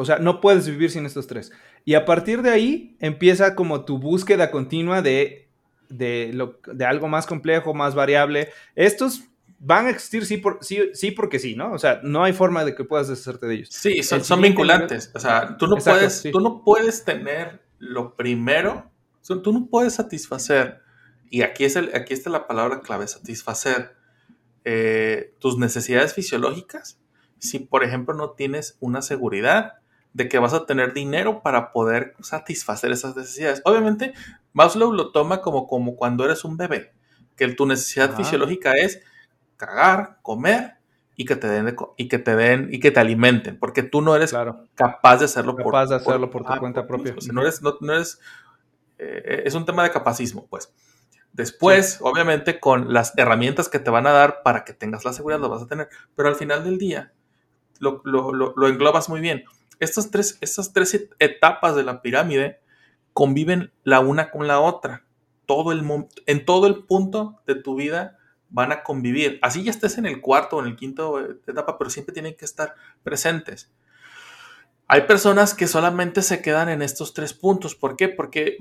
O 0.00 0.04
sea, 0.04 0.18
no 0.18 0.40
puedes 0.40 0.66
vivir 0.68 0.90
sin 0.90 1.04
estos 1.06 1.26
tres. 1.26 1.50
Y 1.84 1.94
a 1.94 2.04
partir 2.04 2.42
de 2.42 2.50
ahí 2.50 2.96
empieza 3.00 3.54
como 3.56 3.84
tu 3.84 3.98
búsqueda 3.98 4.50
continua 4.52 5.02
de, 5.02 5.48
de, 5.88 6.30
lo- 6.32 6.60
de 6.72 6.84
algo 6.84 7.08
más 7.08 7.26
complejo, 7.26 7.74
más 7.74 7.94
variable. 7.94 8.50
Estos 8.76 9.24
van 9.58 9.86
a 9.86 9.90
existir 9.90 10.24
sí, 10.24 10.36
por, 10.36 10.58
sí, 10.60 10.90
sí 10.94 11.10
porque 11.10 11.40
sí, 11.40 11.56
¿no? 11.56 11.72
O 11.72 11.78
sea, 11.78 12.00
no 12.04 12.22
hay 12.22 12.32
forma 12.32 12.64
de 12.64 12.76
que 12.76 12.84
puedas 12.84 13.08
deshacerte 13.08 13.46
de 13.48 13.54
ellos. 13.56 13.68
Sí, 13.72 14.02
son, 14.04 14.40
vinculantes. 14.40 15.10
O 15.14 15.18
sea, 15.18 15.56
tú 15.58 15.66
no, 15.66 15.76
Exacto, 15.76 15.98
puedes, 15.98 16.12
sí. 16.20 16.30
tú 16.30 16.38
no 16.40 16.62
puedes 16.62 17.04
tener 17.04 17.60
lo 17.80 18.14
primero, 18.14 18.90
o 19.20 19.24
sea, 19.24 19.42
tú 19.42 19.52
no 19.52 19.66
puedes 19.66 19.94
satisfacer, 19.94 20.80
y 21.28 21.42
aquí, 21.42 21.64
es 21.64 21.74
el, 21.74 21.90
aquí 21.94 22.14
está 22.14 22.30
la 22.30 22.46
palabra 22.46 22.80
clave, 22.82 23.08
satisfacer 23.08 23.96
eh, 24.64 25.34
tus 25.40 25.58
necesidades 25.58 26.14
fisiológicas 26.14 27.00
si, 27.38 27.60
por 27.60 27.84
ejemplo, 27.84 28.14
no 28.14 28.30
tienes 28.30 28.76
una 28.80 29.00
seguridad 29.02 29.74
de 30.18 30.28
que 30.28 30.38
vas 30.38 30.52
a 30.52 30.66
tener 30.66 30.92
dinero 30.92 31.42
para 31.42 31.72
poder 31.72 32.14
satisfacer 32.20 32.90
esas 32.92 33.16
necesidades. 33.16 33.62
Obviamente, 33.64 34.12
Maslow 34.52 34.92
lo 34.92 35.12
toma 35.12 35.40
como, 35.40 35.66
como 35.68 35.96
cuando 35.96 36.24
eres 36.24 36.44
un 36.44 36.56
bebé, 36.56 36.92
que 37.36 37.48
tu 37.54 37.66
necesidad 37.66 38.08
Ajá. 38.08 38.16
fisiológica 38.16 38.72
es 38.72 39.00
cagar, 39.56 40.18
comer 40.22 40.74
y 41.16 41.24
que 41.24 41.36
te 41.36 41.48
den 41.48 41.66
de 41.66 41.76
y 41.96 42.08
que 42.08 42.18
te 42.18 42.36
den 42.36 42.68
y 42.72 42.80
que 42.80 42.90
te 42.90 43.00
alimenten, 43.00 43.58
porque 43.58 43.82
tú 43.84 44.00
no 44.02 44.16
eres 44.16 44.30
Claro. 44.30 44.66
capaz 44.74 45.18
de 45.18 45.24
hacerlo 45.26 45.56
por 45.56 45.66
Capaz 45.66 45.86
de 45.86 45.94
hacerlo 45.96 46.30
por 46.30 46.44
tu 46.44 46.52
ah, 46.52 46.58
cuenta 46.58 46.86
propia. 46.86 47.14
O 47.16 47.20
sea, 47.20 47.32
no 47.34 47.42
eres, 47.42 47.62
no, 47.62 47.76
no 47.80 47.92
eres, 47.94 48.20
eh, 48.98 49.42
es 49.46 49.54
un 49.54 49.64
tema 49.64 49.82
de 49.84 49.90
capacismo, 49.90 50.46
pues. 50.48 50.72
Después, 51.32 51.98
obviamente, 52.02 52.60
con 52.60 52.92
las 52.92 53.16
herramientas 53.18 53.68
que 53.68 53.78
te 53.78 53.90
van 53.90 54.06
a 54.06 54.12
dar 54.12 54.42
para 54.44 54.64
que 54.64 54.72
tengas 54.74 55.04
la 55.04 55.12
seguridad, 55.12 55.40
lo 55.40 55.48
vas 55.48 55.62
a 55.62 55.66
tener. 55.66 55.88
Pero 56.16 56.28
al 56.28 56.36
final 56.36 56.64
del 56.64 56.78
día, 56.78 57.12
lo, 57.80 58.02
lo- 58.04 58.32
lo- 58.32 58.54
lo 58.56 58.68
englobas 58.68 59.08
muy 59.08 59.20
bien. 59.20 59.44
Estas 59.80 60.10
tres, 60.10 60.38
estas 60.40 60.72
tres 60.72 60.94
et- 60.94 61.10
etapas 61.18 61.76
de 61.76 61.84
la 61.84 62.02
pirámide 62.02 62.60
conviven 63.12 63.72
la 63.84 64.00
una 64.00 64.30
con 64.30 64.46
la 64.46 64.60
otra. 64.60 65.04
todo 65.46 65.72
el 65.72 65.82
en 66.26 66.44
todo 66.44 66.66
el 66.66 66.84
punto 66.84 67.40
de 67.46 67.54
tu 67.54 67.74
vida 67.76 68.18
van 68.50 68.70
a 68.70 68.82
convivir. 68.82 69.38
Así 69.42 69.62
ya 69.64 69.70
estés 69.70 69.96
en 69.98 70.04
el 70.06 70.20
cuarto 70.20 70.56
o 70.56 70.60
en 70.60 70.66
el 70.66 70.76
quinto 70.76 71.18
etapa, 71.20 71.78
pero 71.78 71.88
siempre 71.90 72.12
tienen 72.12 72.34
que 72.36 72.44
estar 72.44 72.74
presentes. 73.02 73.70
Hay 74.86 75.02
personas 75.02 75.54
que 75.54 75.66
solamente 75.66 76.22
se 76.22 76.40
quedan 76.40 76.68
en 76.68 76.82
estos 76.82 77.12
tres 77.12 77.34
puntos. 77.34 77.74
¿Por 77.74 77.96
qué? 77.96 78.08
Porque 78.08 78.56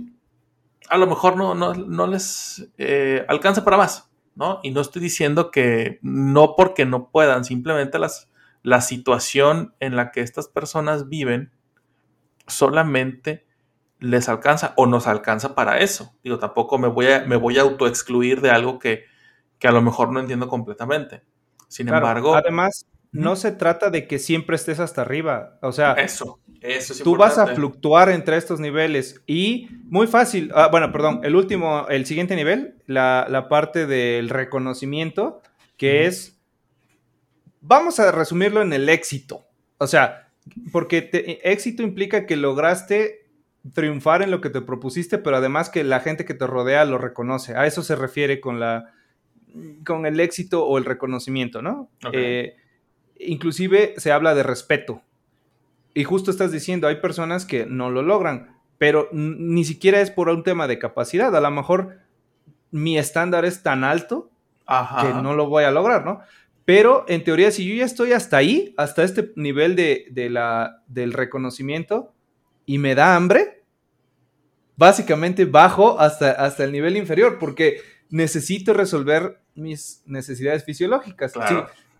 a 0.90 0.98
lo 0.98 1.08
mejor 1.08 1.38
no, 1.38 1.56
no, 1.56 2.08
les 2.08 2.68
eh, 2.78 3.26
alcanza 3.28 3.64
para 3.64 3.78
más, 3.78 4.10
¿no? 4.36 4.60
Y 4.64 4.72
no 4.72 4.82
estoy 4.82 5.02
diciendo 5.02 5.52
que 5.52 6.00
no 6.02 6.56
porque 6.56 6.86
no 6.86 7.10
puedan, 7.10 7.46
simplemente 7.46 8.00
las, 8.00 8.30
la 8.64 8.82
situación 8.82 9.76
en 9.80 9.96
la 9.96 10.12
que 10.12 10.22
estas 10.22 10.48
personas 10.48 11.10
viven 11.10 11.52
solamente 12.48 13.46
les 14.00 14.30
alcanza 14.30 14.74
o 14.78 14.86
nos 14.86 15.08
alcanza 15.08 15.56
para 15.56 15.80
eso. 15.80 16.16
Digo, 16.24 16.40
tampoco 16.40 16.78
me 16.78 16.88
voy 16.88 17.08
a, 17.08 17.26
me 17.26 17.36
voy 17.36 17.58
a 17.58 17.62
autoexcluir 17.62 18.42
de 18.42 18.52
algo 18.52 18.80
que, 18.80 19.06
que 19.60 19.68
a 19.68 19.72
lo 19.72 19.82
mejor 19.82 20.12
no 20.12 20.20
entiendo 20.20 20.48
completamente. 20.48 21.24
Sin 21.68 21.88
embargo. 21.88 22.36
Además, 22.36 22.86
no 23.12 23.36
se 23.36 23.52
trata 23.52 23.90
de 23.90 24.08
que 24.08 24.20
siempre 24.20 24.56
estés 24.56 24.80
hasta 24.80 25.02
arriba. 25.02 25.58
O 25.62 25.72
sea, 25.72 25.94
eso, 25.94 26.40
eso 26.62 27.04
tú 27.04 27.16
vas 27.16 27.38
a 27.38 27.48
fluctuar 27.48 28.10
entre 28.10 28.38
estos 28.38 28.60
niveles 28.60 29.22
y 29.26 29.70
muy 29.86 30.08
fácil. 30.08 30.52
Ah, 30.54 30.70
bueno, 30.72 30.92
perdón, 30.92 31.22
el 31.24 31.36
último, 31.36 31.88
el 31.90 32.06
siguiente 32.06 32.36
nivel, 32.36 32.76
la, 32.86 33.48
parte 33.50 33.86
del 33.86 34.30
reconocimiento, 34.30 35.42
que 35.78 36.06
es. 36.06 36.36
Vamos 37.62 38.00
a 38.00 38.12
resumirlo 38.12 38.62
en 38.62 38.74
el 38.74 38.90
éxito. 38.90 39.46
O 39.78 39.88
sea, 39.88 40.30
porque 40.72 41.40
éxito 41.44 41.84
implica 41.84 42.26
que 42.26 42.36
lograste 42.36 43.28
triunfar 43.74 44.22
en 44.22 44.32
lo 44.32 44.42
que 44.42 44.50
te 44.50 44.62
propusiste, 44.62 45.18
pero 45.18 45.38
además 45.38 45.70
que 45.70 45.84
la 45.84 46.00
gente 46.00 46.26
que 46.26 46.34
te 46.34 46.48
rodea 46.48 46.86
lo 46.86 46.98
reconoce. 46.98 47.56
A 47.56 47.66
eso 47.66 47.84
se 47.84 47.96
refiere 47.96 48.40
con 48.40 48.60
la 48.60 48.94
con 49.86 50.06
el 50.06 50.20
éxito 50.20 50.66
o 50.66 50.78
el 50.78 50.86
reconocimiento, 50.86 51.62
¿no? 51.62 51.90
Eh, 52.12 52.56
inclusive 53.20 53.96
se 53.98 54.12
habla 54.12 54.36
de 54.36 54.44
respeto. 54.44 55.02
Y 55.94 56.04
justo 56.04 56.30
estás 56.30 56.52
diciendo, 56.52 56.88
hay 56.88 56.98
personas 56.98 57.46
que 57.46 57.66
no 57.66 57.90
lo 57.90 58.04
logran, 58.04 58.56
pero 58.78 59.10
ni 59.12 59.66
siquiera 59.66 60.00
es 60.00 60.12
por 60.12 60.30
un 60.30 60.44
tema 60.44 60.68
de 60.68 60.78
capacidad. 60.78 61.36
A 61.36 61.42
lo 61.42 61.50
mejor 61.50 61.98
mi 62.72 62.98
estándar 62.98 63.46
es 63.46 63.64
tan 63.64 63.84
alto 63.84 64.30
que 65.02 65.14
no 65.14 65.34
lo 65.34 65.48
voy 65.48 65.64
a 65.64 65.72
lograr, 65.72 66.06
¿no? 66.06 66.20
Pero 66.68 67.06
en 67.08 67.24
teoría, 67.24 67.50
si 67.50 67.66
yo 67.66 67.76
ya 67.76 67.86
estoy 67.86 68.12
hasta 68.12 68.36
ahí, 68.36 68.74
hasta 68.76 69.06
este 69.06 69.32
nivel 69.38 69.78
de, 69.78 70.28
la, 70.30 70.84
del 70.88 71.14
reconocimiento, 71.14 72.14
y 72.66 72.78
me 72.78 72.94
da 72.94 73.16
hambre, 73.16 73.64
básicamente 74.76 75.46
bajo 75.46 75.98
hasta, 75.98 76.32
hasta 76.32 76.66
el 76.66 76.74
nivel 76.74 76.98
inferior, 76.98 77.40
porque 77.40 77.80
necesito 78.10 78.74
resolver 78.74 79.40
mis 79.56 80.04
necesidades 80.08 80.66
fisiológicas. 80.66 81.32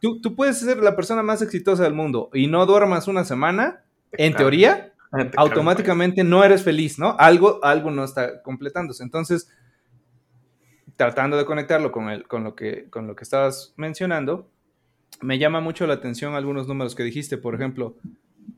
tú, 0.02 0.20
tú, 0.20 0.36
puedes 0.36 0.60
ser 0.60 0.80
la 0.80 0.98
persona 0.98 1.24
más 1.24 1.42
exitosa 1.42 1.84
del 1.84 1.94
mundo 1.94 2.30
y 2.34 2.48
no 2.48 2.66
duermas 2.66 3.08
una 3.08 3.24
semana, 3.24 3.86
en 4.12 4.34
teoría, 4.34 4.92
automáticamente 5.38 6.26
no 6.26 6.44
eres 6.44 6.64
feliz, 6.64 7.00
¿no? 7.00 7.16
Algo, 7.20 7.64
algo 7.64 7.90
no 7.90 8.04
está 8.04 8.42
completándose. 8.42 9.02
Entonces, 9.02 9.50
tratando 10.98 11.38
de 11.38 11.46
conectarlo 11.46 11.94
con, 11.94 12.10
el, 12.10 12.28
con, 12.28 12.44
lo 12.44 12.54
que, 12.54 12.90
con 12.90 13.08
lo 13.08 13.16
que 13.16 13.24
estabas 13.24 13.74
mencionando, 13.78 14.50
me 15.22 15.40
llama 15.40 15.62
mucho 15.62 15.88
la 15.88 15.96
atención 15.96 16.36
algunos 16.36 16.68
números 16.68 16.96
que 16.96 17.04
dijiste. 17.04 17.38
Por 17.38 17.56
ejemplo, 17.56 17.96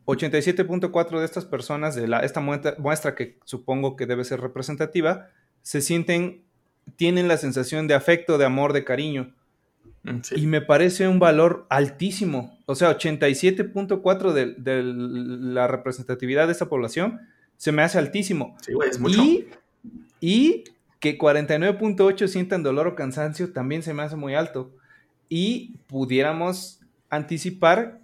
87.4 0.05 1.19
de 1.19 1.25
estas 1.25 1.45
personas, 1.45 1.95
de 1.95 2.07
la, 2.07 2.19
esta 2.19 2.39
muestra, 2.39 2.75
muestra 2.77 3.15
que 3.15 3.37
supongo 3.45 3.95
que 3.95 4.05
debe 4.05 4.23
ser 4.23 4.41
representativa, 4.41 5.27
se 5.61 5.81
sienten 5.81 6.43
tienen 6.95 7.27
la 7.27 7.37
sensación 7.37 7.87
de 7.87 7.93
afecto, 7.93 8.37
de 8.37 8.45
amor, 8.45 8.73
de 8.73 8.83
cariño. 8.83 9.35
Mm, 10.03 10.19
y 10.35 10.47
me 10.47 10.61
parece 10.61 11.07
un 11.07 11.19
valor 11.19 11.65
altísimo. 11.69 12.57
O 12.65 12.75
sea, 12.75 12.97
87.4 12.97 14.33
de, 14.33 14.83
la 14.83 15.67
representatividad 15.67 16.47
de 16.47 16.53
esta 16.53 16.69
población 16.69 17.19
se 17.57 17.71
me 17.71 17.81
hace 17.81 17.97
altísimo. 17.97 18.55
Sí, 18.61 18.73
güey, 18.73 18.89
es 18.89 18.99
mucho. 18.99 19.21
Y, 19.21 19.47
y 20.21 20.63
que 20.99 21.17
49.8 21.17 22.27
sientan 22.27 22.63
dolor 22.63 22.87
o 22.87 22.95
cansancio 22.95 23.51
también 23.51 23.83
se 23.83 23.93
me 23.93 24.03
hace 24.03 24.15
muy 24.15 24.35
alto. 24.35 24.73
Y 25.29 25.77
pudiéramos 25.87 26.81
anticipar 27.09 28.01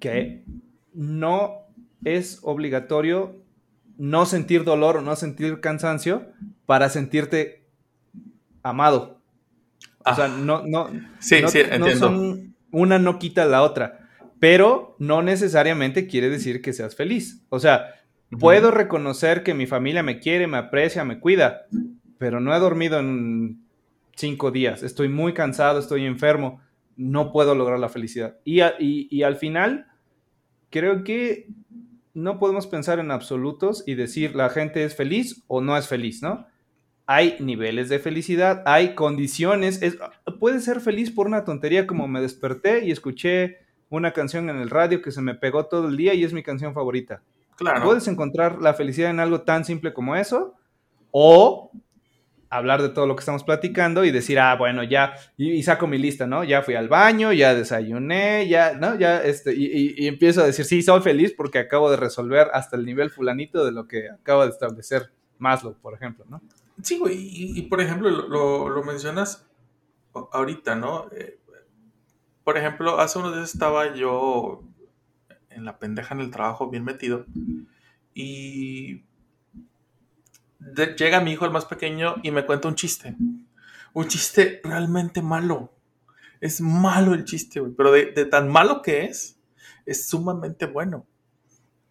que 0.00 0.44
no 0.94 1.66
es 2.04 2.38
obligatorio 2.42 3.36
no 3.98 4.24
sentir 4.24 4.64
dolor 4.64 4.96
o 4.96 5.00
no 5.02 5.14
sentir 5.14 5.60
cansancio 5.60 6.32
para 6.64 6.88
sentirte 6.88 7.66
amado. 8.62 9.20
O 10.06 10.14
sea, 10.14 10.28
no, 10.28 10.62
no, 10.66 10.88
sí, 11.18 11.42
sí, 11.48 11.60
entiendo. 11.60 12.38
una 12.70 12.98
no 12.98 13.18
quita 13.18 13.44
la 13.44 13.62
otra, 13.62 14.08
pero 14.38 14.96
no 14.98 15.20
necesariamente 15.20 16.06
quiere 16.06 16.30
decir 16.30 16.62
que 16.62 16.72
seas 16.72 16.96
feliz. 16.96 17.44
O 17.50 17.60
sea, 17.60 17.96
puedo 18.38 18.70
reconocer 18.70 19.42
que 19.42 19.52
mi 19.52 19.66
familia 19.66 20.02
me 20.02 20.18
quiere, 20.18 20.46
me 20.46 20.56
aprecia, 20.56 21.04
me 21.04 21.20
cuida, 21.20 21.66
pero 22.16 22.40
no 22.40 22.56
he 22.56 22.58
dormido 22.58 22.98
en 22.98 23.62
cinco 24.20 24.50
días, 24.50 24.82
estoy 24.82 25.08
muy 25.08 25.34
cansado, 25.34 25.78
estoy 25.78 26.06
enfermo, 26.06 26.60
no 26.96 27.32
puedo 27.32 27.54
lograr 27.54 27.78
la 27.80 27.88
felicidad. 27.88 28.38
Y, 28.44 28.60
y 28.78 29.22
al 29.22 29.36
final, 29.36 29.86
creo 30.70 31.02
que 31.02 31.48
no 32.14 32.38
podemos 32.38 32.66
pensar 32.66 32.98
en 32.98 33.10
absolutos 33.10 33.82
y 33.86 33.94
decir 33.94 34.36
la 34.36 34.50
gente 34.50 34.84
es 34.84 34.94
feliz 34.94 35.42
o 35.48 35.60
no 35.60 35.76
es 35.76 35.88
feliz, 35.88 36.22
¿no? 36.22 36.46
hay 37.12 37.34
niveles 37.40 37.88
de 37.88 37.98
felicidad, 37.98 38.62
hay 38.66 38.94
condiciones. 38.94 39.82
Es, 39.82 39.98
puede 40.38 40.60
ser 40.60 40.80
feliz 40.80 41.10
por 41.10 41.26
una 41.26 41.44
tontería 41.44 41.84
como 41.84 42.06
me 42.06 42.20
desperté 42.20 42.84
y 42.84 42.92
escuché 42.92 43.58
una 43.88 44.12
canción 44.12 44.48
en 44.48 44.58
el 44.58 44.70
radio 44.70 45.02
que 45.02 45.10
se 45.10 45.20
me 45.20 45.34
pegó 45.34 45.66
todo 45.66 45.88
el 45.88 45.96
día 45.96 46.14
y 46.14 46.22
es 46.22 46.32
mi 46.32 46.44
canción 46.44 46.72
favorita. 46.72 47.20
Claro. 47.56 47.82
Puedes 47.82 48.06
encontrar 48.06 48.62
la 48.62 48.74
felicidad 48.74 49.10
en 49.10 49.18
algo 49.18 49.40
tan 49.40 49.64
simple 49.64 49.92
como 49.92 50.14
eso 50.14 50.54
o 51.10 51.72
hablar 52.50 52.82
de 52.82 52.88
todo 52.88 53.06
lo 53.06 53.14
que 53.14 53.20
estamos 53.20 53.44
platicando 53.44 54.04
y 54.04 54.10
decir, 54.10 54.40
ah, 54.40 54.56
bueno, 54.56 54.82
ya, 54.82 55.14
y, 55.36 55.62
saco 55.62 55.86
mi 55.86 55.98
lista, 55.98 56.26
¿no? 56.26 56.42
Ya 56.42 56.62
fui 56.62 56.74
al 56.74 56.88
baño, 56.88 57.32
ya 57.32 57.54
desayuné, 57.54 58.48
ya, 58.48 58.74
¿no? 58.74 58.98
Ya, 58.98 59.22
este, 59.22 59.54
y, 59.54 60.06
empiezo 60.08 60.42
a 60.42 60.46
decir, 60.46 60.64
sí, 60.64 60.82
soy 60.82 61.00
feliz 61.00 61.32
porque 61.36 61.60
acabo 61.60 61.90
de 61.90 61.96
resolver 61.96 62.48
hasta 62.52 62.76
el 62.76 62.84
nivel 62.84 63.10
fulanito 63.10 63.64
de 63.64 63.70
lo 63.70 63.86
que 63.86 64.10
acaba 64.10 64.44
de 64.44 64.50
establecer 64.50 65.12
Maslow, 65.38 65.76
por 65.80 65.94
ejemplo, 65.94 66.24
¿no? 66.28 66.42
Sí, 66.82 66.98
güey, 66.98 67.16
y, 67.18 67.62
por 67.62 67.80
ejemplo, 67.80 68.10
lo, 68.10 68.82
mencionas 68.82 69.46
ahorita, 70.32 70.74
¿no? 70.74 71.08
Eh, 71.12 71.38
por 72.42 72.58
ejemplo, 72.58 72.98
hace 72.98 73.20
unos 73.20 73.36
días 73.36 73.54
estaba 73.54 73.94
yo 73.94 74.64
en 75.50 75.64
la 75.64 75.78
pendeja 75.78 76.14
en 76.14 76.20
el 76.20 76.32
trabajo, 76.32 76.68
bien 76.68 76.84
metido, 76.84 77.26
y 78.12 79.04
llega 80.96 81.20
mi 81.20 81.32
hijo, 81.32 81.44
el 81.44 81.50
más 81.50 81.64
pequeño, 81.64 82.16
y 82.22 82.30
me 82.30 82.46
cuenta 82.46 82.68
un 82.68 82.74
chiste. 82.74 83.16
Un 83.92 84.08
chiste 84.08 84.60
realmente 84.62 85.22
malo. 85.22 85.72
Es 86.40 86.60
malo 86.60 87.14
el 87.14 87.24
chiste, 87.24 87.60
güey, 87.60 87.72
pero 87.72 87.92
de, 87.92 88.24
tan 88.26 88.48
malo 88.48 88.82
que 88.82 89.04
es, 89.04 89.38
es 89.84 90.08
sumamente 90.08 90.66
bueno. 90.66 91.06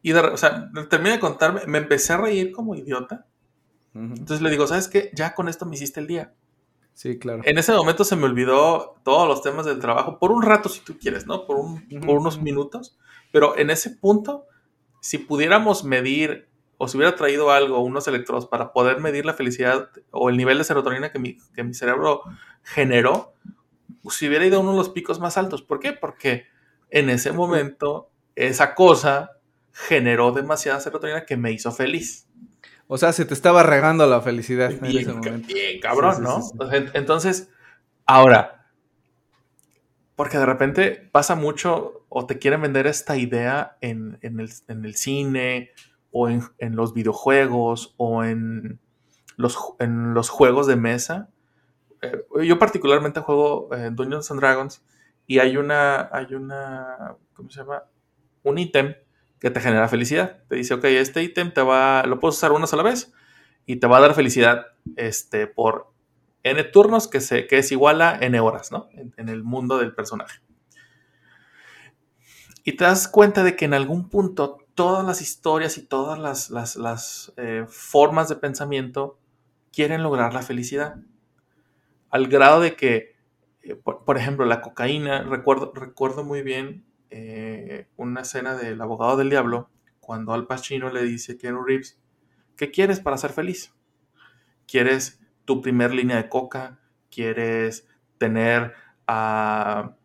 Y 0.02 0.14
de, 0.14 0.20
o 0.22 0.38
sea, 0.38 0.72
terminé 0.90 1.12
de 1.12 1.20
contarme, 1.20 1.62
me 1.68 1.78
empecé 1.78 2.14
a 2.14 2.18
reír 2.18 2.52
como 2.52 2.74
idiota 2.76 3.28
entonces 3.94 4.42
le 4.42 4.50
digo, 4.50 4.68
¿sabes 4.68 4.88
qué? 4.88 5.12
Ya 5.14 5.34
con 5.34 5.50
esto 5.50 5.66
me 5.66 5.76
hiciste 5.76 6.00
el 6.00 6.08
día. 6.08 6.34
Sí, 6.94 7.18
claro. 7.18 7.42
En 7.46 7.58
ese 7.58 7.72
momento 7.74 8.04
se 8.04 8.16
me 8.16 8.26
olvidó 8.26 8.96
todos 9.04 9.28
los 9.28 9.42
temas 9.42 9.66
del 9.66 9.80
trabajo, 9.80 10.20
por 10.20 10.32
un 10.32 10.42
rato 10.42 10.70
si 10.70 10.82
tú 10.82 10.98
quieres, 11.00 11.26
¿no? 11.26 11.46
Por, 11.46 11.58
unos 11.58 12.42
minutos. 12.42 12.98
Pero 13.32 13.58
en 13.58 13.70
ese 13.70 13.92
punto, 13.92 14.46
si 15.02 15.18
pudiéramos 15.18 15.84
medir 15.84 16.49
o 16.82 16.88
si 16.88 16.96
hubiera 16.96 17.16
traído 17.16 17.52
algo, 17.52 17.82
unos 17.82 18.08
electrodos 18.08 18.48
para 18.48 18.72
poder 18.72 19.02
medir 19.02 19.26
la 19.26 19.34
felicidad 19.34 19.90
o 20.12 20.30
el 20.30 20.38
nivel 20.38 20.58
de 20.58 20.64
serotonina 20.64 21.12
que 21.12 21.20
mi, 21.20 21.38
que 21.54 21.64
mi 21.64 21.74
cerebro 21.74 22.24
generó, 22.64 23.34
si 24.10 24.30
hubiera 24.30 24.46
ido 24.46 24.58
a 24.58 24.60
uno 24.62 24.72
de 24.72 24.78
los 24.78 24.90
picos 24.90 25.20
más 25.20 25.38
altos. 25.38 25.62
¿Por 25.62 25.82
qué? 25.82 25.92
Porque 25.92 26.46
en 26.90 27.10
ese 27.10 27.34
momento 27.34 28.10
esa 28.36 28.76
cosa 28.76 29.32
generó 29.74 30.32
demasiada 30.32 30.80
serotonina 30.80 31.26
que 31.26 31.36
me 31.36 31.52
hizo 31.52 31.70
feliz. 31.74 32.30
O 32.88 32.98
sea, 32.98 33.12
se 33.12 33.26
te 33.26 33.34
estaba 33.34 33.62
regando 33.62 34.08
la 34.08 34.22
felicidad 34.22 34.70
bien, 34.70 34.86
en 34.86 34.98
ese 34.98 35.14
momento. 35.14 35.48
Bien, 35.48 35.82
cabrón, 35.82 36.24
¿no? 36.24 36.42
Entonces, 36.94 37.50
ahora, 38.06 38.72
porque 40.16 40.38
de 40.38 40.46
repente 40.46 41.10
pasa 41.12 41.36
mucho 41.36 42.06
o 42.08 42.26
te 42.26 42.40
quieren 42.40 42.62
vender 42.62 42.88
esta 42.88 43.18
idea 43.18 43.78
en, 43.82 44.18
el, 44.22 44.96
cine 44.96 45.72
o 46.12 46.30
en, 46.30 46.42
los 46.76 46.94
videojuegos 46.94 47.94
o 47.98 48.24
en 48.24 48.80
los, 49.38 49.58
en 49.80 50.14
los 50.14 50.30
juegos 50.30 50.68
de 50.68 50.76
mesa. 50.76 51.30
Eh, 52.02 52.46
yo 52.46 52.60
particularmente 52.60 53.20
juego 53.20 53.70
eh, 53.74 53.90
Dungeons 53.92 54.32
and 54.32 54.40
Dragons 54.40 54.84
y 55.28 55.40
hay 55.40 55.58
una, 55.58 56.10
hay 56.12 56.34
una, 56.34 57.16
¿cómo 57.34 57.50
se 57.50 57.60
llama? 57.60 57.84
Un 58.44 58.58
ítem 58.58 58.96
que 59.40 59.50
te 59.50 59.62
genera 59.62 59.88
felicidad. 59.88 60.44
Te 60.48 60.56
dice, 60.56 60.74
ok, 60.74 60.86
este 60.86 61.24
ítem 61.24 61.54
te 61.54 61.62
va, 61.62 62.04
lo 62.06 62.20
puedes 62.20 62.38
usar 62.38 62.52
una 62.52 62.68
sola 62.68 62.84
vez 62.84 63.14
y 63.66 63.78
te 63.78 63.88
va 63.88 63.98
a 63.98 64.02
dar 64.02 64.14
felicidad 64.16 64.66
este, 64.96 65.48
por 65.48 65.92
n 66.44 66.64
turnos 66.66 67.08
que, 67.08 67.22
se, 67.22 67.48
que 67.48 67.58
es 67.58 67.72
igual 67.72 68.02
a 68.02 68.18
n 68.20 68.40
horas, 68.40 68.72
¿no? 68.72 68.90
En, 68.94 69.30
el 69.30 69.44
mundo 69.44 69.78
del 69.78 69.94
personaje. 69.94 70.40
Y 72.64 72.74
te 72.74 72.84
das 72.84 73.08
cuenta 73.08 73.44
de 73.44 73.56
que 73.56 73.66
en 73.66 73.74
algún 73.74 74.10
punto 74.10 74.66
todas 74.80 75.06
las 75.06 75.22
historias 75.22 75.78
y 75.78 75.82
todas 75.82 76.50
las, 76.50 77.34
eh, 77.36 77.66
formas 77.68 78.30
de 78.30 78.38
pensamiento 78.38 79.20
quieren 79.74 80.04
lograr 80.04 80.34
la 80.34 80.42
felicidad. 80.42 80.96
Al 82.10 82.28
grado 82.28 82.62
de 82.62 82.78
que, 82.78 83.18
eh, 83.62 83.76
por, 83.76 84.18
ejemplo, 84.18 84.46
la 84.46 84.62
cocaína, 84.62 85.24
recuerdo, 85.24 85.74
recuerdo 85.76 86.24
muy 86.24 86.44
bien 86.44 86.86
eh, 87.10 87.90
una 87.98 88.22
escena 88.22 88.56
del 88.56 88.80
abogado 88.80 89.18
del 89.18 89.30
diablo, 89.30 89.70
cuando 90.00 90.32
Al 90.32 90.48
Pacino 90.48 90.90
le 90.94 91.04
dice 91.04 91.34
a 91.34 91.38
Keanu 91.38 91.62
Reeves, 91.62 92.00
¿Qué 92.56 92.72
quieres 92.72 93.02
para 93.02 93.18
ser 93.18 93.34
feliz? 93.34 93.76
¿Quieres 94.66 95.20
tu 95.44 95.62
primer 95.62 95.94
línea 95.94 96.16
de 96.16 96.30
coca? 96.30 96.80
¿Quieres 97.12 97.86
tener 98.18 98.76
a... 99.08 99.98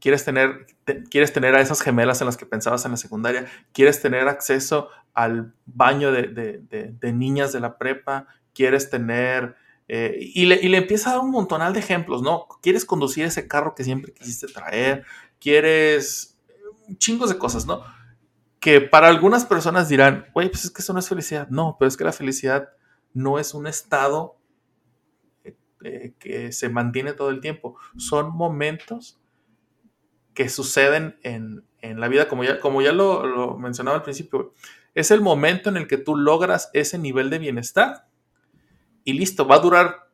¿Quieres 0.00 0.22
tener, 0.22 0.66
¿Quieres 1.10 1.32
tener 1.32 1.54
a 1.54 1.60
esas 1.60 1.80
gemelas 1.80 2.20
en 2.20 2.26
las 2.26 2.36
que 2.36 2.46
pensabas 2.46 2.84
en 2.84 2.90
la 2.92 2.96
secundaria? 2.96 3.46
¿Quieres 3.72 4.00
tener 4.00 4.28
acceso 4.28 4.88
al 5.14 5.54
baño 5.66 6.10
de, 6.12 7.12
niñas 7.14 7.52
de 7.52 7.60
la 7.60 7.78
prepa? 7.78 8.26
¿Quieres 8.54 8.90
tener... 8.90 9.56
Eh, 9.88 10.16
y, 10.18 10.46
le, 10.46 10.60
y, 10.62 10.68
le, 10.68 10.78
empieza 10.78 11.10
a 11.10 11.14
dar 11.14 11.22
un 11.22 11.30
montonal 11.30 11.72
de 11.74 11.80
ejemplos, 11.80 12.22
¿no? 12.22 12.46
¿Quieres 12.62 12.84
conducir 12.84 13.24
ese 13.24 13.46
carro 13.46 13.74
que 13.74 13.84
siempre 13.84 14.12
quisiste 14.12 14.46
traer? 14.46 15.04
¿Quieres... 15.38 16.38
chingos 16.98 17.28
de 17.28 17.38
cosas, 17.38 17.66
¿no? 17.66 17.82
que 18.62 18.80
para 18.80 19.08
algunas 19.08 19.44
personas 19.44 19.88
dirán, 19.88 20.26
güey, 20.32 20.48
pues 20.48 20.64
es 20.64 20.70
que 20.70 20.82
eso 20.82 20.92
no 20.92 21.00
es 21.00 21.08
felicidad. 21.08 21.48
No, 21.48 21.74
pero 21.80 21.88
es 21.88 21.96
que 21.96 22.04
la 22.04 22.12
felicidad 22.12 22.68
no 23.12 23.40
es 23.40 23.54
un 23.54 23.66
estado 23.66 24.38
eh, 25.42 25.56
eh, 25.82 26.14
que 26.20 26.52
se 26.52 26.68
mantiene 26.68 27.12
todo 27.12 27.30
el 27.30 27.40
tiempo. 27.40 27.76
Son 27.96 28.32
momentos 28.32 29.20
que 30.34 30.48
suceden 30.48 31.18
en, 31.22 31.64
la 31.80 32.08
vida, 32.08 32.28
como 32.28 32.44
ya, 32.44 32.60
como 32.60 32.80
ya 32.82 32.92
lo, 32.92 33.56
mencionaba 33.58 33.96
al 33.96 34.02
principio. 34.02 34.54
Es 34.94 35.10
el 35.10 35.20
momento 35.20 35.68
en 35.68 35.76
el 35.76 35.86
que 35.88 35.98
tú 35.98 36.16
logras 36.16 36.70
ese 36.72 36.98
nivel 36.98 37.30
de 37.30 37.38
bienestar 37.38 38.06
y 39.04 39.14
listo, 39.14 39.46
va 39.46 39.56
a 39.56 39.60
durar 39.60 40.08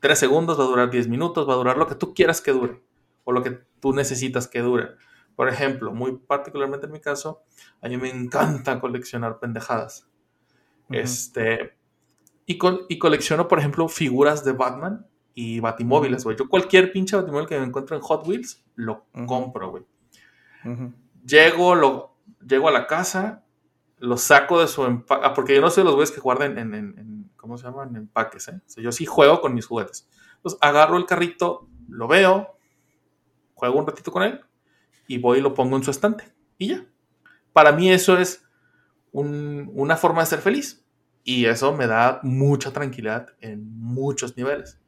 tres 0.00 0.18
segundos, 0.18 0.58
va 0.58 0.64
a 0.64 0.68
durar 0.68 0.90
diez 0.90 1.08
minutos, 1.08 1.48
va 1.48 1.54
a 1.54 1.56
durar 1.56 1.76
lo 1.76 1.86
que 1.86 1.94
tú 1.94 2.14
quieras 2.14 2.40
que 2.40 2.52
dure 2.52 2.82
o 3.24 3.32
lo 3.32 3.42
que 3.42 3.60
tú 3.80 3.92
necesitas 3.92 4.48
que 4.48 4.60
dure. 4.60 4.90
Por 5.34 5.48
ejemplo, 5.48 5.92
muy 5.92 6.18
particularmente 6.18 6.86
en 6.86 6.92
mi 6.92 7.00
caso, 7.00 7.42
a 7.80 7.88
mí 7.88 7.96
me 7.96 8.10
encanta 8.10 8.80
coleccionar 8.80 9.38
pendejadas. 9.38 10.06
Este. 10.90 11.76
Y, 12.46 12.58
y, 12.88 12.98
colecciono, 12.98 13.48
por 13.48 13.58
ejemplo, 13.58 13.88
figuras 13.88 14.44
de 14.44 14.52
Batman 14.52 15.06
y 15.34 15.60
batimóviles, 15.60 16.24
güey. 16.24 16.36
Yo 16.36 16.48
cualquier 16.48 16.92
pinche 16.92 17.16
batimóvil 17.16 17.46
que 17.46 17.58
me 17.58 17.66
encuentro 17.66 17.96
en 17.96 18.02
Hot 18.02 18.26
Wheels, 18.26 18.64
lo 18.74 19.06
compro, 19.26 19.70
güey. 19.70 19.84
Llego, 21.24 21.74
lo, 21.74 22.16
llego 22.46 22.68
a 22.68 22.72
la 22.72 22.86
casa, 22.86 23.44
lo 23.98 24.16
saco 24.16 24.60
de 24.60 24.68
su 24.68 24.84
empaque. 24.84 25.22
Ah, 25.24 25.34
porque 25.34 25.54
yo 25.54 25.60
no 25.60 25.70
soy 25.70 25.84
los 25.84 25.94
güeyes 25.94 26.10
que 26.10 26.20
guardan 26.20 26.58
en, 26.58 26.74
en, 26.74 27.30
¿cómo 27.36 27.56
se 27.56 27.64
llaman? 27.64 27.90
En 27.90 27.96
empaques, 27.96 28.48
¿eh? 28.48 28.60
yo 28.76 28.92
sí 28.92 29.06
juego 29.06 29.40
con 29.40 29.54
mis 29.54 29.66
juguetes. 29.66 30.08
Entonces 30.36 30.58
agarro 30.60 30.96
el 30.96 31.06
carrito, 31.06 31.68
lo 31.88 32.08
veo, 32.08 32.56
juego 33.54 33.78
un 33.78 33.86
ratito 33.86 34.10
con 34.12 34.22
él, 34.24 34.40
y 35.06 35.18
voy 35.18 35.38
y 35.38 35.40
lo 35.40 35.54
pongo 35.54 35.76
en 35.76 35.82
su 35.82 35.90
estante. 35.90 36.32
Y 36.58 36.68
ya. 36.68 36.84
Para 37.52 37.72
mí 37.72 37.90
eso 37.90 38.16
es 38.16 38.44
una 39.12 39.96
forma 39.96 40.22
de 40.22 40.26
ser 40.26 40.40
feliz. 40.40 40.84
Y 41.24 41.44
eso 41.44 41.72
me 41.72 41.86
da 41.86 42.18
mucha 42.22 42.72
tranquilidad 42.72 43.28
en 43.40 43.78
muchos 43.78 44.36
niveles. 44.36 44.81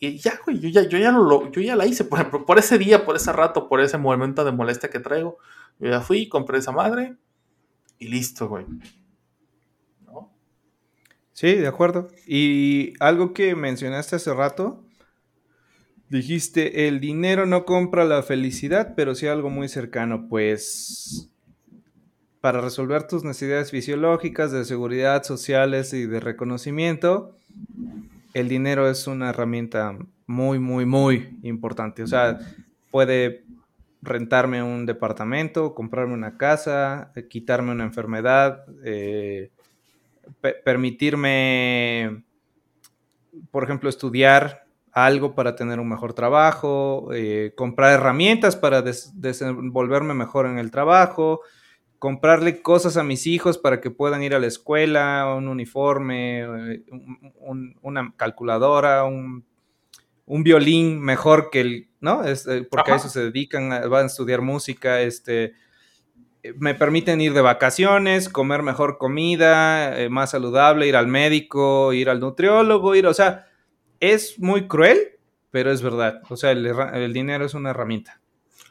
Y 0.00 0.18
ya, 0.18 0.40
güey, 0.44 0.58
yo 0.58 0.68
ya, 0.68 0.88
yo 0.88 0.98
ya, 0.98 1.12
lo, 1.12 1.50
yo 1.52 1.60
ya 1.60 1.76
la 1.76 1.86
hice. 1.86 2.04
Por 2.04 2.44
por 2.44 2.58
ese 2.58 2.78
día, 2.78 3.04
por 3.04 3.16
ese 3.16 3.32
rato, 3.32 3.68
por 3.68 3.80
ese 3.80 3.98
momento 3.98 4.44
de 4.44 4.50
molestia 4.50 4.90
que 4.90 4.98
traigo, 4.98 5.38
yo 5.78 5.90
ya 5.90 6.00
fui, 6.00 6.28
compré 6.28 6.58
esa 6.58 6.72
madre 6.72 7.16
y 7.98 8.08
listo, 8.08 8.48
güey. 8.48 8.66
Sí, 11.32 11.54
de 11.54 11.68
acuerdo. 11.68 12.08
Y 12.26 12.94
algo 12.98 13.32
que 13.32 13.54
mencionaste 13.54 14.16
hace 14.16 14.34
rato, 14.34 14.84
Dijiste, 16.10 16.88
el 16.88 16.98
dinero 16.98 17.46
no 17.46 17.64
compra 17.64 18.04
la 18.04 18.24
felicidad, 18.24 18.94
pero 18.96 19.14
sí 19.14 19.28
algo 19.28 19.48
muy 19.48 19.68
cercano, 19.68 20.26
pues 20.28 21.30
para 22.40 22.60
resolver 22.60 23.06
tus 23.06 23.22
necesidades 23.22 23.70
fisiológicas, 23.70 24.50
de 24.50 24.64
seguridad, 24.64 25.22
sociales 25.22 25.92
y 25.92 26.06
de 26.06 26.18
reconocimiento, 26.18 27.38
el 28.34 28.48
dinero 28.48 28.88
es 28.88 29.06
una 29.06 29.30
herramienta 29.30 29.96
muy, 30.26 30.58
muy, 30.58 30.86
muy 30.86 31.38
importante. 31.42 32.02
O 32.02 32.06
sea, 32.06 32.38
puede 32.90 33.44
rentarme 34.02 34.62
un 34.62 34.86
departamento, 34.86 35.74
comprarme 35.74 36.14
una 36.14 36.36
casa, 36.36 37.12
eh, 37.14 37.28
quitarme 37.28 37.72
una 37.72 37.84
enfermedad, 37.84 38.64
eh, 38.84 39.50
permitirme, 40.64 42.22
por 43.50 43.64
ejemplo, 43.64 43.90
estudiar 43.90 44.64
algo 44.92 45.34
para 45.34 45.54
tener 45.54 45.78
un 45.80 45.88
mejor 45.88 46.14
trabajo, 46.14 47.10
eh, 47.12 47.52
comprar 47.56 47.92
herramientas 47.92 48.56
para 48.56 48.82
desenvolverme 48.82 50.14
mejor 50.14 50.46
en 50.46 50.58
el 50.58 50.70
trabajo, 50.70 51.40
comprarle 52.00 52.60
cosas 52.62 52.96
a 52.96 53.04
mis 53.04 53.28
hijos 53.28 53.58
para 53.58 53.80
que 53.80 53.92
puedan 53.92 54.24
ir 54.24 54.34
a 54.34 54.40
la 54.40 54.48
escuela, 54.48 55.32
un 55.36 55.46
uniforme, 55.46 56.40
eh, 56.40 56.82
una 57.82 58.12
calculadora, 58.16 59.04
un, 59.04 59.44
violín 60.26 61.00
mejor 61.00 61.50
que 61.50 61.60
el, 61.60 61.88
¿no? 62.00 62.24
Es, 62.24 62.48
eh, 62.48 62.66
porque 62.68 62.90
a 62.90 62.96
eso 62.96 63.08
se 63.08 63.20
dedican, 63.20 63.68
van 63.88 64.04
a 64.04 64.06
estudiar 64.06 64.40
música, 64.40 65.00
este, 65.00 65.52
me 66.56 66.74
permiten 66.74 67.20
ir 67.20 67.34
de 67.34 67.40
vacaciones, 67.40 68.28
comer 68.28 68.62
mejor 68.62 68.98
comida, 68.98 69.94
más 70.08 70.30
saludable, 70.30 70.88
ir 70.88 70.96
al 70.96 71.06
médico, 71.06 71.92
ir 71.92 72.10
al 72.10 72.18
nutriólogo, 72.18 72.96
ir, 72.96 73.06
o 73.06 73.14
sea, 73.14 73.46
es 74.00 74.38
muy 74.38 74.66
cruel, 74.66 75.18
pero 75.50 75.70
es 75.70 75.82
verdad. 75.82 76.22
O 76.28 76.36
sea, 76.36 76.52
el, 76.52 77.12
dinero 77.12 77.44
es 77.44 77.54
una 77.54 77.70
herramienta. 77.70 78.20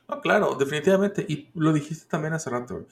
No, 0.07 0.21
claro, 0.21 0.55
definitivamente. 0.55 1.25
Y 1.27 1.49
lo 1.53 1.71
dijiste 1.71 2.07
también 2.09 2.33
hace 2.33 2.49
rato. 2.49 2.87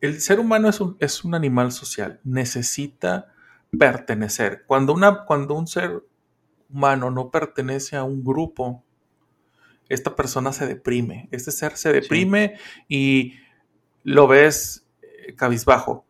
El 0.00 0.20
ser 0.20 0.40
humano 0.40 0.68
es 0.68 0.80
un, 0.80 0.96
es 1.00 1.24
un 1.24 1.34
animal 1.34 1.72
social. 1.72 2.20
Necesita 2.24 3.32
pertenecer. 3.76 4.64
Cuando, 4.66 4.92
una, 4.92 5.24
cuando 5.24 5.54
un 5.54 5.66
ser 5.66 6.04
humano 6.68 7.10
no 7.10 7.30
pertenece 7.30 7.96
a 7.96 8.04
un 8.04 8.24
grupo, 8.24 8.84
esta 9.88 10.16
persona 10.16 10.52
se 10.52 10.66
deprime. 10.66 11.28
Este 11.30 11.50
ser 11.50 11.76
se 11.76 11.92
deprime 11.92 12.58
y 12.88 13.34
lo 14.02 14.26
ves 14.26 14.86
eh, 15.02 15.34
cabizbajo. 15.34 16.04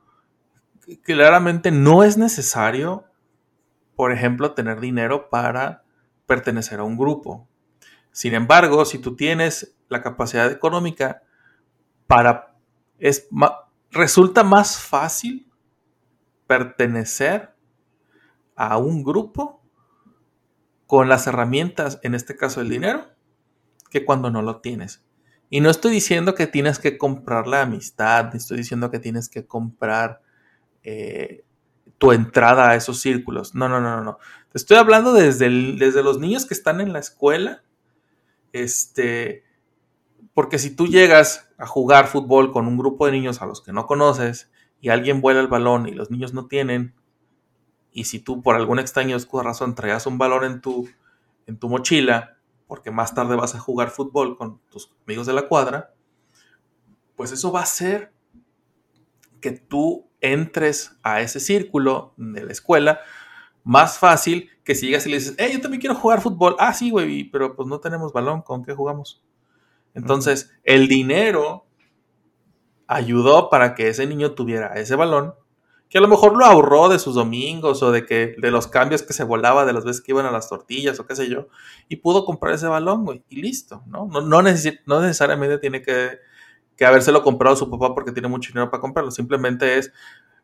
Claramente 1.04 1.70
no 1.70 2.04
es 2.04 2.16
necesario 2.16 3.06
por 3.96 4.12
ejemplo, 4.12 4.52
tener 4.52 4.78
dinero 4.78 5.30
para 5.30 5.82
pertenecer 6.26 6.78
a 6.78 6.84
un 6.84 6.96
grupo. 6.96 7.48
Sin 8.12 8.34
embargo, 8.34 8.84
si 8.84 8.98
tú 8.98 9.16
tienes 9.16 9.74
la 9.88 10.02
capacidad 10.02 10.52
económica 10.52 11.22
para... 12.06 12.54
Es, 12.98 13.26
resulta 13.90 14.44
más 14.44 14.78
fácil 14.78 15.50
pertenecer 16.46 17.54
a 18.54 18.78
un 18.78 19.02
grupo 19.02 19.62
con 20.86 21.08
las 21.08 21.26
herramientas, 21.26 21.98
en 22.02 22.14
este 22.14 22.36
caso 22.36 22.60
el 22.60 22.68
dinero, 22.68 23.08
que 23.90 24.04
cuando 24.04 24.30
no 24.30 24.42
lo 24.42 24.60
tienes. 24.60 25.04
Y 25.50 25.60
no 25.60 25.70
estoy 25.70 25.92
diciendo 25.92 26.34
que 26.34 26.46
tienes 26.46 26.78
que 26.78 26.98
comprar 26.98 27.46
la 27.46 27.62
amistad, 27.62 28.34
estoy 28.34 28.58
diciendo 28.58 28.90
que 28.90 28.98
tienes 28.98 29.28
que 29.28 29.46
comprar 29.46 30.20
eh, 30.82 31.44
tu 31.98 32.12
entrada 32.12 32.70
a 32.70 32.74
esos 32.74 33.00
círculos. 33.00 33.54
No, 33.54 33.68
no, 33.68 33.80
no, 33.80 34.02
no. 34.02 34.18
Te 34.52 34.58
estoy 34.58 34.76
hablando 34.76 35.12
desde, 35.12 35.48
desde 35.76 36.02
los 36.02 36.18
niños 36.18 36.46
que 36.46 36.54
están 36.54 36.80
en 36.80 36.92
la 36.92 36.98
escuela. 36.98 37.62
Este, 38.52 39.44
porque 40.36 40.58
si 40.58 40.76
tú 40.76 40.86
llegas 40.86 41.48
a 41.56 41.64
jugar 41.66 42.08
fútbol 42.08 42.52
con 42.52 42.66
un 42.66 42.76
grupo 42.76 43.06
de 43.06 43.12
niños 43.12 43.40
a 43.40 43.46
los 43.46 43.62
que 43.62 43.72
no 43.72 43.86
conoces 43.86 44.50
y 44.82 44.90
alguien 44.90 45.22
vuela 45.22 45.40
el 45.40 45.48
balón 45.48 45.88
y 45.88 45.92
los 45.92 46.10
niños 46.10 46.34
no 46.34 46.46
tienen, 46.46 46.94
y 47.90 48.04
si 48.04 48.18
tú 48.18 48.42
por 48.42 48.54
alguna 48.54 48.82
extraña 48.82 49.16
razón 49.42 49.74
traías 49.74 50.06
un 50.06 50.18
balón 50.18 50.44
en 50.44 50.60
tu, 50.60 50.86
en 51.46 51.58
tu 51.58 51.70
mochila, 51.70 52.36
porque 52.66 52.90
más 52.90 53.14
tarde 53.14 53.34
vas 53.34 53.54
a 53.54 53.60
jugar 53.60 53.88
fútbol 53.88 54.36
con 54.36 54.60
tus 54.68 54.92
amigos 55.06 55.26
de 55.26 55.32
la 55.32 55.48
cuadra, 55.48 55.94
pues 57.16 57.32
eso 57.32 57.50
va 57.50 57.60
a 57.60 57.62
hacer 57.62 58.12
que 59.40 59.52
tú 59.52 60.06
entres 60.20 60.98
a 61.02 61.22
ese 61.22 61.40
círculo 61.40 62.12
de 62.18 62.44
la 62.44 62.52
escuela 62.52 63.00
más 63.64 63.98
fácil 63.98 64.50
que 64.64 64.74
si 64.74 64.84
llegas 64.84 65.06
y 65.06 65.08
le 65.08 65.16
dices, 65.16 65.34
hey, 65.38 65.52
yo 65.54 65.62
también 65.62 65.80
quiero 65.80 65.96
jugar 65.96 66.20
fútbol. 66.20 66.56
Ah, 66.58 66.74
sí, 66.74 66.90
güey, 66.90 67.24
pero 67.24 67.56
pues 67.56 67.66
no 67.66 67.80
tenemos 67.80 68.12
balón, 68.12 68.42
¿con 68.42 68.62
qué 68.62 68.74
jugamos? 68.74 69.22
Entonces, 69.96 70.52
el 70.62 70.86
dinero 70.86 71.66
ayudó 72.86 73.50
para 73.50 73.74
que 73.74 73.88
ese 73.88 74.06
niño 74.06 74.32
tuviera 74.32 74.74
ese 74.74 74.94
balón 74.94 75.34
que 75.88 75.98
a 75.98 76.00
lo 76.00 76.08
mejor 76.08 76.36
lo 76.36 76.44
ahorró 76.44 76.88
de 76.88 76.98
sus 76.98 77.14
domingos 77.14 77.82
o 77.82 77.92
de 77.92 78.06
que 78.06 78.34
de 78.38 78.50
los 78.50 78.66
cambios 78.66 79.02
que 79.02 79.12
se 79.12 79.24
volaba 79.24 79.64
de 79.64 79.72
las 79.72 79.84
veces 79.84 80.02
que 80.02 80.12
iban 80.12 80.26
a 80.26 80.30
las 80.30 80.48
tortillas 80.48 80.98
o 80.98 81.06
qué 81.06 81.14
sé 81.14 81.28
yo, 81.28 81.48
y 81.88 81.96
pudo 81.96 82.24
comprar 82.24 82.54
ese 82.54 82.66
balón, 82.66 83.04
güey, 83.04 83.22
y 83.28 83.40
listo, 83.40 83.82
¿no? 83.86 84.06
No, 84.06 84.20
no, 84.20 84.42
necesariamente 84.42 85.58
tiene 85.58 85.82
que, 85.82 86.18
que 86.76 86.84
habérselo 86.84 87.22
comprado 87.22 87.54
su 87.54 87.70
papá 87.70 87.94
porque 87.94 88.12
tiene 88.12 88.28
mucho 88.28 88.48
dinero 88.48 88.70
para 88.70 88.80
comprarlo, 88.80 89.10
simplemente 89.10 89.78
es, 89.78 89.92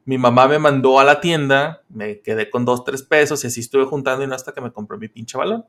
mi 0.04 0.18
mamá 0.18 0.46
me 0.46 0.58
mandó 0.58 1.00
a 1.00 1.04
la 1.04 1.20
tienda, 1.20 1.82
me 1.88 2.20
quedé 2.20 2.50
con 2.50 2.64
dos, 2.64 2.84
tres 2.84 3.02
pesos 3.02 3.42
y 3.44 3.48
así 3.48 3.60
estuve 3.60 3.84
juntando 3.84 4.24
y 4.24 4.26
no 4.26 4.34
hasta 4.34 4.52
que 4.52 4.60
me 4.60 4.72
compré 4.72 4.98
mi 4.98 5.08
pinche 5.08 5.38
balón. 5.38 5.64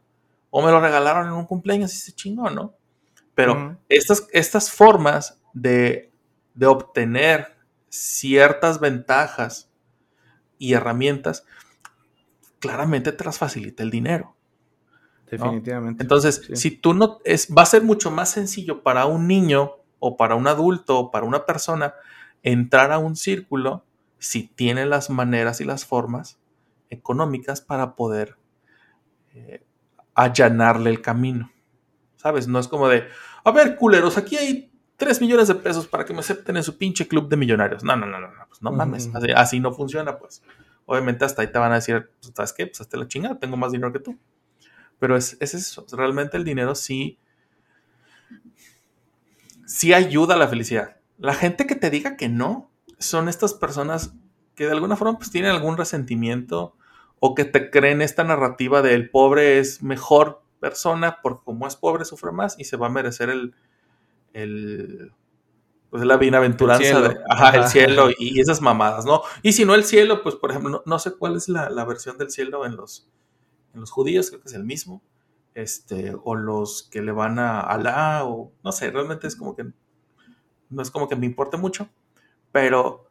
O 0.49 0.63
me 0.63 0.71
lo 0.71 0.79
regalaron 0.79 1.27
en 1.27 1.34
un 1.34 1.45
cumpleaños 1.45 1.93
y 1.93 1.97
se 1.97 2.13
chingó, 2.13 2.49
¿no? 2.49 2.73
Pero 3.36 3.79
estas, 3.89 4.27
estas 4.31 4.71
formas 4.71 5.41
de, 5.53 6.11
de 6.53 6.65
obtener 6.67 7.57
ciertas 7.89 8.79
ventajas 8.79 9.71
y 10.57 10.73
herramientas, 10.73 11.45
claramente 12.59 13.11
te 13.11 13.23
las 13.23 13.38
facilita 13.38 13.84
el 13.84 13.91
dinero. 13.91 14.36
Definitivamente. 15.29 16.03
Entonces, 16.03 16.47
si 16.53 16.71
tú 16.71 16.93
no, 16.93 17.19
es, 17.23 17.47
va 17.55 17.63
a 17.63 17.67
ser 17.67 17.81
mucho 17.81 18.11
más 18.11 18.29
sencillo 18.29 18.84
para 18.84 19.05
un 19.05 19.27
niño 19.27 19.77
o 19.99 20.15
para 20.15 20.36
un 20.36 20.47
adulto 20.47 20.99
o 20.99 21.11
para 21.11 21.25
una 21.25 21.45
persona 21.45 21.95
entrar 22.43 22.91
a 22.91 22.99
un 22.99 23.15
círculo 23.15 23.86
si 24.19 24.43
tiene 24.43 24.86
las 24.86 25.09
maneras 25.09 25.59
y 25.59 25.65
las 25.65 25.86
formas 25.86 26.39
económicas 26.89 27.61
para 27.61 27.95
poder 27.95 28.38
eh, 29.34 29.63
allanarle 30.13 30.89
el 30.89 31.01
camino. 31.01 31.53
¿Sabes? 32.24 32.47
No 32.47 32.57
es 32.57 32.69
como 32.69 32.88
de, 32.88 33.07
a 33.43 33.51
ver, 33.51 33.76
culeros, 33.76 34.17
aquí 34.17 34.38
hay 34.38 34.71
3 34.95 35.19
millones 35.19 35.49
de 35.49 35.55
pesos 35.55 35.88
para 35.88 36.05
que 36.05 36.13
me 36.13 36.21
acepten 36.21 36.55
en 36.55 36.63
su 36.63 36.78
pinche 36.78 37.05
club 37.05 37.28
de 37.28 37.36
millonarios. 37.36 37.84
No, 37.84 37.97
no, 37.97 38.05
no, 38.05 38.19
no, 38.19 38.28
no, 38.28 38.47
pues 38.47 38.61
no 38.61 38.71
mames, 38.71 39.11
así, 39.36 39.59
no 39.59 39.74
funciona, 39.74 40.17
pues. 40.17 40.41
Obviamente 40.86 41.26
hasta 41.26 41.41
ahí 41.41 41.49
te 41.49 41.59
van 41.59 41.74
a 41.74 41.76
decir, 41.76 42.09
pues, 42.21 42.32
¿sabes 42.34 42.53
qué? 42.53 42.67
Pues 42.67 42.80
hasta 42.80 42.95
la 42.97 43.07
chingada, 43.07 43.38
tengo 43.38 43.57
más 43.57 43.74
dinero 43.74 43.91
que 43.91 43.99
tú. 43.99 44.17
Pero 44.99 45.17
es, 45.17 45.36
es 45.41 45.53
eso, 45.53 45.86
realmente 45.91 46.38
el 46.38 46.45
dinero 46.45 46.76
sí, 46.76 47.19
sí 49.65 49.93
ayuda 49.93 50.36
a 50.36 50.38
la 50.38 50.47
felicidad. 50.47 50.95
La 51.17 51.34
gente 51.34 51.67
que 51.67 51.76
te 51.76 51.89
diga 51.89 52.15
que 52.15 52.30
no, 52.30 52.71
son 52.99 53.28
estas 53.28 53.53
personas 53.53 54.13
que 54.55 54.65
de 54.65 54.71
alguna 54.71 54.95
forma 54.95 55.17
pues 55.17 55.30
tienen 55.30 55.51
algún 55.51 55.76
resentimiento 55.76 56.78
o 57.19 57.36
que 57.36 57.43
te 57.43 57.69
creen 57.69 58.01
esta 58.01 58.24
narrativa 58.24 58.82
de 58.82 58.93
el 58.93 59.09
pobre 59.09 59.59
es 59.59 59.84
mejor 59.84 60.43
persona 60.64 61.20
porque 61.22 61.43
como 61.43 61.68
es 61.68 61.76
pobre 61.76 62.05
sufre 62.05 62.32
más 62.32 62.57
y 62.57 62.64
se 62.64 62.78
va 62.78 62.88
a 62.88 62.89
merecer 62.89 63.30
el, 63.30 63.53
el 64.32 65.11
pues 65.89 66.05
la 66.05 66.16
bienaventuranza 66.16 67.01
de 67.01 67.18
el 67.53 67.68
cielo 67.68 68.07
y 68.18 68.39
esas 68.39 68.61
mamadas, 68.61 69.03
¿no? 69.03 69.24
Y 69.41 69.51
si 69.51 69.66
no 69.66 69.76
el 69.76 69.84
cielo, 69.84 70.24
pues 70.24 70.36
por 70.36 70.51
ejemplo, 70.51 70.82
no, 70.86 70.99
sé 70.99 71.18
cuál 71.18 71.36
es 71.36 71.49
la, 71.49 71.68
versión 71.84 72.18
del 72.18 72.30
cielo 72.32 72.66
en 72.66 72.78
los, 72.78 73.09
en 73.74 73.82
los 73.82 73.91
judíos, 73.91 74.30
creo 74.30 74.41
que 74.41 74.47
es 74.47 74.55
el 74.55 74.64
mismo, 74.64 75.03
este, 75.53 76.16
o 76.24 76.36
los 76.36 76.84
que 76.84 77.01
le 77.01 77.11
van 77.11 77.39
a 77.39 77.59
Alá, 77.59 78.24
o 78.24 78.53
no 78.64 78.72
sé, 78.72 78.89
realmente 78.89 79.28
es 79.28 79.36
como 79.36 79.57
que, 79.57 79.66
no 80.70 80.82
es 80.82 80.91
como 80.91 81.09
que 81.09 81.18
me 81.18 81.26
importe 81.26 81.57
mucho, 81.57 81.89
pero 82.53 83.09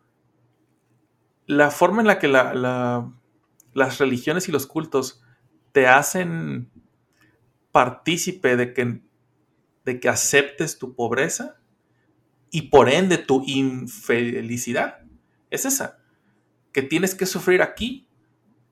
la 1.46 1.70
forma 1.70 2.00
en 2.00 2.06
la 2.06 2.18
que 2.18 2.28
las 2.28 3.98
religiones 3.98 4.48
y 4.48 4.52
los 4.52 4.66
cultos 4.66 5.22
te 5.72 5.86
hacen 5.86 6.71
partícipe 7.72 8.56
de 8.56 8.72
que 8.72 9.02
de 9.84 10.00
que 10.00 10.08
aceptes 10.08 10.78
tu 10.78 10.94
pobreza 10.94 11.60
y 12.50 12.62
por 12.62 12.88
ende 12.88 13.18
tu 13.18 13.42
infelicidad. 13.46 15.00
Es 15.50 15.64
esa, 15.64 15.98
que 16.72 16.82
tienes 16.82 17.14
que 17.14 17.26
sufrir 17.26 17.62
aquí 17.62 18.08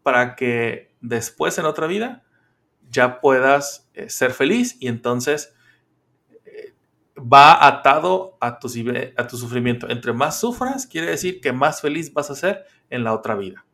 para 0.03 0.37
que 0.37 0.95
después 1.01 1.59
en 1.59 1.65
otra 1.65 1.87
vida 1.87 2.25
ya 2.89 3.21
puedas 3.21 3.89
eh, 3.95 4.09
ser 4.09 4.33
feliz 4.33 4.77
y 4.81 4.89
entonces 4.89 5.55
eh, 6.45 6.75
va 7.19 7.67
atado 7.67 8.37
a 8.41 8.59
tu, 8.59 8.69
a 9.17 9.27
tu 9.27 9.37
sufrimiento. 9.37 9.89
Entre 9.89 10.13
más 10.13 10.41
sufras, 10.41 10.87
quiere 10.87 11.11
decir 11.11 11.41
que 11.41 11.53
más 11.53 11.81
feliz 11.81 12.13
vas 12.13 12.31
a 12.31 12.35
ser 12.35 12.65
en 12.89 13.05
la 13.05 13.15
otra 13.15 13.35
vida. 13.35 13.65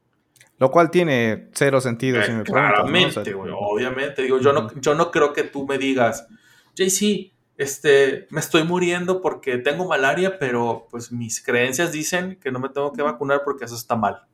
Lo 0.59 0.70
cual 0.70 0.90
tiene 0.90 1.48
cero 1.52 1.80
sentido, 1.80 2.22
si 2.22 2.32
me 2.32 2.42
Claramente, 2.42 3.34
obviamente. 3.34 4.22
Digo, 4.22 4.40
yo 4.40 4.52
no, 4.52 4.72
yo 4.80 4.94
no 4.94 5.11
creo 5.11 5.32
que 5.32 5.42
tú 5.42 5.66
me 5.66 5.76
digas, 5.76 6.26
JC, 6.74 7.32
este, 7.59 8.26
me 8.30 8.40
estoy 8.40 8.64
muriendo 8.64 9.20
porque 9.20 9.59
tengo 9.59 9.86
malaria, 9.86 10.38
pero 10.38 10.86
pues 10.90 11.12
mis 11.12 11.42
creencias 11.42 11.92
dicen 11.92 12.38
que 12.40 12.50
no 12.50 12.59
me 12.59 12.68
tengo 12.68 12.92
que 12.92 13.02
vacunar 13.02 13.42
porque 13.44 13.64
eso 13.66 13.74
está 13.74 13.96
mal. 13.96 14.26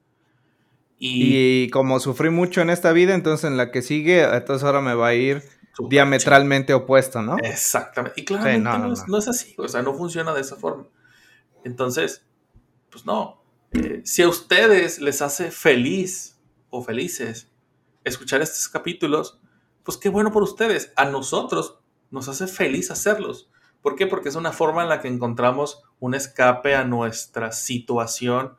Y, 1.04 1.68
como 1.70 1.98
sufrí 1.98 2.30
mucho 2.30 2.60
en 2.60 2.70
esta 2.70 2.92
vida, 2.92 3.14
entonces 3.14 3.50
en 3.50 3.56
la 3.56 3.72
que 3.72 3.82
sigue, 3.82 4.22
entonces 4.22 4.62
ahora 4.64 4.80
me 4.80 4.94
va 4.94 5.08
a 5.08 5.14
ir 5.14 5.42
diametralmente 5.88 6.74
opuesto, 6.74 7.22
¿no? 7.22 7.38
Exactamente. 7.38 8.20
Y 8.20 8.24
claramente 8.24 9.02
no, 9.08 9.18
es, 9.18 9.26
así, 9.26 9.56
o 9.58 9.66
sea, 9.66 9.82
no 9.82 9.94
funciona 9.94 10.32
de 10.32 10.42
esa 10.42 10.54
forma. 10.54 10.86
Entonces, 11.64 12.24
pues 12.88 13.04
no. 13.04 13.41
Eh, 13.74 14.02
si 14.04 14.22
a 14.22 14.28
ustedes 14.28 15.00
les 15.00 15.22
hace 15.22 15.50
feliz 15.50 16.38
o 16.70 16.82
felices 16.82 17.50
escuchar 18.04 18.42
estos 18.42 18.68
capítulos, 18.68 19.40
pues 19.82 19.96
qué 19.96 20.08
bueno 20.08 20.32
por 20.32 20.42
ustedes. 20.42 20.92
A 20.96 21.06
nosotros 21.06 21.78
nos 22.10 22.28
hace 22.28 22.46
feliz 22.46 22.90
hacerlos. 22.90 23.50
¿Por 23.80 23.96
qué? 23.96 24.06
Porque 24.06 24.28
es 24.28 24.36
una 24.36 24.52
forma 24.52 24.82
en 24.82 24.88
la 24.88 25.00
que 25.00 25.08
encontramos 25.08 25.82
un 25.98 26.14
escape 26.14 26.74
a 26.74 26.84
nuestra 26.84 27.52
situación 27.52 28.56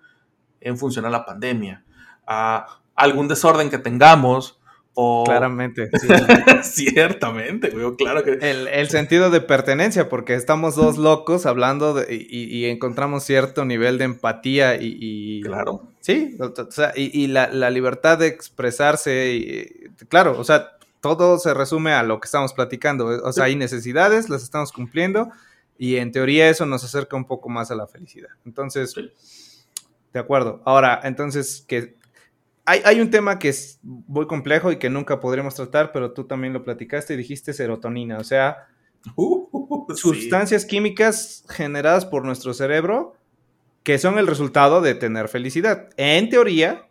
en 0.60 0.78
función 0.78 1.06
a 1.06 1.10
la 1.10 1.26
pandemia, 1.26 1.86
a 2.26 2.82
algún 2.96 3.28
desorden 3.28 3.70
que 3.70 3.78
tengamos 3.78 4.60
Claramente. 4.96 5.90
Ciertamente, 6.64 7.70
güey, 7.70 7.96
claro 7.96 8.24
que... 8.24 8.38
El, 8.42 8.90
sentido 8.90 9.30
de 9.30 9.42
pertenencia, 9.42 10.10
porque 10.10 10.36
estamos 10.36 10.76
dos 10.76 10.98
locos 10.98 11.46
hablando 11.46 12.04
y, 12.08 12.66
encontramos 12.66 13.24
cierto 13.24 13.66
nivel 13.66 13.98
de 13.98 14.06
empatía 14.06 14.76
y... 14.80 15.42
Claro. 15.42 15.84
Sí, 16.00 16.38
o 16.40 16.72
sea, 16.72 16.92
y, 16.96 17.28
la, 17.28 17.48
la, 17.48 17.70
libertad 17.70 18.18
de 18.18 18.28
expresarse, 18.28 19.34
y, 19.34 20.06
claro, 20.10 20.38
o 20.38 20.44
sea, 20.44 20.74
todo 21.04 21.38
se 21.38 21.54
resume 21.54 21.92
a 21.94 22.02
lo 22.04 22.20
que 22.22 22.28
estamos 22.28 22.54
platicando. 22.54 23.06
O 23.08 23.34
sea, 23.34 23.46
hay 23.46 23.56
necesidades, 23.56 24.30
las 24.30 24.42
estamos 24.42 24.72
cumpliendo 24.72 25.30
y 25.78 25.98
en 25.98 26.14
teoría 26.14 26.50
eso 26.50 26.66
nos 26.66 26.84
acerca 26.84 27.18
un 27.18 27.26
poco 27.26 27.50
más 27.50 27.72
a 27.72 27.76
la 27.76 27.88
felicidad. 27.88 28.30
Entonces, 28.46 28.96
de 30.14 30.20
acuerdo. 30.20 30.62
Ahora, 30.64 31.02
entonces, 31.04 31.66
que 31.68 31.98
hay, 32.66 33.02
un 33.02 33.10
tema 33.10 33.40
que 33.40 33.50
es 33.50 33.80
muy 33.84 34.26
complejo 34.28 34.72
y 34.72 34.78
que 34.78 34.90
nunca 34.90 35.20
podremos 35.20 35.56
tratar, 35.56 35.92
pero 35.92 36.14
tú 36.14 36.26
también 36.26 36.54
lo 36.54 36.64
platicaste 36.64 37.14
y 37.14 37.18
dijiste 37.18 37.54
serotonina, 37.54 38.18
o 38.18 38.24
sea, 38.24 38.68
uh, 39.16 39.94
sustancias 39.96 40.66
químicas 40.66 41.44
generadas 41.50 42.06
por 42.06 42.24
nuestro 42.26 42.54
cerebro 42.54 43.18
que 43.84 44.00
son 44.00 44.18
el 44.18 44.28
resultado 44.28 44.82
de 44.82 44.96
tener 44.96 45.28
felicidad. 45.28 45.90
En 45.98 46.30
teoría, 46.30 46.88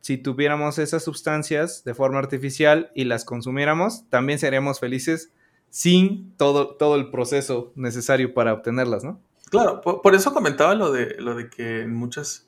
si 0.00 0.18
tuviéramos 0.18 0.78
esas 0.78 1.02
sustancias 1.02 1.82
de 1.84 1.94
forma 1.94 2.18
artificial 2.18 2.90
y 2.94 3.04
las 3.04 3.24
consumiéramos, 3.24 4.08
también 4.10 4.38
seríamos 4.38 4.78
felices 4.78 5.32
sin 5.70 6.36
todo, 6.36 6.76
todo 6.76 6.96
el 6.96 7.10
proceso 7.10 7.72
necesario 7.74 8.34
para 8.34 8.52
obtenerlas, 8.52 9.02
¿no? 9.02 9.20
Claro, 9.50 9.80
por, 9.80 10.14
eso 10.14 10.34
comentaba 10.34 10.74
lo 10.74 10.92
de, 10.92 11.16
lo 11.18 11.34
de 11.34 11.48
que 11.48 11.82
en 11.82 11.94
muchas, 11.94 12.43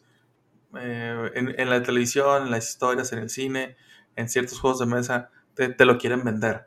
eh, 0.80 1.30
en, 1.34 1.70
la 1.70 1.82
televisión, 1.82 2.44
en 2.44 2.50
las 2.50 2.68
historias, 2.68 3.12
en 3.12 3.20
el 3.20 3.30
cine, 3.30 3.76
en 4.16 4.28
ciertos 4.28 4.60
juegos 4.60 4.80
de 4.80 4.86
mesa, 4.86 5.30
te, 5.54 5.68
te, 5.68 5.84
lo 5.84 5.98
quieren 5.98 6.24
vender. 6.24 6.66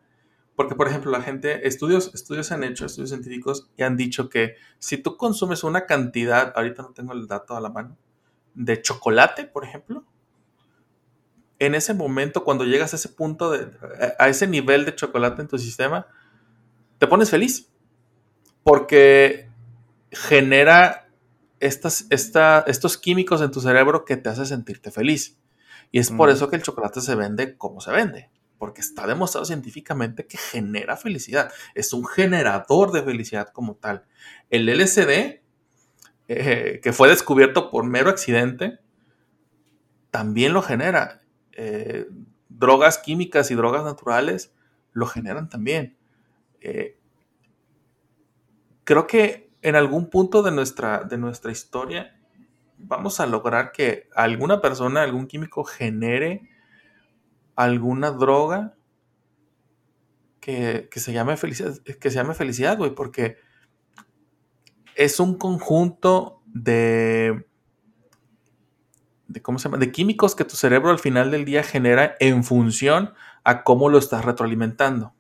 Porque, 0.56 0.76
por 0.76 0.88
ejemplo, 0.88 1.12
la 1.12 1.22
gente, 1.22 1.68
estudios, 1.68 2.14
estudios 2.14 2.52
han 2.52 2.64
hecho, 2.64 2.86
estudios 2.86 3.10
científicos, 3.10 3.70
y 3.78 3.84
han 3.84 3.98
dicho 3.98 4.30
que 4.30 4.56
si 4.78 4.98
tú 4.98 5.18
consumes 5.18 5.64
una 5.64 5.86
cantidad, 5.86 6.54
ahorita 6.56 6.84
no 6.84 6.90
tengo 6.94 7.14
el 7.14 7.28
dato 7.28 7.56
a 7.56 7.62
la 7.62 7.70
mano, 7.70 7.98
de 8.54 8.82
chocolate, 8.82 9.46
por 9.46 9.64
ejemplo, 9.64 10.06
en 11.60 11.76
ese 11.76 11.94
momento, 11.94 12.44
cuando 12.46 12.64
llegas 12.64 12.94
a 12.94 12.96
ese 12.96 13.10
punto, 13.10 13.52
de, 13.52 13.70
a 14.18 14.30
ese 14.30 14.48
nivel 14.48 14.86
de 14.86 14.96
chocolate 14.96 15.42
en 15.42 15.48
tu 15.50 15.58
sistema, 15.58 16.08
te 16.98 17.08
pones 17.08 17.30
feliz. 17.30 17.70
Porque 18.64 19.50
genera 20.12 21.09
estas, 21.60 22.08
estos 22.10 22.98
químicos 22.98 23.42
en 23.42 23.52
tu 23.52 23.62
cerebro 23.62 24.06
que 24.06 24.18
te 24.18 24.30
hace 24.30 24.46
sentirte 24.46 24.92
feliz. 24.92 25.38
Y 25.92 26.00
es 26.00 26.12
por 26.12 26.30
eso 26.30 26.50
que 26.50 26.56
el 26.56 26.62
chocolate 26.62 27.02
se 27.02 27.16
vende 27.16 27.58
como 27.58 27.82
se 27.82 27.92
vende. 27.92 28.30
Porque 28.58 28.82
está 28.82 29.08
demostrado 29.08 29.46
científicamente 29.46 30.28
que 30.28 30.38
genera 30.38 30.98
felicidad. 30.98 31.52
Es 31.74 31.94
un 31.94 32.06
generador 32.06 32.92
de 32.92 33.02
felicidad 33.04 33.50
como 33.50 33.76
tal. 33.76 34.06
El 34.50 34.68
LSD, 34.70 35.42
eh, 36.28 36.80
que 36.84 36.94
fue 36.94 37.10
descubierto 37.10 37.72
por 37.72 37.86
mero 37.86 38.10
accidente, 38.10 38.80
también 40.12 40.54
lo 40.54 40.62
genera. 40.62 41.22
Eh, 41.54 42.08
drogas 42.50 42.98
químicas 42.98 43.50
y 43.52 43.56
drogas 43.56 43.84
naturales 43.84 44.54
lo 44.92 45.06
generan 45.08 45.50
también. 45.50 45.98
Eh, 46.62 46.98
creo 48.84 49.08
que 49.08 49.49
en 49.62 49.76
algún 49.76 50.10
punto 50.10 50.44
de 50.44 50.52
nuestra, 50.52 51.04
de 51.04 51.18
nuestra 51.18 51.52
historia 51.52 52.16
vamos 52.78 53.20
a 53.20 53.26
lograr 53.26 53.72
que 53.72 54.08
alguna 54.16 54.62
persona, 54.62 55.04
algún 55.04 55.28
químico 55.28 55.64
genere 55.64 56.50
alguna 57.60 58.12
droga 58.12 58.74
que, 60.40 60.88
que 60.90 61.02
se 61.02 61.12
llame 61.12 61.36
felicidad, 61.36 61.78
que 61.78 62.10
se 62.10 62.16
llame 62.16 62.34
felicidad, 62.34 62.78
güey, 62.78 62.96
porque 62.96 63.36
es 64.96 65.20
un 65.20 65.38
conjunto 65.38 66.42
de, 66.46 67.46
de, 69.28 69.42
¿cómo 69.42 69.60
se 69.60 69.66
llama? 69.66 69.78
de 69.78 69.92
químicos 69.92 70.36
que 70.36 70.46
tu 70.46 70.56
cerebro 70.56 70.90
al 70.90 71.00
final 71.00 71.32
del 71.32 71.44
día 71.44 71.62
genera 71.62 72.16
en 72.22 72.46
función 72.46 73.14
a 73.44 73.64
cómo 73.64 73.90
lo 73.90 73.98
estás 73.98 74.24
retroalimentando. 74.24 75.14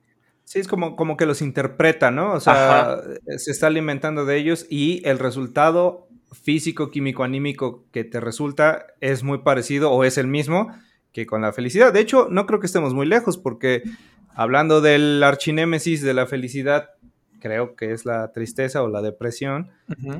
Sí, 0.49 0.57
es 0.57 0.67
como, 0.67 0.95
como 0.95 1.15
que 1.15 1.27
los 1.27 1.43
interpreta, 1.43 2.09
¿no? 2.09 2.33
O 2.33 2.39
sea, 2.39 3.03
se 3.37 3.51
está 3.51 3.67
alimentando 3.67 4.25
de 4.25 4.37
ellos 4.37 4.65
y 4.67 5.07
el 5.07 5.19
resultado 5.19 6.07
físico, 6.31 6.89
químico, 6.89 7.23
anímico 7.23 7.85
que 7.91 8.03
te 8.03 8.19
resulta 8.19 8.87
es 8.99 9.21
muy 9.21 9.43
parecido 9.43 9.91
o 9.91 10.03
es 10.03 10.17
el 10.17 10.25
mismo 10.25 10.73
que 11.11 11.27
con 11.27 11.43
la 11.43 11.53
felicidad. 11.53 11.93
De 11.93 11.99
hecho, 11.99 12.29
no 12.31 12.47
creo 12.47 12.59
que 12.59 12.65
estemos 12.65 12.95
muy 12.95 13.05
lejos 13.05 13.37
porque 13.37 13.83
hablando 14.33 14.81
del 14.81 15.21
archinémesis 15.21 16.01
de 16.01 16.15
la 16.15 16.25
felicidad, 16.25 16.89
creo 17.39 17.75
que 17.75 17.91
es 17.91 18.05
la 18.05 18.31
tristeza 18.31 18.81
o 18.81 18.87
la 18.87 19.03
depresión, 19.03 19.69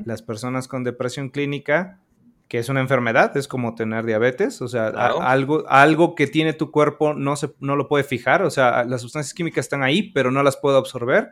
las 0.04 0.22
personas 0.22 0.68
con 0.68 0.84
depresión 0.84 1.30
clínica 1.30 1.98
que 2.50 2.58
es 2.58 2.68
una 2.68 2.80
enfermedad, 2.80 3.36
es 3.36 3.46
como 3.46 3.76
tener 3.76 4.04
diabetes, 4.04 4.60
o 4.60 4.66
sea, 4.66 4.88
algo, 4.88 5.64
algo 5.68 6.16
que 6.16 6.26
tiene 6.26 6.52
tu 6.52 6.72
cuerpo 6.72 7.14
no, 7.14 7.36
se, 7.36 7.54
no 7.60 7.76
lo 7.76 7.86
puede 7.86 8.02
fijar, 8.02 8.42
o 8.42 8.50
sea, 8.50 8.82
las 8.82 9.02
sustancias 9.02 9.32
químicas 9.34 9.66
están 9.66 9.84
ahí, 9.84 10.10
pero 10.10 10.32
no 10.32 10.42
las 10.42 10.56
puede 10.56 10.76
absorber. 10.76 11.30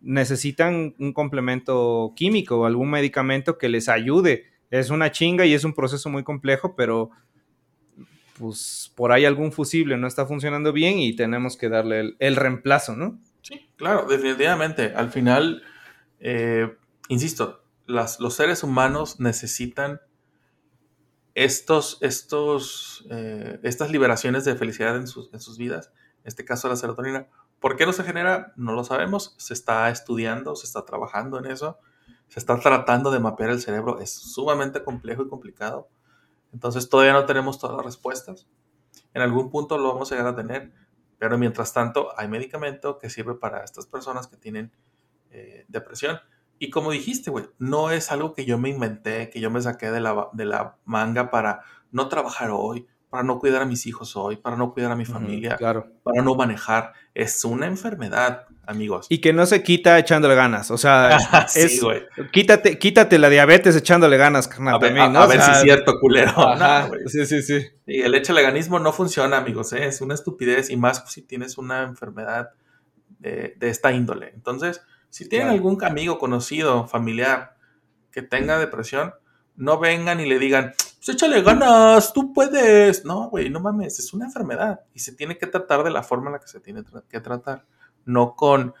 Necesitan 0.00 0.94
un 1.00 1.12
complemento 1.12 2.12
químico 2.14 2.60
o 2.60 2.64
algún 2.66 2.90
medicamento 2.90 3.58
que 3.58 3.68
les 3.68 3.88
ayude. 3.88 4.44
Es 4.70 4.90
una 4.90 5.10
chinga 5.10 5.44
y 5.46 5.52
es 5.52 5.64
un 5.64 5.74
proceso 5.74 6.10
muy 6.10 6.22
complejo, 6.22 6.76
pero 6.76 7.10
pues 8.38 8.92
por 8.94 9.10
ahí 9.10 9.24
algún 9.24 9.50
fusible 9.50 9.96
no 9.96 10.06
está 10.06 10.26
funcionando 10.26 10.72
bien 10.72 11.00
y 11.00 11.16
tenemos 11.16 11.56
que 11.56 11.68
darle 11.68 12.14
el, 12.20 12.36
reemplazo, 12.36 12.94
¿no? 12.94 13.18
Sí, 13.42 13.68
claro, 13.74 14.06
definitivamente. 14.08 14.92
Al 14.94 15.10
final, 15.10 15.64
eh, 16.20 16.72
insisto, 17.08 17.64
las, 17.86 18.20
los 18.20 18.34
seres 18.34 18.62
humanos 18.62 19.18
necesitan 19.18 20.02
estos, 21.36 21.98
estos, 22.00 23.06
eh, 23.10 23.60
estas 23.62 23.90
liberaciones 23.90 24.46
de 24.46 24.56
felicidad 24.56 24.96
en 24.96 25.06
sus, 25.06 25.32
en 25.34 25.40
sus 25.40 25.58
vidas, 25.58 25.92
en 26.22 26.28
este 26.28 26.46
caso 26.46 26.66
la 26.66 26.76
serotonina, 26.76 27.28
¿por 27.60 27.76
qué 27.76 27.84
no 27.84 27.92
se 27.92 28.04
genera? 28.04 28.54
No 28.56 28.72
lo 28.72 28.84
sabemos, 28.84 29.34
se 29.36 29.52
está 29.52 29.90
estudiando, 29.90 30.56
se 30.56 30.64
está 30.64 30.86
trabajando 30.86 31.38
en 31.38 31.44
eso, 31.44 31.78
se 32.28 32.40
está 32.40 32.58
tratando 32.58 33.10
de 33.10 33.20
mapear 33.20 33.50
el 33.50 33.60
cerebro, 33.60 34.00
es 34.00 34.14
sumamente 34.14 34.82
complejo 34.82 35.22
y 35.22 35.28
complicado, 35.28 35.90
entonces 36.54 36.88
todavía 36.88 37.12
no 37.12 37.26
tenemos 37.26 37.58
todas 37.58 37.76
las 37.76 37.84
respuestas, 37.84 38.48
en 39.12 39.20
algún 39.20 39.50
punto 39.50 39.76
lo 39.76 39.92
vamos 39.92 40.10
a 40.10 40.16
llegar 40.16 40.32
a 40.32 40.36
tener, 40.36 40.72
pero 41.18 41.36
mientras 41.36 41.74
tanto 41.74 42.18
hay 42.18 42.28
medicamento 42.28 42.98
que 42.98 43.10
sirve 43.10 43.34
para 43.34 43.62
estas 43.62 43.86
personas 43.86 44.26
que 44.26 44.38
tienen 44.38 44.72
eh, 45.30 45.66
depresión. 45.68 46.18
Y 46.58 46.70
como 46.70 46.90
dijiste, 46.90 47.30
güey, 47.30 47.46
no 47.58 47.90
es 47.90 48.10
algo 48.10 48.32
que 48.32 48.44
yo 48.44 48.58
me 48.58 48.70
inventé, 48.70 49.30
que 49.30 49.40
yo 49.40 49.50
me 49.50 49.60
saqué 49.60 49.90
de 49.90 50.00
la, 50.00 50.28
de 50.32 50.46
la 50.46 50.76
manga 50.84 51.30
para 51.30 51.62
no 51.90 52.08
trabajar 52.08 52.50
hoy, 52.50 52.86
para 53.10 53.22
no 53.22 53.38
cuidar 53.38 53.62
a 53.62 53.66
mis 53.66 53.86
hijos 53.86 54.16
hoy, 54.16 54.36
para 54.36 54.56
no 54.56 54.72
cuidar 54.72 54.90
a 54.90 54.96
mi 54.96 55.04
familia, 55.04 55.56
claro. 55.56 55.86
para 56.02 56.22
no 56.22 56.34
manejar. 56.34 56.92
Es 57.14 57.44
una 57.44 57.66
enfermedad, 57.66 58.46
amigos. 58.66 59.06
Y 59.08 59.18
que 59.18 59.32
no 59.32 59.46
se 59.46 59.62
quita 59.62 59.98
echándole 59.98 60.34
ganas. 60.34 60.70
O 60.70 60.78
sea, 60.78 61.16
es, 61.54 61.80
Quítate, 62.32 62.78
quítate 62.78 63.18
la 63.18 63.28
diabetes 63.28 63.76
echándole 63.76 64.16
ganas, 64.16 64.48
carnal. 64.48 64.74
A 64.74 64.78
ver, 64.78 64.98
a, 64.98 65.26
ver 65.26 65.40
si 65.40 65.50
es 65.50 65.60
cierto, 65.62 66.00
culero. 66.00 66.34
sí, 67.06 67.26
sí, 67.26 67.42
sí. 67.42 67.66
Y 67.86 68.02
el 68.02 68.14
echaleganismo 68.14 68.78
no 68.80 68.92
funciona, 68.92 69.36
amigos. 69.36 69.72
¿eh? 69.72 69.86
Es 69.86 70.00
una 70.00 70.14
estupidez 70.14 70.70
y 70.70 70.76
más 70.76 71.04
si 71.10 71.22
tienes 71.22 71.58
una 71.58 71.84
enfermedad 71.84 72.50
de, 73.18 73.54
de 73.56 73.68
esta 73.68 73.92
índole. 73.92 74.32
Entonces, 74.34 74.82
si 75.16 75.26
tienen 75.26 75.48
algún 75.48 75.82
amigo 75.82 76.18
conocido, 76.18 76.86
familiar 76.86 77.56
que 78.10 78.20
tenga 78.20 78.58
depresión, 78.58 79.14
no 79.54 79.78
vengan 79.78 80.20
y 80.20 80.26
le 80.26 80.38
digan, 80.38 80.74
pues 80.76 81.08
échale 81.08 81.40
ganas, 81.40 82.12
tú 82.12 82.34
puedes. 82.34 83.02
No, 83.06 83.30
güey, 83.30 83.48
no 83.48 83.60
mames, 83.60 83.98
es 83.98 84.12
una 84.12 84.26
enfermedad 84.26 84.80
y 84.92 84.98
se 84.98 85.12
tiene 85.14 85.38
que 85.38 85.46
tratar 85.46 85.84
de 85.84 85.90
la 85.90 86.02
forma 86.02 86.26
en 86.26 86.34
la 86.34 86.38
que 86.38 86.48
se 86.48 86.60
tiene 86.60 86.82
que 87.08 87.20
tratar. 87.20 87.64
No 88.04 88.36
con 88.36 88.74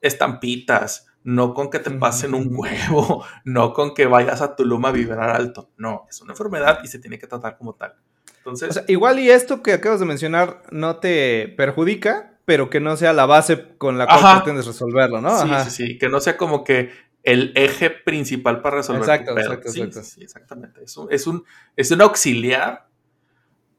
estampitas, 0.00 1.06
no 1.22 1.54
con 1.54 1.70
que 1.70 1.78
te 1.78 1.92
pasen 1.92 2.34
un 2.34 2.48
huevo, 2.50 3.24
no 3.44 3.72
con 3.72 3.94
que 3.94 4.06
vayas 4.06 4.42
a 4.42 4.56
Tulum 4.56 4.84
a 4.84 4.90
vibrar 4.90 5.30
alto. 5.30 5.70
No, 5.76 6.06
es 6.10 6.20
una 6.22 6.32
enfermedad 6.32 6.80
y 6.82 6.88
se 6.88 6.98
tiene 6.98 7.20
que 7.20 7.28
tratar 7.28 7.56
como 7.56 7.76
tal. 7.76 7.94
Entonces, 8.38 8.82
igual 8.88 9.20
y 9.20 9.30
esto 9.30 9.62
que 9.62 9.74
acabas 9.74 10.00
de 10.00 10.06
mencionar 10.06 10.64
no 10.72 10.96
te 10.96 11.54
perjudica, 11.56 12.31
pero 12.44 12.70
que 12.70 12.80
no 12.80 12.96
sea 12.96 13.12
la 13.12 13.26
base 13.26 13.76
con 13.78 13.98
la 13.98 14.06
cual 14.06 14.42
pretendes 14.42 14.66
resolverlo, 14.66 15.20
¿no? 15.20 15.38
Sí, 15.40 15.48
sí, 15.64 15.70
sí, 15.70 15.98
que 15.98 16.08
no 16.08 16.20
sea 16.20 16.36
como 16.36 16.64
que 16.64 16.90
el 17.22 17.52
eje 17.54 17.90
principal 17.90 18.62
para 18.62 18.76
resolver 18.78 19.02
exacto, 19.02 19.38
Exacto, 19.38 19.68
exacto. 19.68 20.02
Sí, 20.02 20.22
exactamente. 20.22 20.82
Es 20.84 20.96
un, 20.96 21.12
es, 21.12 21.26
un, 21.26 21.44
es 21.76 21.90
un 21.90 22.02
auxiliar 22.02 22.86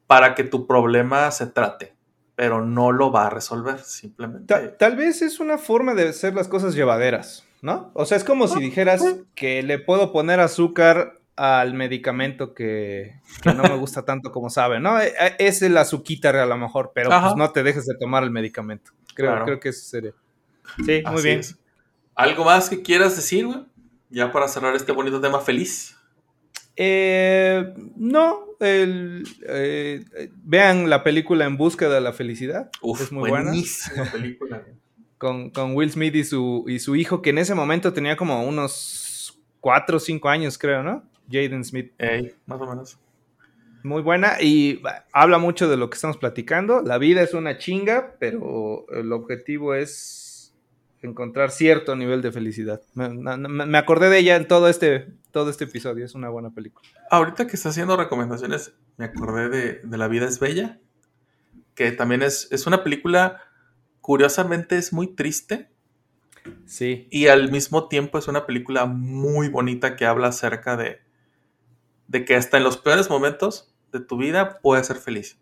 para 0.07 0.35
que 0.35 0.43
tu 0.43 0.65
problema 0.65 1.29
se 1.31 1.47
trate, 1.47 1.95
pero 2.35 2.63
no 2.65 2.91
lo 2.91 3.11
va 3.11 3.27
a 3.27 3.29
resolver, 3.29 3.79
simplemente. 3.79 4.53
Tal, 4.77 4.95
vez 4.95 5.21
es 5.21 5.39
una 5.39 5.57
forma 5.57 5.93
de 5.93 6.09
hacer 6.09 6.33
las 6.33 6.47
cosas 6.47 6.73
llevaderas, 6.73 7.45
¿no? 7.61 7.91
O 7.93 8.05
sea, 8.05 8.17
es 8.17 8.23
como 8.23 8.47
si 8.47 8.59
dijeras 8.59 9.03
que 9.35 9.63
le 9.63 9.79
puedo 9.79 10.11
poner 10.11 10.39
azúcar 10.39 11.19
al 11.35 11.73
medicamento 11.73 12.53
que, 12.53 13.19
no 13.45 13.63
me 13.63 13.75
gusta 13.75 14.05
tanto 14.05 14.31
como 14.31 14.49
sabe, 14.49 14.79
¿no? 14.79 14.99
E, 14.99 15.07
e, 15.07 15.35
es 15.39 15.61
el 15.61 15.77
azuquita 15.77 16.29
a 16.29 16.45
lo 16.45 16.57
mejor, 16.57 16.91
pero 16.93 17.09
pues 17.09 17.35
no 17.35 17.51
te 17.51 17.63
dejes 17.63 17.85
de 17.85 17.95
tomar 17.99 18.23
el 18.23 18.31
medicamento. 18.31 18.91
Creo, 19.15 19.43
creo 19.45 19.59
que 19.59 19.69
eso 19.69 19.85
sería. 19.85 20.13
Sí, 20.85 21.03
muy 21.11 21.21
bien. 21.21 21.41
¿Algo 22.15 22.45
más 22.45 22.69
que 22.69 22.81
quieras 22.81 23.15
decir, 23.15 23.45
güey? 23.45 23.65
Ya 24.09 24.31
para 24.31 24.47
cerrar 24.47 24.75
este 24.75 24.91
bonito 24.91 25.19
tema 25.19 25.39
feliz. 25.39 25.97
Eh, 26.75 27.73
no, 27.95 28.45
eh, 28.59 29.23
vean 30.43 30.89
la 30.89 31.03
película 31.03 31.45
En 31.45 31.57
Busca 31.57 31.89
de 31.89 32.01
la 32.01 32.13
Felicidad. 32.13 32.69
es 32.99 33.11
muy 33.11 33.29
buena. 33.29 33.51
película. 34.11 34.63
con, 35.17 35.49
con 35.49 35.75
Will 35.75 35.91
Smith 35.91 36.15
y 36.15 36.23
su, 36.23 36.65
y 36.67 36.79
su 36.79 36.95
hijo, 36.95 37.21
que 37.21 37.31
en 37.31 37.39
ese 37.39 37.55
momento 37.55 37.93
tenía 37.93 38.15
como 38.15 38.43
unos 38.43 39.39
4 39.61 39.97
o 39.97 39.99
5 39.99 40.29
años, 40.29 40.57
creo, 40.57 40.83
¿no? 40.83 41.03
Jaden 41.33 41.63
Smith. 41.63 41.91
más 42.45 42.61
o 42.61 42.67
menos. 42.67 42.99
Muy 43.83 44.01
buena 44.01 44.41
y 44.41 44.81
habla 45.11 45.39
mucho 45.39 45.67
de 45.67 45.75
lo 45.75 45.89
que 45.89 45.95
estamos 45.95 46.17
platicando. 46.17 46.81
La 46.81 46.97
vida 46.97 47.21
es 47.21 47.33
una 47.33 47.57
chinga, 47.57 48.15
pero 48.19 48.85
el 48.89 49.11
objetivo 49.11 49.73
es 49.73 50.53
encontrar 51.01 51.51
cierto 51.51 51.95
nivel 51.97 52.21
de 52.21 52.31
felicidad. 52.31 52.81
Me, 52.93 53.77
acordé 53.77 54.09
de 54.09 54.19
ella 54.19 54.37
en 54.37 54.47
todo 54.47 54.69
este, 54.69 55.07
todo 55.31 55.49
este 55.49 55.65
episodio. 55.65 56.05
Es 56.05 56.15
una 56.15 56.29
buena 56.29 56.51
película. 56.51 56.87
Ahorita 57.09 57.45
que 57.45 57.57
está 57.57 57.69
haciendo 57.69 57.97
recomendaciones, 57.97 58.73
me 58.95 59.05
acordé 59.05 59.49
de, 59.49 59.97
La 59.97 60.07
vida 60.07 60.27
es 60.27 60.39
bella, 60.39 60.79
que 61.75 61.91
también 61.91 62.21
es, 62.21 62.47
es 62.51 62.67
una 62.67 62.85
película, 62.85 63.41
curiosamente 63.99 64.77
es 64.77 64.93
muy 64.93 65.07
triste, 65.07 65.73
Sí. 66.65 67.07
Y 67.09 67.27
al 67.27 67.51
mismo 67.51 67.87
tiempo 67.87 68.17
es 68.17 68.27
una 68.27 68.45
película 68.45 68.85
muy 68.85 69.49
bonita 69.49 69.95
que 69.95 70.05
habla 70.05 70.27
acerca 70.27 70.75
de, 70.75 70.99
de 72.07 72.25
que 72.25 72.35
hasta 72.35 72.57
en 72.57 72.63
los 72.63 72.77
peores 72.77 73.09
momentos 73.09 73.73
de 73.91 73.99
tu 73.99 74.17
vida 74.17 74.59
puedes 74.61 74.87
ser 74.87 74.97
feliz. 74.97 75.37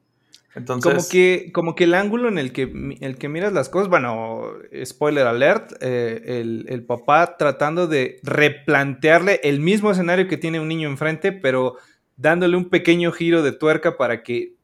Entonces, 0.53 0.91
como 0.91 1.07
que, 1.09 1.51
como 1.53 1.75
que 1.75 1.85
el 1.85 1.93
ángulo 1.93 2.27
en 2.27 2.37
el 2.37 2.51
que, 2.51 2.97
el 2.99 3.17
que 3.17 3.29
miras 3.29 3.53
las 3.53 3.69
cosas, 3.69 3.87
bueno, 3.87 4.51
spoiler 4.83 5.25
alert, 5.25 5.71
eh, 5.79 6.21
el, 6.25 6.65
el, 6.67 6.83
papá 6.83 7.37
tratando 7.37 7.87
de 7.87 8.19
replantearle 8.23 9.39
el 9.43 9.61
mismo 9.61 9.91
escenario 9.91 10.27
que 10.27 10.35
tiene 10.35 10.59
un 10.59 10.67
niño 10.67 10.89
enfrente, 10.89 11.31
pero 11.31 11.77
dándole 12.17 12.57
un 12.57 12.69
pequeño 12.69 13.13
giro 13.13 13.43
de 13.43 13.53
tuerca 13.53 13.95
para 13.95 14.23
que 14.23 14.55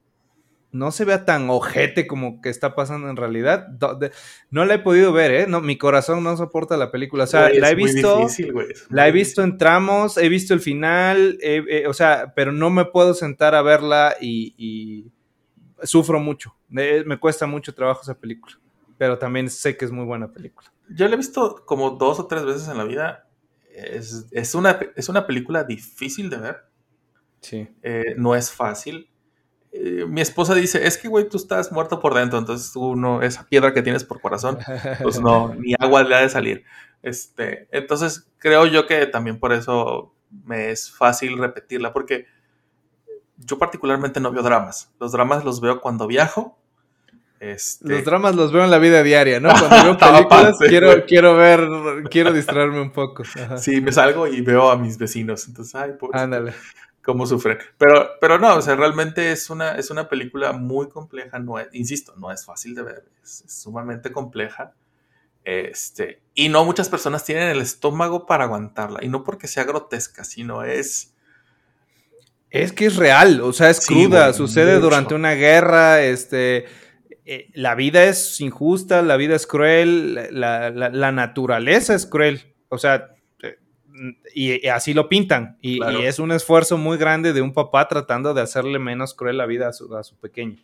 no 0.77 0.91
se 0.91 1.05
vea 1.05 1.25
tan 1.25 1.49
ojete 1.49 2.07
como 2.07 2.41
que 2.41 2.49
está 2.49 2.75
pasando 2.75 3.09
en 3.09 3.15
realidad. 3.15 3.67
No 4.49 4.65
la 4.65 4.75
he 4.75 4.79
podido 4.79 5.11
ver, 5.11 5.31
¿eh? 5.31 5.47
No, 5.47 5.61
mi 5.61 5.77
corazón 5.77 6.23
no 6.23 6.37
soporta 6.37 6.77
la 6.77 6.91
película. 6.91 7.23
O 7.23 7.27
sea, 7.27 7.49
la 7.49 7.71
he 7.71 7.75
visto. 7.75 8.27
la 8.89 9.07
he 9.07 9.11
visto 9.11 9.43
en 9.43 9.57
tramos, 9.57 10.17
he 10.17 10.29
visto 10.29 10.53
el 10.53 10.59
final, 10.59 11.39
o 11.87 11.93
sea, 11.93 12.33
pero 12.35 12.51
no 12.51 12.69
me 12.69 12.85
puedo 12.85 13.13
sentar 13.13 13.55
a 13.55 13.61
verla 13.61 14.15
y, 14.21 15.11
sufro 15.83 16.19
mucho. 16.19 16.55
me 16.69 17.19
cuesta 17.19 17.47
mucho 17.47 17.73
trabajo 17.73 18.01
esa 18.03 18.17
película. 18.17 18.59
Pero 18.97 19.17
también 19.17 19.49
sé 19.49 19.77
que 19.77 19.85
es 19.85 19.91
muy 19.91 20.05
buena 20.05 20.31
película. 20.31 20.71
Yo 20.89 21.07
la 21.07 21.13
he 21.13 21.17
visto 21.17 21.63
como 21.65 21.91
dos 21.91 22.19
o 22.19 22.27
tres 22.27 22.45
veces 22.45 22.67
en 22.67 22.77
la 22.77 22.83
vida. 22.83 23.27
Es, 23.71 24.55
una, 24.55 24.79
es 24.95 25.09
una 25.09 25.27
película 25.27 25.63
difícil 25.63 26.29
de 26.29 26.37
ver. 26.37 26.57
Sí. 27.41 27.67
Eh, 27.83 28.15
no 28.17 28.35
es 28.35 28.51
fácil 28.51 29.09
eh, 29.71 30.05
mi 30.07 30.21
esposa 30.21 30.55
dice, 30.55 30.87
es 30.87 30.97
que, 30.97 31.07
güey, 31.07 31.27
tú 31.27 31.37
estás 31.37 31.71
muerto 31.71 31.99
por 31.99 32.13
dentro, 32.13 32.39
entonces 32.39 32.71
tú 32.71 32.95
no, 32.95 33.21
esa 33.21 33.45
piedra 33.47 33.73
que 33.73 33.81
tienes 33.81 34.03
por 34.03 34.21
corazón, 34.21 34.57
pues 35.01 35.19
no, 35.19 35.53
ni 35.59 35.73
agua 35.79 36.03
le 36.03 36.15
ha 36.15 36.21
de 36.21 36.29
salir. 36.29 36.63
Este, 37.03 37.67
entonces 37.71 38.27
creo 38.39 38.65
yo 38.65 38.87
que 38.87 39.05
también 39.05 39.39
por 39.39 39.53
eso 39.53 40.13
me 40.45 40.71
es 40.71 40.91
fácil 40.91 41.37
repetirla 41.37 41.93
porque 41.93 42.25
yo 43.37 43.57
particularmente 43.57 44.19
no 44.19 44.31
veo 44.31 44.41
dramas. 44.41 44.91
Los 44.99 45.11
dramas 45.11 45.45
los 45.45 45.61
veo 45.61 45.79
cuando 45.79 46.07
viajo. 46.07 46.57
Este... 47.39 47.87
Los 47.87 48.03
dramas 48.03 48.35
los 48.35 48.51
veo 48.51 48.63
en 48.63 48.71
la 48.71 48.79
vida 48.79 49.03
diaria, 49.03 49.39
¿no? 49.39 49.49
Cuando 49.49 49.83
veo 49.83 49.97
películas 49.99 50.57
quiero, 50.57 51.05
quiero 51.05 51.35
ver, 51.37 51.67
quiero 52.09 52.33
distraerme 52.33 52.81
un 52.81 52.91
poco. 52.91 53.23
Sí, 53.57 53.79
me 53.79 53.91
salgo 53.91 54.27
y 54.27 54.41
veo 54.41 54.71
a 54.71 54.77
mis 54.77 54.97
vecinos. 54.97 55.47
Entonces, 55.47 55.75
ay, 55.75 55.91
Ándale. 56.13 56.53
Cómo 57.07 57.25
sufren. 57.25 57.57
Pero, 57.79 58.09
pero 58.21 58.37
no, 58.37 58.57
o 58.57 58.61
sea, 58.61 58.75
realmente 58.75 59.31
es 59.31 59.49
una, 59.49 59.71
es 59.75 59.89
una 59.89 60.07
película 60.07 60.51
muy 60.51 60.89
compleja. 60.89 61.39
No 61.39 61.55
insisto, 61.71 62.13
no 62.17 62.31
es 62.31 62.45
fácil 62.45 62.75
de 62.75 62.83
ver. 62.83 63.05
Es, 63.23 63.43
es 63.45 63.61
sumamente 63.61 64.11
compleja. 64.11 64.73
Este, 65.43 66.21
y 66.35 66.49
no 66.49 66.65
muchas 66.65 66.89
personas 66.89 67.23
tienen 67.23 67.47
el 67.47 67.61
estómago 67.61 68.25
para 68.25 68.43
aguantarla. 68.43 68.99
Y 69.03 69.07
no 69.07 69.23
porque 69.23 69.47
sea 69.47 69.63
grotesca, 69.63 70.23
sino 70.25 70.63
es 70.63 71.15
es 72.49 72.71
que 72.71 72.85
es 72.85 72.95
real, 72.95 73.41
o 73.41 73.51
sea, 73.51 73.69
es 73.69 73.85
cruda, 73.85 74.31
sucede 74.31 74.79
durante 74.79 75.13
una 75.13 75.33
guerra, 75.33 76.01
este, 76.01 76.65
eh, 77.25 77.49
la 77.53 77.75
vida 77.75 78.05
es 78.05 78.39
injusta, 78.39 79.01
la 79.01 79.17
vida 79.17 79.35
es 79.35 79.45
cruel, 79.45 80.29
la, 80.31 81.11
naturaleza 81.11 81.93
es 81.93 82.05
cruel, 82.05 82.55
o 82.69 82.77
sea, 82.77 83.16
y, 84.33 84.67
así 84.67 84.93
lo 84.93 85.09
pintan, 85.09 85.57
y, 85.61 85.79
es 86.03 86.19
un 86.19 86.31
esfuerzo 86.31 86.77
muy 86.77 86.97
grande 86.97 87.33
de 87.33 87.41
un 87.41 87.53
papá 87.53 87.87
tratando 87.87 88.33
de 88.33 88.41
hacerle 88.41 88.79
menos 88.79 89.13
cruel 89.13 89.37
la 89.37 89.45
vida 89.45 89.69
a 89.69 89.73
su, 89.73 89.95
a 89.95 90.03
su 90.03 90.15
pequeño. 90.15 90.57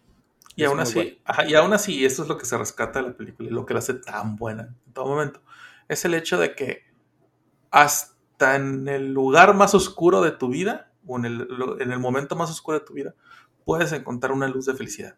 Y 0.55 0.63
aún 0.65 0.79
así, 0.79 1.19
y 1.47 1.53
aún 1.55 1.73
así, 1.73 2.05
esto 2.05 2.21
es 2.23 2.27
lo 2.27 2.37
que 2.37 2.45
se 2.45 2.57
rescata 2.57 3.01
de 3.01 3.09
la 3.09 3.17
película 3.17 3.49
y 3.49 3.51
lo 3.51 3.65
que 3.65 3.73
la 3.73 3.79
hace 3.79 3.95
tan 3.95 4.35
buena 4.35 4.75
en 4.85 4.93
todo 4.93 5.07
momento, 5.07 5.41
es 5.87 6.05
el 6.05 6.13
hecho 6.13 6.37
de 6.37 6.55
que 6.55 6.83
hasta 7.71 8.55
en 8.55 8.87
el 8.87 9.13
lugar 9.13 9.55
más 9.55 9.73
oscuro 9.73 10.21
de 10.21 10.31
tu 10.31 10.49
vida, 10.49 10.91
o 11.07 11.17
en 11.17 11.25
el, 11.25 11.99
momento 11.99 12.35
más 12.35 12.49
oscuro 12.49 12.79
de 12.79 12.85
tu 12.85 12.93
vida, 12.93 13.15
puedes 13.65 13.91
encontrar 13.91 14.31
una 14.31 14.47
luz 14.47 14.65
de 14.65 14.75
felicidad. 14.75 15.17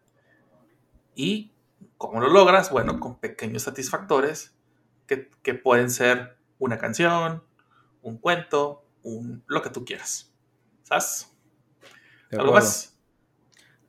¿Y 1.14 1.52
cómo 1.98 2.20
lo 2.20 2.28
logras? 2.28 2.70
Bueno, 2.70 2.98
con 2.98 3.18
pequeños 3.18 3.62
satisfactores 3.62 4.54
que, 5.06 5.54
pueden 5.54 5.90
ser 5.90 6.38
una 6.58 6.78
canción, 6.78 7.42
un 8.08 8.18
cuento, 8.18 8.84
un, 9.02 9.42
lo 9.46 9.62
que 9.62 9.70
tú 9.70 9.84
quieras. 9.84 10.32
¿Sabes? 10.82 11.32
¿Algo 12.32 12.52
más? 12.52 12.98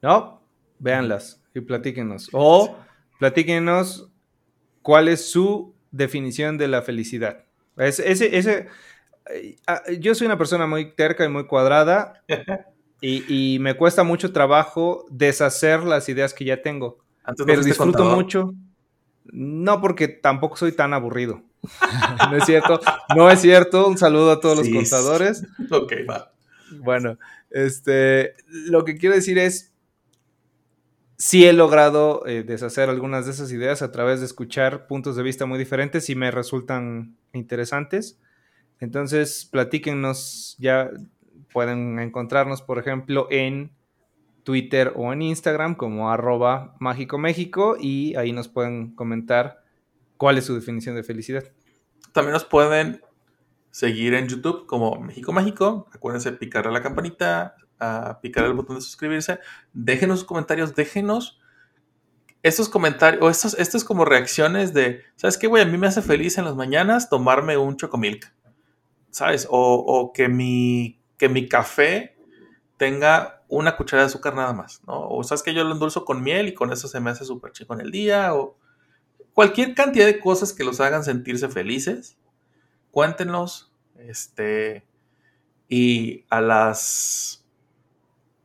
No, 0.02 0.42
véanlas 0.80 1.42
y 1.54 1.62
platíquenos. 1.62 2.30
O 2.32 2.78
platíquenos 3.20 4.12
cuál 4.82 5.08
es 5.08 5.30
su 5.30 5.76
definición 5.92 6.58
de 6.58 6.68
la 6.68 6.82
felicidad. 6.82 7.46
ese, 7.78 8.38
ese, 8.38 8.68
Ah, 9.66 9.82
yo 10.00 10.16
soy 10.16 10.28
una 10.28 10.38
persona 10.38 10.68
muy 10.68 10.94
terca 10.94 11.26
y 11.26 11.30
muy 11.30 11.46
cuadrada 11.48 12.24
y, 13.02 13.58
me 13.60 13.76
cuesta 13.76 14.04
mucho 14.04 14.32
trabajo 14.32 15.06
deshacer 15.10 15.84
las 15.84 16.08
ideas 16.10 16.34
que 16.34 16.46
ya 16.46 16.62
tengo. 16.62 17.00
pero 17.46 17.64
disfruto 17.64 18.06
mucho. 18.06 18.54
No, 19.26 19.82
porque 19.82 20.08
tampoco 20.08 20.56
soy 20.56 20.72
tan 20.72 20.94
aburrido. 20.94 21.42
no 22.32 22.38
es 22.38 22.46
cierto. 22.46 22.80
No 23.16 23.30
es 23.30 23.42
cierto. 23.42 23.88
Un 23.88 23.98
saludo 23.98 24.32
a 24.32 24.40
todos 24.40 24.58
los 24.58 24.70
contadores. 24.70 25.46
Ok, 25.72 25.94
va. 26.10 26.32
Bueno, 26.80 27.18
este, 27.50 28.36
lo 28.48 28.84
que 28.84 28.98
quiero 28.98 29.16
decir 29.16 29.38
es, 29.38 29.74
sí 31.18 31.46
he 31.46 31.54
logrado 31.54 32.26
eh, 32.28 32.44
deshacer 32.44 32.90
algunas 32.90 33.26
de 33.26 33.32
esas 33.32 33.52
ideas 33.52 33.82
a 33.82 33.92
través 33.92 34.20
de 34.20 34.26
escuchar 34.26 34.88
puntos 34.88 35.16
de 35.16 35.24
vista 35.24 35.46
muy 35.46 35.58
diferentes 35.58 36.10
y 36.10 36.16
me 36.16 36.32
resultan 36.32 37.16
interesantes. 37.34 38.20
Entonces, 38.80 39.48
platíquenos, 39.52 40.56
ya 40.60 40.92
pueden 41.52 42.00
encontrarnos, 42.00 42.62
por 42.62 42.78
ejemplo, 42.80 43.28
en 43.32 43.72
Twitter 44.44 44.94
o 44.96 45.12
en 45.12 45.24
Instagram 45.24 45.76
como 45.76 46.12
arroba 46.12 46.76
mágico 46.80 47.18
México 47.18 47.76
y 47.80 48.16
ahí 48.16 48.32
nos 48.32 48.48
pueden 48.48 48.94
comentar 48.96 49.64
cuál 50.18 50.38
es 50.38 50.46
su 50.46 50.56
definición 50.56 50.96
de 50.96 51.04
felicidad. 51.04 51.44
También 52.14 52.34
nos 52.34 52.46
pueden 52.46 53.02
seguir 53.72 54.14
en 54.14 54.28
YouTube 54.28 54.66
como 54.66 55.00
México 55.00 55.32
Mágico. 55.32 55.88
Acuérdense 55.94 56.32
de 56.32 56.38
picarle 56.38 56.70
a 56.70 56.74
la 56.74 56.82
campanita, 56.82 57.56
a 57.80 58.20
picar 58.22 58.46
el 58.46 58.54
botón 58.54 58.78
de 58.78 58.82
suscribirse. 58.82 59.40
Déjenos 59.74 60.20
sus 60.20 60.28
comentarios, 60.28 60.76
déjenos 60.76 61.40
estos 62.44 62.70
comentarios 62.70 63.22
o 63.22 63.30
estos, 63.30 63.54
estos 63.60 63.84
como 63.84 64.06
reacciones 64.06 64.74
de, 64.74 65.04
¿sabes 65.16 65.38
qué, 65.38 65.48
güey? 65.48 65.64
A 65.64 65.66
mí 65.66 65.78
me 65.78 65.88
hace 65.88 66.02
feliz 66.02 66.38
en 66.38 66.46
las 66.46 66.56
mañanas 66.56 67.10
tomarme 67.10 67.58
un 67.58 67.78
chocomilk. 67.78 68.32
¿sabes? 69.18 69.48
O, 69.50 70.12
que, 70.14 70.28
mi, 70.28 71.02
que 71.18 71.28
mi 71.28 71.50
café 71.50 72.16
tenga 72.78 73.44
una 73.48 73.76
cucharada 73.76 74.06
de 74.06 74.12
azúcar 74.12 74.36
nada 74.36 74.54
más, 74.54 74.84
¿no? 74.86 75.10
O 75.10 75.24
sabes 75.24 75.42
que 75.42 75.56
yo 75.56 75.64
lo 75.64 75.74
endulzo 75.74 76.06
con 76.06 76.22
miel 76.22 76.50
y 76.50 76.54
con 76.54 76.72
eso 76.72 76.88
se 76.88 77.00
me 77.00 77.10
hace 77.10 77.26
súper 77.26 77.52
chico 77.52 77.74
en 77.74 77.82
el 77.82 77.92
día, 77.92 78.36
o 78.36 78.58
cualquier 79.38 79.76
cantidad 79.76 80.08
de 80.08 80.20
cosas 80.20 80.52
que 80.52 80.64
los 80.64 80.82
hagan 80.82 81.04
sentirse 81.04 81.48
felices, 81.48 82.18
cuéntenlos, 82.90 83.72
este, 84.00 84.84
y 85.70 86.26
a 86.32 86.42
las, 86.42 87.46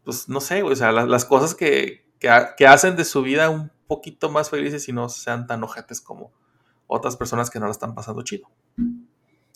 pues 0.04 0.28
no 0.28 0.38
sé, 0.42 0.62
o 0.62 0.76
sea, 0.76 0.92
las, 0.92 1.24
cosas 1.24 1.54
que, 1.54 2.04
que, 2.20 2.66
hacen 2.66 2.94
de 2.94 3.06
su 3.06 3.22
vida 3.22 3.48
un 3.48 3.72
poquito 3.86 4.30
más 4.30 4.50
felices 4.50 4.86
y 4.86 4.92
no 4.92 5.08
sean 5.08 5.46
tan 5.46 5.64
ojetes 5.64 6.02
como 6.02 6.30
otras 6.86 7.16
personas 7.16 7.48
que 7.48 7.58
no 7.58 7.64
la 7.64 7.72
están 7.72 7.94
pasando 7.94 8.20
chido. 8.20 8.50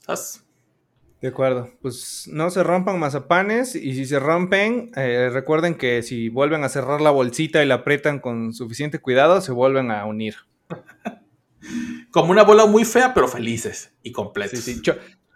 ¿Sabes? 0.06 0.42
De 1.20 1.28
acuerdo, 1.28 1.70
pues 1.82 2.30
no 2.32 2.48
se 2.48 2.62
rompan 2.62 2.98
mazapanes 2.98 3.74
y 3.74 3.92
si 3.92 4.06
se 4.06 4.18
rompen, 4.18 4.90
eh, 4.96 5.28
recuerden 5.30 5.74
que 5.74 6.02
si 6.02 6.30
vuelven 6.30 6.64
a 6.64 6.70
cerrar 6.70 7.02
la 7.02 7.10
bolsita 7.10 7.62
y 7.62 7.66
la 7.66 7.74
aprietan 7.74 8.20
con 8.20 8.54
suficiente 8.54 9.00
cuidado, 9.00 9.42
se 9.42 9.52
vuelven 9.52 9.90
a 9.90 10.06
unir. 10.06 10.36
Como 12.10 12.30
una 12.30 12.42
bola 12.42 12.66
muy 12.66 12.84
fea, 12.84 13.12
pero 13.14 13.28
felices 13.28 13.94
y 14.02 14.12
completos. 14.12 14.60
Sí, 14.60 14.80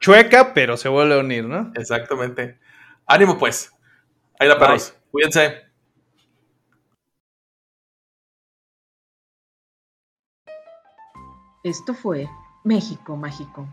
chueca, 0.01 0.55
pero 0.55 0.77
se 0.77 0.89
vuelve 0.89 1.15
a 1.15 1.19
unir, 1.19 1.45
¿no? 1.45 1.73
Exactamente. 1.75 2.59
Ánimo 3.07 3.39
pues. 3.39 3.73
Ahí 4.39 4.49
la 4.49 4.59
perros. 4.59 4.95
Cuídense. 5.11 5.71
Esto 11.63 11.93
fue 11.93 12.29
México 12.65 13.17
Mágico. 13.17 13.69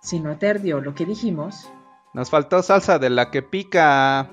Si 0.00 0.18
no 0.20 0.38
te 0.38 0.48
ardió 0.48 0.80
lo 0.80 0.94
que 0.94 1.04
dijimos, 1.04 1.70
nos 2.14 2.30
faltó 2.30 2.62
salsa 2.62 2.98
de 2.98 3.10
la 3.10 3.30
que 3.30 3.42
pica. 3.42 4.30